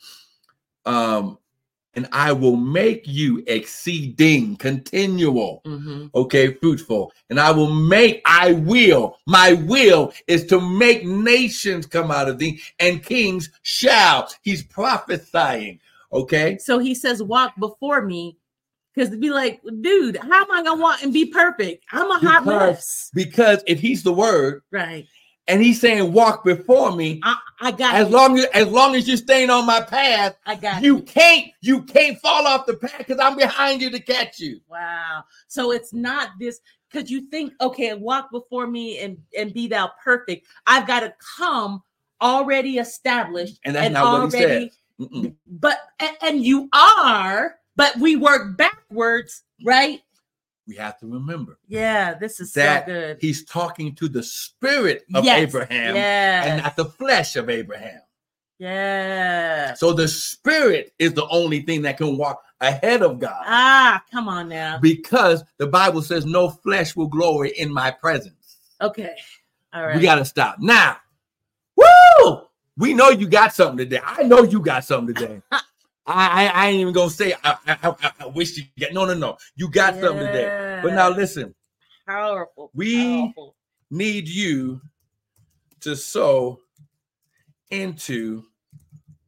um, 0.86 1.40
and 1.98 2.08
I 2.12 2.32
will 2.32 2.56
make 2.56 3.08
you 3.08 3.44
exceeding, 3.48 4.56
continual, 4.58 5.64
Mhm. 5.66 6.12
okay, 6.14 6.54
fruitful. 6.54 7.12
And 7.32 7.40
I 7.40 7.50
will 7.52 7.74
make, 7.74 8.22
I 8.24 8.54
will, 8.54 9.18
my 9.26 9.54
will 9.54 10.14
is 10.28 10.46
to 10.46 10.62
make 10.62 11.04
nations 11.04 11.88
come 11.88 12.12
out 12.12 12.30
of 12.30 12.38
thee, 12.38 12.62
and 12.80 13.04
kings 13.04 13.50
shall. 13.64 14.32
He's 14.44 14.62
prophesying, 14.64 15.80
okay? 16.14 16.60
So 16.60 16.78
he 16.78 16.94
says, 16.94 17.22
walk 17.24 17.56
before 17.60 18.04
me. 18.04 18.38
Because 18.94 19.10
to 19.12 19.18
be 19.18 19.30
like, 19.30 19.60
dude, 19.82 20.18
how 20.18 20.42
am 20.44 20.52
I 20.52 20.64
gonna 20.64 20.82
walk 20.82 21.04
and 21.04 21.14
be 21.14 21.26
perfect? 21.26 21.84
I'm 21.92 22.10
a 22.10 22.18
hot 22.20 22.44
Because- 22.46 22.68
mess. 22.76 23.12
Because 23.14 23.64
if 23.68 23.80
he's 23.80 24.04
the 24.04 24.14
word 24.14 24.62
Right. 24.72 25.06
And 25.48 25.62
he's 25.62 25.80
saying, 25.80 26.12
walk 26.12 26.44
before 26.44 26.96
me, 26.96 27.22
I, 27.24 27.38
I 27.60 27.72
got 27.72 27.96
as 27.96 28.10
you. 28.10 28.16
long 28.16 28.38
as 28.38 28.46
as 28.46 28.68
long 28.68 28.96
as 28.96 29.08
you're 29.08 29.18
staying 29.18 29.50
on 29.50 29.66
my 29.66 29.82
path, 29.82 30.38
I 30.46 30.56
got 30.56 30.84
you 30.84 31.02
can't 31.02 31.48
you 31.62 31.84
can't 31.84 32.20
fall 32.20 32.46
off 32.46 32.66
the 32.66 32.76
path 32.76 32.98
because 33.00 33.20
I'm 33.20 33.38
behind 33.38 33.82
you 33.82 33.90
to 33.90 34.00
catch 34.00 34.40
you. 34.40 34.60
Wow. 34.68 35.24
So 35.48 35.72
it's 35.72 35.94
not 35.94 36.30
this 36.40 36.60
because 36.92 37.10
you 37.10 37.30
think, 37.30 37.54
okay, 37.62 37.94
walk 37.94 38.32
before 38.32 38.68
me 38.68 39.00
and 39.00 39.18
and 39.38 39.54
be 39.54 39.68
thou 39.68 39.92
perfect. 40.04 40.48
I've 40.66 40.88
got 40.88 41.02
to 41.02 41.14
come 41.38 41.82
already 42.22 42.78
established 42.78 43.60
And 43.64 43.76
that's 43.76 43.94
not 43.94 44.22
what 44.22 44.34
he 44.34 44.40
said. 44.40 44.72
Mm-mm. 45.00 45.36
But 45.48 45.80
and, 46.00 46.18
and 46.22 46.44
you 46.44 46.70
are, 46.74 47.56
but 47.76 47.96
we 47.98 48.16
work 48.16 48.58
backwards, 48.58 49.44
right? 49.64 50.02
We 50.68 50.76
have 50.76 51.00
to 51.00 51.08
remember 51.08 51.58
Yeah, 51.68 52.14
this 52.16 52.40
is 52.40 52.52
that 52.54 52.86
so 52.86 52.94
good. 52.94 53.18
he's 53.22 53.46
talking 53.46 53.96
to 53.96 54.10
the 54.10 54.22
spirit 54.22 55.06
of 55.16 55.24
Yes, 55.24 55.40
Abraham 55.50 55.96
Yeah. 55.96 56.44
and 56.46 56.62
not 56.64 56.76
the 56.76 56.86
flesh 56.86 57.36
of 57.38 57.50
Abraham. 57.50 58.02
yeah. 58.60 59.74
So 59.76 59.94
the 59.94 60.08
spirit 60.08 60.94
is 61.00 61.14
the 61.14 61.28
only 61.30 61.62
thing 61.62 61.84
that 61.84 61.98
can 61.98 62.18
walk 62.18 62.44
ahead 62.60 63.02
of 63.04 63.20
God 63.20 63.44
Ah, 63.46 64.04
come 64.12 64.28
on 64.28 64.50
now. 64.50 64.80
because 64.82 65.44
the 65.58 65.68
Bible 65.68 66.02
says 66.02 66.26
no 66.26 66.50
flesh 66.50 66.96
will 66.96 67.08
glory 67.08 67.52
in 67.52 67.72
my 67.72 67.92
presence. 67.92 68.58
Okay. 68.82 69.16
All 69.74 69.86
right. 69.86 69.96
We 69.96 70.02
got 70.02 70.16
to 70.16 70.26
stop 70.26 70.58
now. 70.60 70.98
Woo! 71.76 72.42
We 72.78 72.94
know 72.94 73.10
you 73.10 73.28
got 73.28 73.54
something 73.54 73.78
today. 73.78 74.02
I 74.04 74.24
know 74.24 74.44
you 74.44 74.60
got 74.60 74.84
something 74.84 75.16
today. 75.16 75.42
I, 76.08 76.46
I, 76.46 76.48
I 76.48 76.68
ain't 76.70 76.80
even 76.80 76.94
gonna 76.94 77.10
say 77.10 77.34
I, 77.44 77.58
I, 77.68 78.12
I, 78.22 78.26
wish 78.28 78.58
you 78.58 78.64
get 78.78 78.94
no 78.94 79.06
no 79.06 79.14
no. 79.14 79.38
You 79.56 79.70
got 79.70 79.96
something 80.00 80.26
today. 80.26 80.80
But 80.82 80.94
now 80.94 81.10
listen, 81.10 81.54
powerful. 82.08 82.72
We- 82.74 83.22
powerful. 83.22 83.56
need 83.92 84.28
you 84.28 84.82
to 85.82 85.96
sow 85.96 86.60
into 87.70 88.44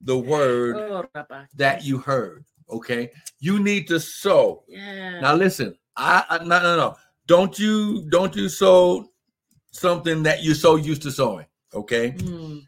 the 0.02 0.18
word 0.18 0.78
Oh, 0.78 1.24
that 1.56 1.84
you 1.84 1.98
heard. 1.98 2.46
Okay, 2.70 3.12
you 3.40 3.60
need 3.60 3.88
to 3.90 4.00
sow. 4.00 4.64
Yeah. 4.68 5.20
Now 5.20 5.36
listen, 5.36 5.76
I, 5.98 6.24
I 6.30 6.38
no 6.40 6.62
no 6.62 6.78
no. 6.78 6.96
Don't 7.28 7.60
you 7.60 8.10
don't 8.10 8.34
you 8.36 8.48
sow 8.48 9.10
something 9.72 10.24
that 10.24 10.44
you're 10.44 10.56
so 10.56 10.78
used 10.78 11.02
to 11.02 11.12
sowing. 11.12 11.46
Okay, 11.74 12.12
Mm. 12.12 12.62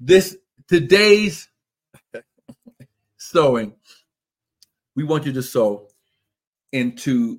this 0.00 0.36
today's 0.66 1.47
sowing, 3.32 3.74
we 4.96 5.04
want 5.04 5.26
you 5.26 5.32
to 5.32 5.42
sow 5.42 5.88
into 6.72 7.38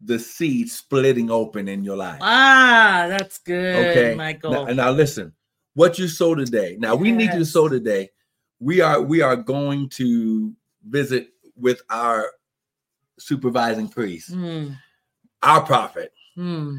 the 0.00 0.18
seed 0.18 0.68
splitting 0.70 1.30
open 1.30 1.68
in 1.68 1.84
your 1.84 1.96
life. 1.96 2.18
Ah, 2.22 3.06
that's 3.08 3.38
good, 3.38 3.86
Okay. 3.88 4.14
Michael. 4.14 4.52
Now, 4.52 4.64
now 4.66 4.90
listen, 4.90 5.32
what 5.74 5.98
you 5.98 6.08
sow 6.08 6.34
today. 6.34 6.76
Now 6.78 6.94
we 6.94 7.12
need 7.12 7.32
you 7.32 7.40
to 7.40 7.44
sow 7.44 7.68
today. 7.68 8.10
We 8.60 8.80
are 8.80 9.00
we 9.00 9.22
are 9.22 9.36
going 9.36 9.88
to 9.90 10.52
visit 10.88 11.28
with 11.56 11.82
our 11.90 12.30
supervising 13.18 13.88
priest, 13.88 14.32
Mm, 14.32 14.76
our 15.42 15.62
prophet. 15.64 16.12
mm. 16.36 16.78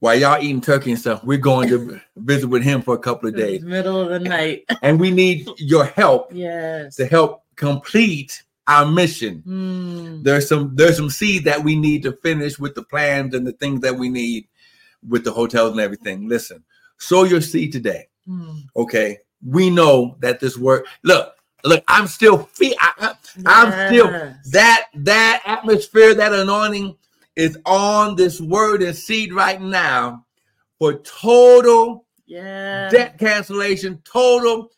While 0.00 0.16
y'all 0.18 0.42
eating 0.42 0.60
turkey 0.60 0.90
and 0.90 0.98
stuff, 1.00 1.22
we're 1.22 1.38
going 1.38 1.68
to 1.68 2.00
visit 2.16 2.48
with 2.48 2.62
him 2.64 2.82
for 2.82 2.94
a 2.94 2.98
couple 2.98 3.28
of 3.28 3.36
days, 3.36 3.62
middle 3.62 4.00
of 4.00 4.08
the 4.08 4.18
night. 4.18 4.64
and 4.82 4.98
we 4.98 5.10
need 5.12 5.46
your 5.58 5.84
help 5.84 6.30
yes. 6.34 6.96
to 6.96 7.06
help 7.06 7.41
complete 7.62 8.42
our 8.66 8.84
mission. 8.84 9.42
Mm, 9.46 10.24
There's 10.24 10.48
some 10.48 10.74
there's 10.74 10.96
some 10.96 11.10
seed 11.10 11.44
that 11.44 11.62
we 11.62 11.76
need 11.76 12.02
to 12.02 12.12
finish 12.12 12.58
with 12.58 12.74
the 12.74 12.82
plans 12.82 13.34
and 13.34 13.46
the 13.46 13.52
things 13.52 13.80
that 13.82 13.94
we 13.96 14.08
need 14.08 14.48
with 15.08 15.22
the 15.24 15.30
hotels 15.32 15.70
and 15.72 15.80
everything. 15.80 16.28
Listen, 16.28 16.64
sow 16.98 17.22
your 17.24 17.40
seed 17.40 17.70
today. 17.72 18.08
mm. 18.28 18.62
Okay, 18.76 19.18
we 19.46 19.70
know 19.70 20.16
that 20.20 20.40
this 20.40 20.58
work. 20.58 20.86
Look, 21.04 21.34
look, 21.64 21.84
I'm 21.86 22.08
still 22.08 22.38
fe- 22.58 22.74
I, 22.80 22.90
I, 22.98 23.14
I'm 23.46 23.70
still 23.88 24.08
that 24.50 24.86
that 24.94 25.42
atmosphere, 25.46 26.14
that 26.14 26.32
anointing 26.32 26.96
is 27.36 27.56
on 27.64 28.16
this 28.16 28.40
word 28.40 28.82
and 28.82 28.96
seed 28.96 29.32
right 29.32 29.60
now 29.62 30.26
for 30.80 30.94
total 30.94 32.06
Yeah. 32.26 32.88
debt 32.90 33.18
cancellation, 33.18 34.02
total 34.04 34.70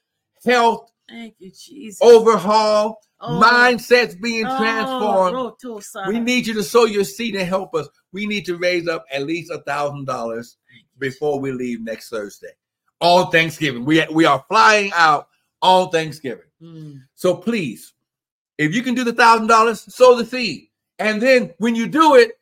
health 0.45 0.91
Thank 1.09 1.35
you, 1.39 1.51
Jesus. 1.51 2.01
overhaul, 2.01 3.01
Oh, 3.21 3.41
mindsets 3.43 4.21
being 4.21 4.45
oh, 4.47 4.57
transformed. 4.59 5.83
Sada. 5.83 6.11
We 6.11 6.21
need 6.21 6.47
you 6.47 6.53
to 6.55 6.63
sow 6.63 6.85
your 6.85 7.05
seed 7.05 7.35
and 7.37 7.49
help 7.49 7.75
us. 7.75 7.89
We 8.13 8.27
need 8.27 8.45
to 8.47 8.57
raise 8.57 8.87
up 8.87 9.05
at 9.11 9.25
least 9.25 9.51
a 9.51 9.63
thousand 9.63 10.05
dollars 10.07 10.59
before 10.99 11.41
we 11.41 11.53
leave 11.53 11.81
next 11.81 12.11
Thursday. 12.11 12.53
On 13.01 13.31
Thanksgiving. 13.31 13.85
We, 13.85 14.05
we 14.13 14.25
are 14.27 14.45
flying 14.49 14.93
out 14.95 15.29
on 15.63 15.91
Thanksgiving. 15.91 16.45
Mm, 16.63 17.01
So 17.15 17.35
please, 17.35 17.95
if 18.59 18.75
you 18.75 18.83
can 18.83 18.95
do 18.95 19.05
the 19.05 19.13
thousand 19.13 19.47
dollars, 19.47 19.95
sow 19.95 20.17
the 20.17 20.25
seed. 20.25 20.69
And 20.99 21.21
then 21.21 21.53
when 21.59 21.75
you 21.75 21.87
do 21.87 22.17
it, 22.17 22.33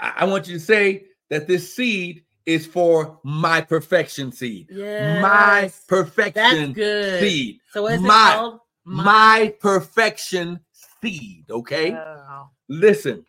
I, 0.00 0.12
I 0.18 0.24
want 0.24 0.48
you 0.48 0.54
to 0.54 0.60
say 0.60 1.04
that 1.30 1.46
this 1.46 1.74
seed 1.74 2.24
is 2.46 2.66
for 2.66 3.18
my 3.22 3.60
perfection 3.60 4.32
seed. 4.32 4.68
My 4.70 4.76
yes. 4.76 5.62
That's 5.62 5.84
perfection 5.86 6.72
good. 6.72 7.20
seed. 7.20 7.60
So 7.72 7.86
is 7.88 8.00
My- 8.00 8.32
it 8.32 8.36
called 8.36 8.60
My 8.84 9.54
perfection 9.60 10.60
seed. 11.00 11.44
Okay. 11.50 11.92
Wow. 11.92 12.50
listen, 12.68 13.24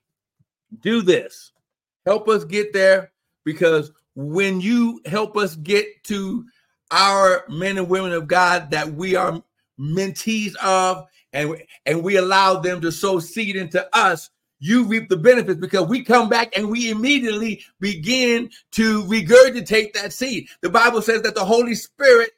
do 0.81 1.01
this. 1.01 1.51
Help 2.05 2.27
us 2.27 2.43
get 2.43 2.73
there 2.73 3.11
because 3.45 3.91
when 4.15 4.61
you 4.61 5.01
help 5.05 5.37
us 5.37 5.55
get 5.55 5.85
to 6.05 6.45
our 6.91 7.43
men 7.49 7.77
and 7.77 7.89
women 7.89 8.11
of 8.13 8.27
God 8.27 8.71
that 8.71 8.93
we 8.93 9.15
are 9.15 9.41
mentees 9.79 10.55
of 10.57 11.07
and, 11.33 11.55
and 11.85 12.03
we 12.03 12.17
allow 12.17 12.59
them 12.59 12.81
to 12.81 12.91
sow 12.91 13.19
seed 13.19 13.55
into 13.55 13.87
us, 13.95 14.29
you 14.63 14.85
reap 14.85 15.09
the 15.09 15.17
benefits 15.17 15.59
because 15.59 15.87
we 15.89 16.01
come 16.01 16.29
back 16.29 16.55
and 16.57 16.69
we 16.69 16.89
immediately 16.89 17.61
begin 17.81 18.49
to 18.71 19.03
regurgitate 19.03 19.91
that 19.91 20.13
seed. 20.13 20.47
The 20.61 20.69
Bible 20.69 21.01
says 21.01 21.21
that 21.23 21.35
the 21.35 21.43
Holy 21.43 21.75
Spirit, 21.75 22.31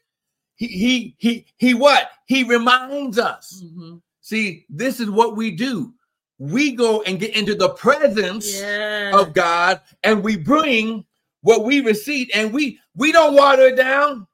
he 0.56 0.66
he 0.68 1.16
he 1.20 1.46
he 1.58 1.74
what? 1.76 2.10
He 2.26 2.44
reminds 2.44 3.20
us. 3.20 3.62
Mhm. 3.64 4.02
See, 4.22 4.66
this 4.70 5.00
is 5.00 5.12
what 5.12 5.36
we 5.36 5.52
do. 5.52 5.94
We 6.40 6.72
go 6.72 7.04
and 7.04 7.20
get 7.20 7.36
into 7.36 7.54
the 7.54 7.70
presence 7.70 8.60
Yeah. 8.60 9.12
of 9.14 9.34
God 9.36 9.82
and 10.04 10.24
we 10.24 10.36
bring 10.36 11.06
what 11.42 11.64
we 11.64 11.82
receive 11.82 12.30
and 12.34 12.52
we 12.52 12.80
we 12.96 13.12
don't 13.12 13.36
water 13.36 13.68
it 13.68 13.76
down. 13.78 14.26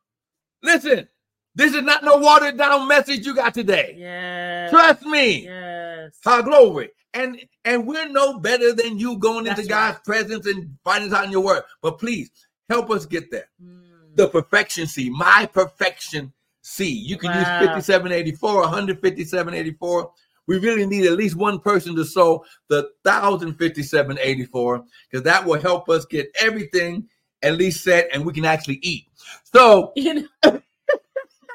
Listen, 0.64 1.10
this 1.56 1.74
is 1.74 1.82
not 1.84 2.06
no 2.06 2.16
watered 2.18 2.58
down 2.58 2.88
message 2.88 3.26
you 3.26 3.36
got 3.36 3.54
today. 3.54 3.96
yeah. 3.98 4.70
Trust 4.70 5.06
me. 5.06 5.44
Yes. 5.44 6.16
Our 6.26 6.42
glory. 6.42 6.92
And 7.14 7.40
and 7.66 7.86
we're 7.86 8.08
no 8.10 8.40
better 8.40 8.74
than 8.74 8.98
you 8.98 9.18
going 9.18 9.46
into 9.48 9.56
That's 9.64 9.68
God's 9.68 10.00
presence 10.06 10.46
and 10.48 10.78
finding 10.84 11.12
out 11.14 11.26
in 11.26 11.32
your 11.32 11.42
word. 11.44 11.64
But 11.82 12.00
please 12.00 12.32
help 12.70 12.90
us 12.90 13.06
get 13.06 13.30
there. 13.32 13.50
Mm. 13.62 14.16
The 14.16 14.28
perfection 14.30 14.88
seed, 14.88 15.12
my 15.12 15.46
perfection 15.52 16.32
seed. 16.62 17.06
You 17.10 17.18
can 17.18 17.32
Wow. 17.32 17.40
use 17.40 17.48
5784, 17.48 18.64
15784. 18.64 20.12
We 20.48 20.58
really 20.60 20.86
need 20.86 21.06
at 21.06 21.14
least 21.18 21.36
one 21.36 21.60
person 21.60 21.96
to 21.96 22.04
sow 22.06 22.44
the 22.68 22.90
105784 23.04 24.84
because 25.10 25.24
that 25.24 25.46
will 25.46 25.60
help 25.60 25.90
us 25.90 26.06
get 26.06 26.30
everything 26.40 27.08
at 27.44 27.58
least 27.58 27.84
set 27.84 28.08
and 28.14 28.26
we 28.26 28.34
can 28.34 28.46
actually 28.46 28.80
eat. 28.82 29.06
So 29.54 29.92
You 29.96 30.14
know, 30.14 30.28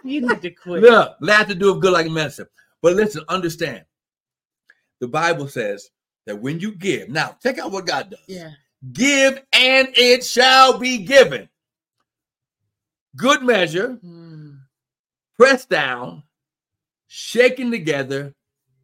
you 0.04 0.20
need 0.20 0.42
to 0.42 0.50
quit. 0.50 0.82
look, 0.82 1.16
laugh 1.20 1.48
to 1.48 1.54
do 1.54 1.70
of 1.70 1.80
good 1.80 1.92
like 1.92 2.10
medicine. 2.10 2.46
But 2.82 2.94
listen, 2.94 3.22
understand. 3.28 3.84
The 5.00 5.08
Bible 5.08 5.48
says 5.48 5.90
that 6.26 6.40
when 6.40 6.60
you 6.60 6.72
give, 6.72 7.08
now 7.08 7.36
check 7.42 7.58
out 7.58 7.70
what 7.72 7.86
God 7.86 8.10
does. 8.10 8.20
Yeah. 8.26 8.52
Give 8.92 9.42
and 9.52 9.88
it 9.96 10.24
shall 10.24 10.78
be 10.78 10.98
given. 10.98 11.48
Good 13.16 13.42
measure, 13.42 13.98
Mm. 14.04 14.60
pressed 15.38 15.68
down, 15.70 16.22
shaken 17.06 17.70
together, 17.70 18.34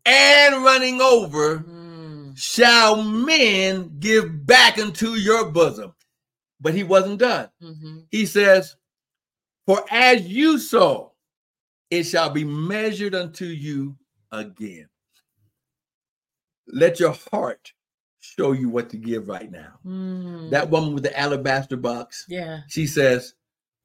and 0.07 0.65
running 0.65 1.01
over, 1.01 1.59
Mm. 1.61 2.37
shall 2.37 3.03
men 3.03 3.99
give 3.99 4.47
back 4.47 4.79
into 4.79 5.15
your 5.17 5.51
bosom. 5.51 5.95
but 6.61 6.75
he 6.75 6.85
wasn't 6.85 7.19
done. 7.19 7.51
Mhm. 7.61 8.07
He 8.13 8.25
says, 8.25 8.77
For 9.67 9.85
as 9.91 10.23
you 10.29 10.61
sow, 10.61 11.13
it 11.91 12.05
shall 12.05 12.31
be 12.31 12.45
measured 12.45 13.17
unto 13.17 13.47
you 13.47 13.99
again. 14.31 14.89
Let 16.67 17.01
your 17.01 17.17
heart 17.33 17.73
show 18.21 18.53
you 18.53 18.69
what 18.69 18.91
to 18.91 18.97
give 18.97 19.29
right 19.29 19.51
now. 19.51 19.79
Mm. 19.85 20.51
That 20.51 20.71
woman 20.71 20.95
with 20.95 21.03
the 21.03 21.19
alabaster 21.19 21.77
box, 21.77 22.25
yeah. 22.29 22.61
she 22.69 22.87
says, 22.87 23.35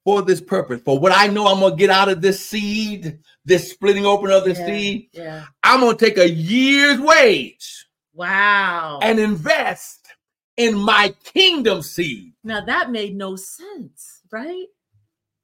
For 0.03 0.21
this 0.21 0.39
purpose, 0.41 0.81
for 0.81 0.99
what 0.99 1.11
I 1.11 1.27
know 1.27 1.47
I'm 1.47 1.59
going 1.59 1.73
to 1.73 1.77
get 1.77 1.89
out 1.89 2.09
of 2.09 2.21
this 2.21 2.45
seed, 2.45 3.19
this 3.45 3.71
splitting 3.71 4.05
open 4.05 4.29
of 4.31 4.43
the 4.43 4.53
yeah. 4.53 4.65
seed, 4.65 5.09
Yeah. 5.11 5.45
I'm 5.63 5.79
going 5.79 5.97
to 5.97 6.05
take 6.05 6.17
a 6.17 6.29
year's 6.29 6.99
wage 6.99 7.85
Wow. 8.13 8.99
and 9.01 9.19
invest 9.19 10.07
in 10.55 10.75
my 10.75 11.13
kingdom 11.23 11.81
seed. 11.83 12.33
now 12.43 12.61
that 12.65 12.89
made 12.91 13.15
no 13.15 13.35
sense, 13.35 14.21
right? 14.31 14.65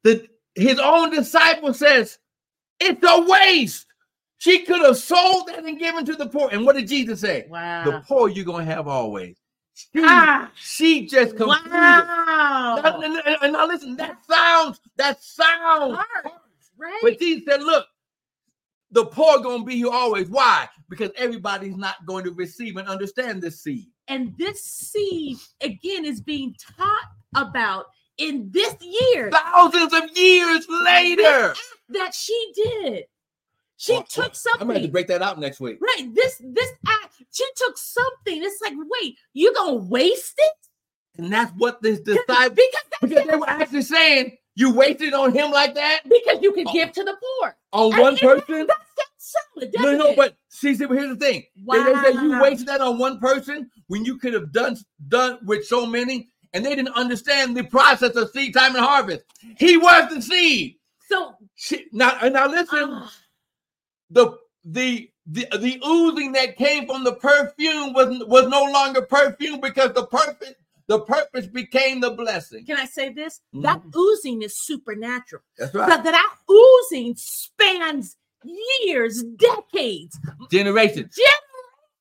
the 0.02 0.28
his 0.56 0.78
own 0.78 1.10
disciple 1.10 1.72
says 1.74 2.18
it's 2.80 3.02
a 3.04 3.22
waste. 3.28 3.86
She 4.44 4.58
could 4.66 4.82
have 4.82 4.98
sold 4.98 5.46
that 5.46 5.64
and 5.64 5.78
given 5.78 6.04
to 6.04 6.14
the 6.16 6.26
poor. 6.28 6.50
And 6.52 6.66
what 6.66 6.76
did 6.76 6.86
Jesus 6.86 7.22
say? 7.22 7.46
Wow. 7.48 7.84
The 7.84 8.00
poor 8.06 8.28
you're 8.28 8.44
gonna 8.44 8.66
have 8.66 8.86
always. 8.86 9.38
She, 9.72 9.88
Ah. 10.04 10.50
she 10.54 11.06
just 11.06 11.34
completed. 11.34 11.72
wow. 11.72 12.78
Now, 12.84 12.98
now, 13.00 13.20
now, 13.40 13.48
now 13.50 13.66
listen, 13.66 13.96
that 13.96 14.18
sounds 14.28 14.80
that 14.96 15.22
sounds. 15.22 15.98
Right? 16.76 16.98
But 17.02 17.18
Jesus 17.18 17.44
said, 17.48 17.62
look, 17.62 17.86
the 18.90 19.06
poor 19.06 19.38
gonna 19.40 19.64
be 19.64 19.76
here 19.76 19.88
always. 19.90 20.28
Why? 20.28 20.68
Because 20.90 21.10
everybody's 21.16 21.76
not 21.78 22.04
going 22.04 22.24
to 22.24 22.32
receive 22.32 22.76
and 22.76 22.86
understand 22.86 23.40
this 23.40 23.62
seed. 23.62 23.86
and 24.08 24.36
this 24.36 24.62
seed 24.62 25.38
again 25.62 26.04
is 26.04 26.20
being 26.20 26.54
taught 26.76 27.08
about 27.34 27.86
in 28.18 28.50
this 28.52 28.76
year 28.82 29.30
Thousands 29.30 29.94
of 29.94 30.14
years 30.14 30.66
later. 30.68 31.54
that 31.88 32.12
she 32.14 32.52
did. 32.54 33.04
She 33.76 33.94
Oh, 33.94 34.04
took 34.08 34.34
something. 34.34 34.68
I'm 34.68 34.74
have 34.74 34.82
to 34.82 34.88
break 34.88 35.08
that 35.08 35.22
out 35.22 35.38
next 35.38 35.60
week. 35.60 35.78
Right. 35.80 36.08
This 36.14 36.40
this 36.44 36.70
act, 36.86 37.14
she 37.32 37.44
took 37.56 37.76
something. 37.76 38.42
It's 38.42 38.60
like, 38.62 38.74
wait, 38.76 39.16
you 39.32 39.52
gonna 39.54 39.74
waste 39.76 40.34
it? 40.38 40.52
And 41.18 41.32
that's 41.32 41.52
what 41.56 41.80
this 41.82 42.00
disciple 42.00 42.50
Because 42.54 42.84
that's 42.90 43.12
Because 43.12 43.26
they 43.26 43.36
were 43.36 43.48
actually 43.48 43.82
saying 43.82 44.36
you 44.56 44.72
wasted 44.72 45.14
on 45.14 45.32
him 45.32 45.50
like 45.50 45.74
that 45.74 46.02
because 46.04 46.40
you 46.40 46.52
can 46.52 46.64
give 46.72 46.92
to 46.92 47.02
the 47.04 47.16
poor. 47.40 47.56
on 47.72 47.92
And- 47.92 48.00
one 48.02 48.16
person. 48.16 48.66
That 48.66 48.78
sounds 48.96 49.34
solid. 49.56 49.74
No, 49.78 49.96
no, 49.96 50.06
it? 50.10 50.16
but 50.16 50.36
see, 50.48 50.74
see, 50.74 50.86
here's 50.86 51.08
the 51.10 51.16
thing. 51.16 51.44
They, 51.56 51.82
they 51.82 51.94
say 51.94 52.12
you 52.12 52.40
wasted 52.40 52.68
that 52.68 52.80
on 52.80 52.98
one 52.98 53.18
person 53.18 53.68
when 53.88 54.04
you 54.04 54.16
could 54.18 54.32
have 54.34 54.52
done 54.52 54.76
done 55.08 55.38
with 55.44 55.66
so 55.66 55.86
many, 55.86 56.28
and 56.52 56.64
they 56.64 56.76
didn't 56.76 56.94
understand 56.94 57.56
the 57.56 57.64
process 57.64 58.14
of 58.14 58.30
seed 58.30 58.54
time 58.54 58.76
and 58.76 58.84
harvest. 58.84 59.24
He 59.58 59.76
was 59.76 60.08
the 60.14 60.22
seed. 60.22 60.76
so 61.08 61.34
She, 61.56 61.86
now, 61.92 62.16
now 62.28 62.46
listen, 62.46 62.88
ah, 62.92 63.12
the 64.14 64.38
the 64.64 65.10
the 65.26 65.46
the 65.58 65.80
oozing 65.86 66.32
that 66.32 66.56
came 66.56 66.86
from 66.86 67.04
the 67.04 67.14
perfume 67.14 67.92
was 67.92 68.24
was 68.26 68.48
no 68.48 68.64
longer 68.64 69.02
perfume 69.02 69.60
because 69.60 69.92
the 69.92 70.06
purpose 70.06 70.54
the 70.86 71.00
purpose 71.00 71.46
became 71.46 72.00
the 72.00 72.10
blessing. 72.10 72.64
can 72.66 72.78
I 72.78 72.84
say 72.86 73.08
this? 73.10 73.40
That 73.54 73.82
Mhm. 73.82 73.96
oozing 73.96 74.42
is 74.42 74.58
supernatural. 74.58 75.42
That's 75.58 75.72
That, 75.72 75.78
right. 75.78 75.88
that 75.88 76.04
that 76.04 76.36
oozing 76.50 77.14
spans 77.16 78.16
years, 78.82 79.22
decades, 79.22 80.18
Generation. 80.50 81.08
generations. 81.08 81.16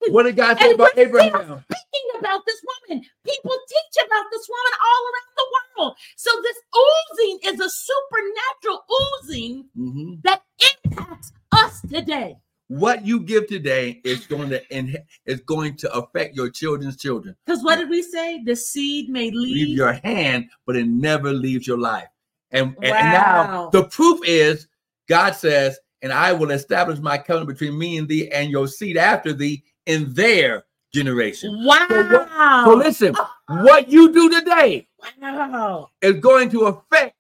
What 0.10 0.24
did 0.24 0.36
God 0.36 0.58
say 0.60 0.66
And 0.66 0.76
about 0.76 0.98
Abraham? 0.98 1.32
speaking 1.72 2.20
about 2.20 2.42
this 2.46 2.62
woman. 2.90 3.04
People 3.26 3.52
teach 3.70 4.04
about 4.06 4.26
this 4.32 4.48
woman 4.50 4.74
all 4.82 5.04
around 5.10 5.34
the 5.38 5.82
world. 5.82 5.96
So 6.16 6.30
this 6.42 6.58
oozing 6.76 7.40
is 7.54 7.60
a 7.60 7.70
supernatural 7.70 8.86
oozing 8.92 9.70
Mhm. 9.78 10.22
that 10.24 10.44
impacts 10.86 11.32
us 11.52 11.82
today. 11.90 12.38
What 12.68 13.06
you 13.06 13.20
give 13.20 13.48
today 13.48 14.02
is 14.04 14.26
going 14.26 14.50
to 14.50 14.76
in, 14.76 14.98
is 15.26 15.42
going 15.42 15.76
to 15.78 15.94
affect 15.94 16.36
your 16.36 16.50
children's 16.50 16.98
children. 16.98 17.36
Because 17.46 17.64
what 17.64 17.76
did 17.78 17.90
we 17.90 18.02
say? 18.02 18.42
The 18.44 18.56
seed 18.56 19.10
may 19.10 19.30
Leave 19.32 19.68
leave. 19.68 19.78
your 19.78 19.94
hand, 19.94 20.50
but 20.66 20.76
it 20.76 20.88
never 20.88 21.32
leaves 21.34 21.68
your 21.68 21.78
life. 21.78 22.08
And, 22.52 22.76
and, 22.82 22.96
and 22.96 23.12
now 23.12 23.70
the 23.72 23.84
proof 23.86 24.22
is 24.26 24.68
God 25.08 25.32
says, 25.36 25.78
and 26.02 26.12
I 26.12 26.34
will 26.34 26.52
establish 26.52 27.00
my 27.00 27.18
covenant 27.18 27.50
between 27.50 27.78
me 27.78 27.98
and 27.98 28.08
thee 28.08 28.30
and 28.32 28.50
your 28.50 28.68
seed 28.68 28.98
after 28.98 29.34
thee 29.34 29.64
in 29.86 30.14
their 30.14 30.66
generation. 30.94 31.64
wow. 31.66 32.64
So 32.66 32.74
listen, 32.76 33.16
what 33.48 33.90
you 33.90 34.12
do 34.14 34.30
today 34.30 34.88
wow. 35.22 35.90
is 36.02 36.20
going 36.20 36.50
to 36.52 36.66
affect 36.66 37.16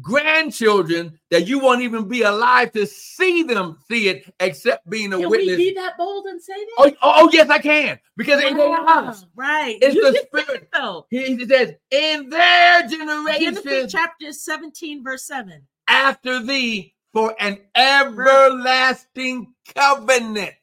grandchildren 0.00 1.18
that 1.30 1.46
you 1.46 1.58
won't 1.58 1.82
even 1.82 2.08
be 2.08 2.22
alive 2.22 2.70
to 2.72 2.86
see 2.86 3.42
them 3.42 3.78
see 3.88 4.08
it 4.08 4.32
except 4.40 4.88
being 4.88 5.12
a 5.12 5.18
Can 5.18 5.28
we 5.30 5.38
witness. 5.38 5.56
be 5.56 5.74
that 5.74 5.96
bold 5.98 6.26
and 6.26 6.40
say 6.40 6.54
that? 6.54 6.74
Oh, 6.78 6.90
oh, 7.02 7.12
oh, 7.16 7.30
yes, 7.32 7.50
I 7.50 7.58
can. 7.58 7.98
Because 8.16 8.40
it 8.40 8.46
ain't 8.46 8.60
us. 8.60 9.26
Right. 9.34 9.78
It's 9.82 9.94
You 9.94 10.12
the 10.12 10.18
spirit. 10.26 10.62
it, 10.62 10.68
though. 10.72 11.06
He, 11.10 11.36
he 11.36 11.46
says, 11.46 11.74
in 11.90 12.28
their 12.30 12.86
Genesis 12.88 13.64
generation 13.64 13.88
chapter 13.88 14.32
17, 14.32 15.02
verse 15.02 15.24
7. 15.26 15.62
after 15.88 16.40
thee 16.42 16.94
for 17.12 17.34
an 17.40 17.58
everlasting 17.74 19.52
covenant. 19.74 20.54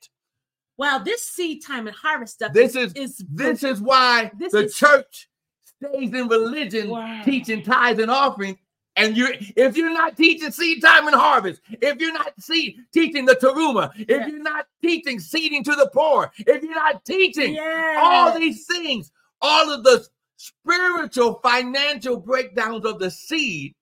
Wow, 0.78 1.00
this 1.00 1.24
seed 1.24 1.64
time 1.66 1.88
and 1.88 1.96
harvest 1.96 2.34
stuff 2.36 2.54
This 2.54 2.76
is 2.76 2.94
is 2.94 3.24
this 3.30 3.64
is 3.64 3.82
why 3.82 4.32
This 4.38 4.52
the 4.52 4.66
is- 4.66 4.76
church 4.76 5.30
stays 5.78 6.14
in 6.14 6.28
religion, 6.28 6.90
Wow. 6.90 7.22
teaching 7.24 7.64
tithes 7.64 8.00
and 8.00 8.12
offerings. 8.12 8.58
And 8.98 9.18
you're 9.18 9.34
if 9.58 9.76
you're 9.76 9.94
not 9.94 10.16
teaching 10.16 10.52
seed 10.52 10.82
time 10.82 11.08
and 11.08 11.16
harvest, 11.16 11.62
if 11.70 12.00
you're 12.00 12.14
not 12.14 12.32
seed, 12.40 12.78
teaching 12.94 13.26
the 13.26 13.36
teruma, 13.36 13.92
if 13.98 14.28
you're 14.28 14.42
not 14.42 14.68
teaching 14.82 15.20
seeding 15.20 15.64
to 15.66 15.76
the 15.76 15.90
poor, 15.94 16.32
if 16.40 16.64
you're 16.64 16.74
not 16.76 17.04
teaching 17.04 17.56
yeah. 17.56 18.00
all 18.02 18.38
these 18.40 18.66
things, 18.66 19.12
all 19.42 19.70
of 19.70 19.84
the 19.84 20.06
spiritual 20.38 21.40
financial 21.44 22.18
breakdowns 22.18 22.86
of 22.86 23.00
the 23.00 23.12
seed. 23.12 23.74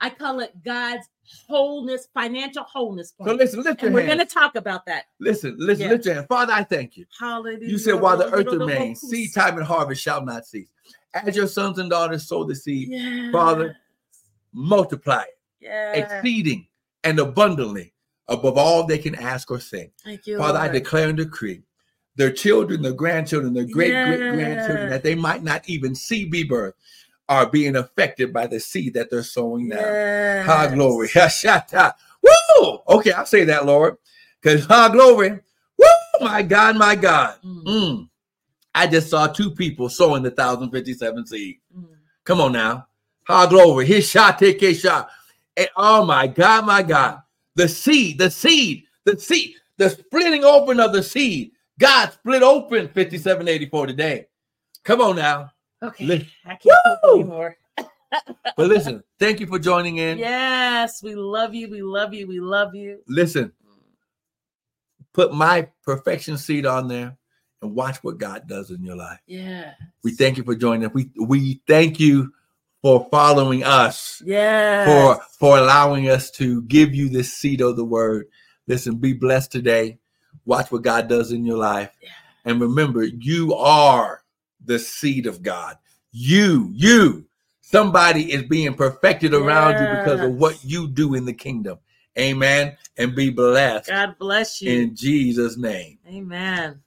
I 0.00 0.10
call 0.10 0.40
it 0.40 0.52
God's 0.64 1.08
wholeness, 1.48 2.08
financial 2.14 2.62
wholeness. 2.64 3.14
So 3.24 3.32
listen, 3.32 3.62
lift 3.62 3.82
your 3.82 3.88
and 3.88 3.94
we're 3.94 4.06
going 4.06 4.18
to 4.18 4.24
talk 4.26 4.56
about 4.56 4.86
that. 4.86 5.04
Listen, 5.20 5.56
listen, 5.58 5.86
Yeah. 5.86 5.92
lift 5.92 6.04
your 6.06 6.14
hand. 6.14 6.26
Father, 6.28 6.52
I 6.52 6.64
thank 6.64 6.96
you. 6.96 7.06
Hallelujah. 7.18 7.68
You 7.68 7.78
said, 7.78 7.94
while 8.00 8.16
the 8.16 8.32
earth 8.32 8.46
remains, 8.46 9.00
seed 9.00 9.32
time 9.34 9.56
and 9.56 9.66
harvest 9.66 10.02
shall 10.02 10.24
not 10.24 10.46
cease. 10.46 10.68
As 11.14 11.36
your 11.36 11.46
sons 11.46 11.78
and 11.78 11.88
daughters 11.90 12.26
sow 12.28 12.44
the 12.44 12.54
seed, 12.54 12.88
Yeah. 12.90 13.30
Father, 13.30 13.76
multiply 14.52 15.22
it, 15.22 15.38
Yeah. 15.60 15.92
exceeding 15.92 16.66
and 17.02 17.18
abundantly 17.18 17.92
above 18.28 18.56
all 18.56 18.86
they 18.86 18.98
can 18.98 19.14
ask 19.14 19.50
or 19.50 19.58
think. 19.58 19.92
Thank 20.02 20.26
you. 20.26 20.38
Father, 20.38 20.58
I 20.58 20.68
declare 20.68 21.08
and 21.08 21.16
decree 21.16 21.62
their 22.16 22.30
children, 22.30 22.80
their 22.82 22.92
grandchildren, 22.92 23.52
their 23.54 23.64
great 23.64 23.90
great 23.90 24.18
grandchildren 24.18 24.88
that 24.90 25.02
they 25.02 25.14
might 25.14 25.42
not 25.42 25.68
even 25.68 25.94
see 25.94 26.24
be 26.24 26.44
birth 26.44 26.74
are 27.28 27.46
being 27.46 27.76
affected 27.76 28.32
by 28.32 28.46
the 28.46 28.60
seed 28.60 28.94
that 28.94 29.10
they're 29.10 29.22
sowing 29.22 29.68
now. 29.68 29.76
Yes. 29.80 30.46
Ha 30.46 30.66
glory. 30.74 31.08
Woo! 32.22 32.78
Okay, 32.88 33.12
I'll 33.12 33.26
say 33.26 33.44
that, 33.44 33.66
Lord. 33.66 33.96
Because 34.40 34.66
high 34.66 34.90
glory. 34.92 35.30
Woo! 35.30 35.86
My 36.20 36.42
God, 36.42 36.76
my 36.76 36.94
God. 36.94 37.36
Mm, 37.44 37.64
Mm. 37.64 38.08
I 38.74 38.86
just 38.86 39.08
saw 39.08 39.26
two 39.28 39.50
people 39.52 39.88
sowing 39.88 40.22
the 40.22 40.30
1057 40.30 41.26
seed. 41.26 41.56
mm. 41.76 41.86
Come 42.24 42.40
on 42.40 42.52
now. 42.52 42.88
High 43.26 43.46
glory. 43.48 43.86
His 43.86 44.08
shot, 44.08 44.38
take 44.38 44.62
a 44.62 44.74
shot. 44.74 45.08
And 45.56 45.68
oh 45.76 46.04
my 46.04 46.26
God, 46.26 46.66
my 46.66 46.82
God. 46.82 47.20
The 47.54 47.68
seed, 47.68 48.18
the 48.18 48.30
seed, 48.30 48.84
the 49.04 49.18
seed, 49.18 49.54
the 49.78 49.90
splitting 49.90 50.44
open 50.44 50.80
of 50.80 50.92
the 50.92 51.02
seed. 51.02 51.52
God 51.78 52.12
split 52.12 52.42
open 52.42 52.86
5784 52.88 53.86
today. 53.86 54.26
Come 54.84 55.00
on 55.00 55.16
now. 55.16 55.50
Okay. 55.82 56.04
Li- 56.04 56.28
I 56.44 56.56
can't 56.56 56.98
anymore. 57.14 57.56
But 58.56 58.68
listen, 58.68 59.02
thank 59.18 59.40
you 59.40 59.46
for 59.48 59.58
joining 59.58 59.96
in. 59.96 60.18
Yes, 60.18 61.02
we 61.02 61.16
love 61.16 61.52
you. 61.52 61.68
We 61.68 61.82
love 61.82 62.14
you. 62.14 62.28
We 62.28 62.38
love 62.38 62.72
you. 62.72 63.00
Listen, 63.08 63.50
put 65.12 65.34
my 65.34 65.68
perfection 65.82 66.38
seed 66.38 66.64
on 66.64 66.86
there 66.86 67.16
and 67.60 67.74
watch 67.74 67.96
what 68.04 68.18
God 68.18 68.46
does 68.46 68.70
in 68.70 68.84
your 68.84 68.94
life. 68.96 69.18
Yeah. 69.26 69.72
We 70.04 70.12
thank 70.12 70.36
you 70.36 70.44
for 70.44 70.54
joining 70.54 70.86
us. 70.86 70.94
We 70.94 71.10
we 71.20 71.60
thank 71.66 71.98
you 71.98 72.32
for 72.82 73.08
following 73.10 73.64
us, 73.64 74.22
Yeah. 74.24 74.84
for 74.84 75.22
for 75.38 75.58
allowing 75.58 76.08
us 76.08 76.30
to 76.32 76.62
give 76.62 76.94
you 76.94 77.08
this 77.08 77.32
seed 77.32 77.60
of 77.60 77.76
the 77.76 77.84
word. 77.84 78.26
Listen, 78.68 78.96
be 78.96 79.12
blessed 79.12 79.50
today. 79.50 79.98
Watch 80.44 80.70
what 80.70 80.82
God 80.82 81.08
does 81.08 81.32
in 81.32 81.44
your 81.44 81.56
life. 81.58 81.90
Yeah. 82.00 82.10
And 82.44 82.60
remember, 82.60 83.02
you 83.04 83.54
are 83.54 84.22
the 84.64 84.78
seed 84.78 85.26
of 85.26 85.42
God. 85.42 85.76
You, 86.12 86.70
you, 86.72 87.26
somebody 87.60 88.32
is 88.32 88.44
being 88.44 88.74
perfected 88.74 89.34
around 89.34 89.80
you 89.80 89.86
because 89.88 90.22
of 90.22 90.34
what 90.34 90.64
you 90.64 90.88
do 90.88 91.14
in 91.14 91.24
the 91.24 91.32
kingdom. 91.32 91.78
Amen. 92.18 92.76
And 92.96 93.16
be 93.16 93.30
blessed 93.30 93.88
God 93.88 94.16
bless 94.18 94.62
you. 94.62 94.70
in 94.72 94.94
Jesus' 94.94 95.56
name. 95.56 95.98
Amen. 96.08 96.80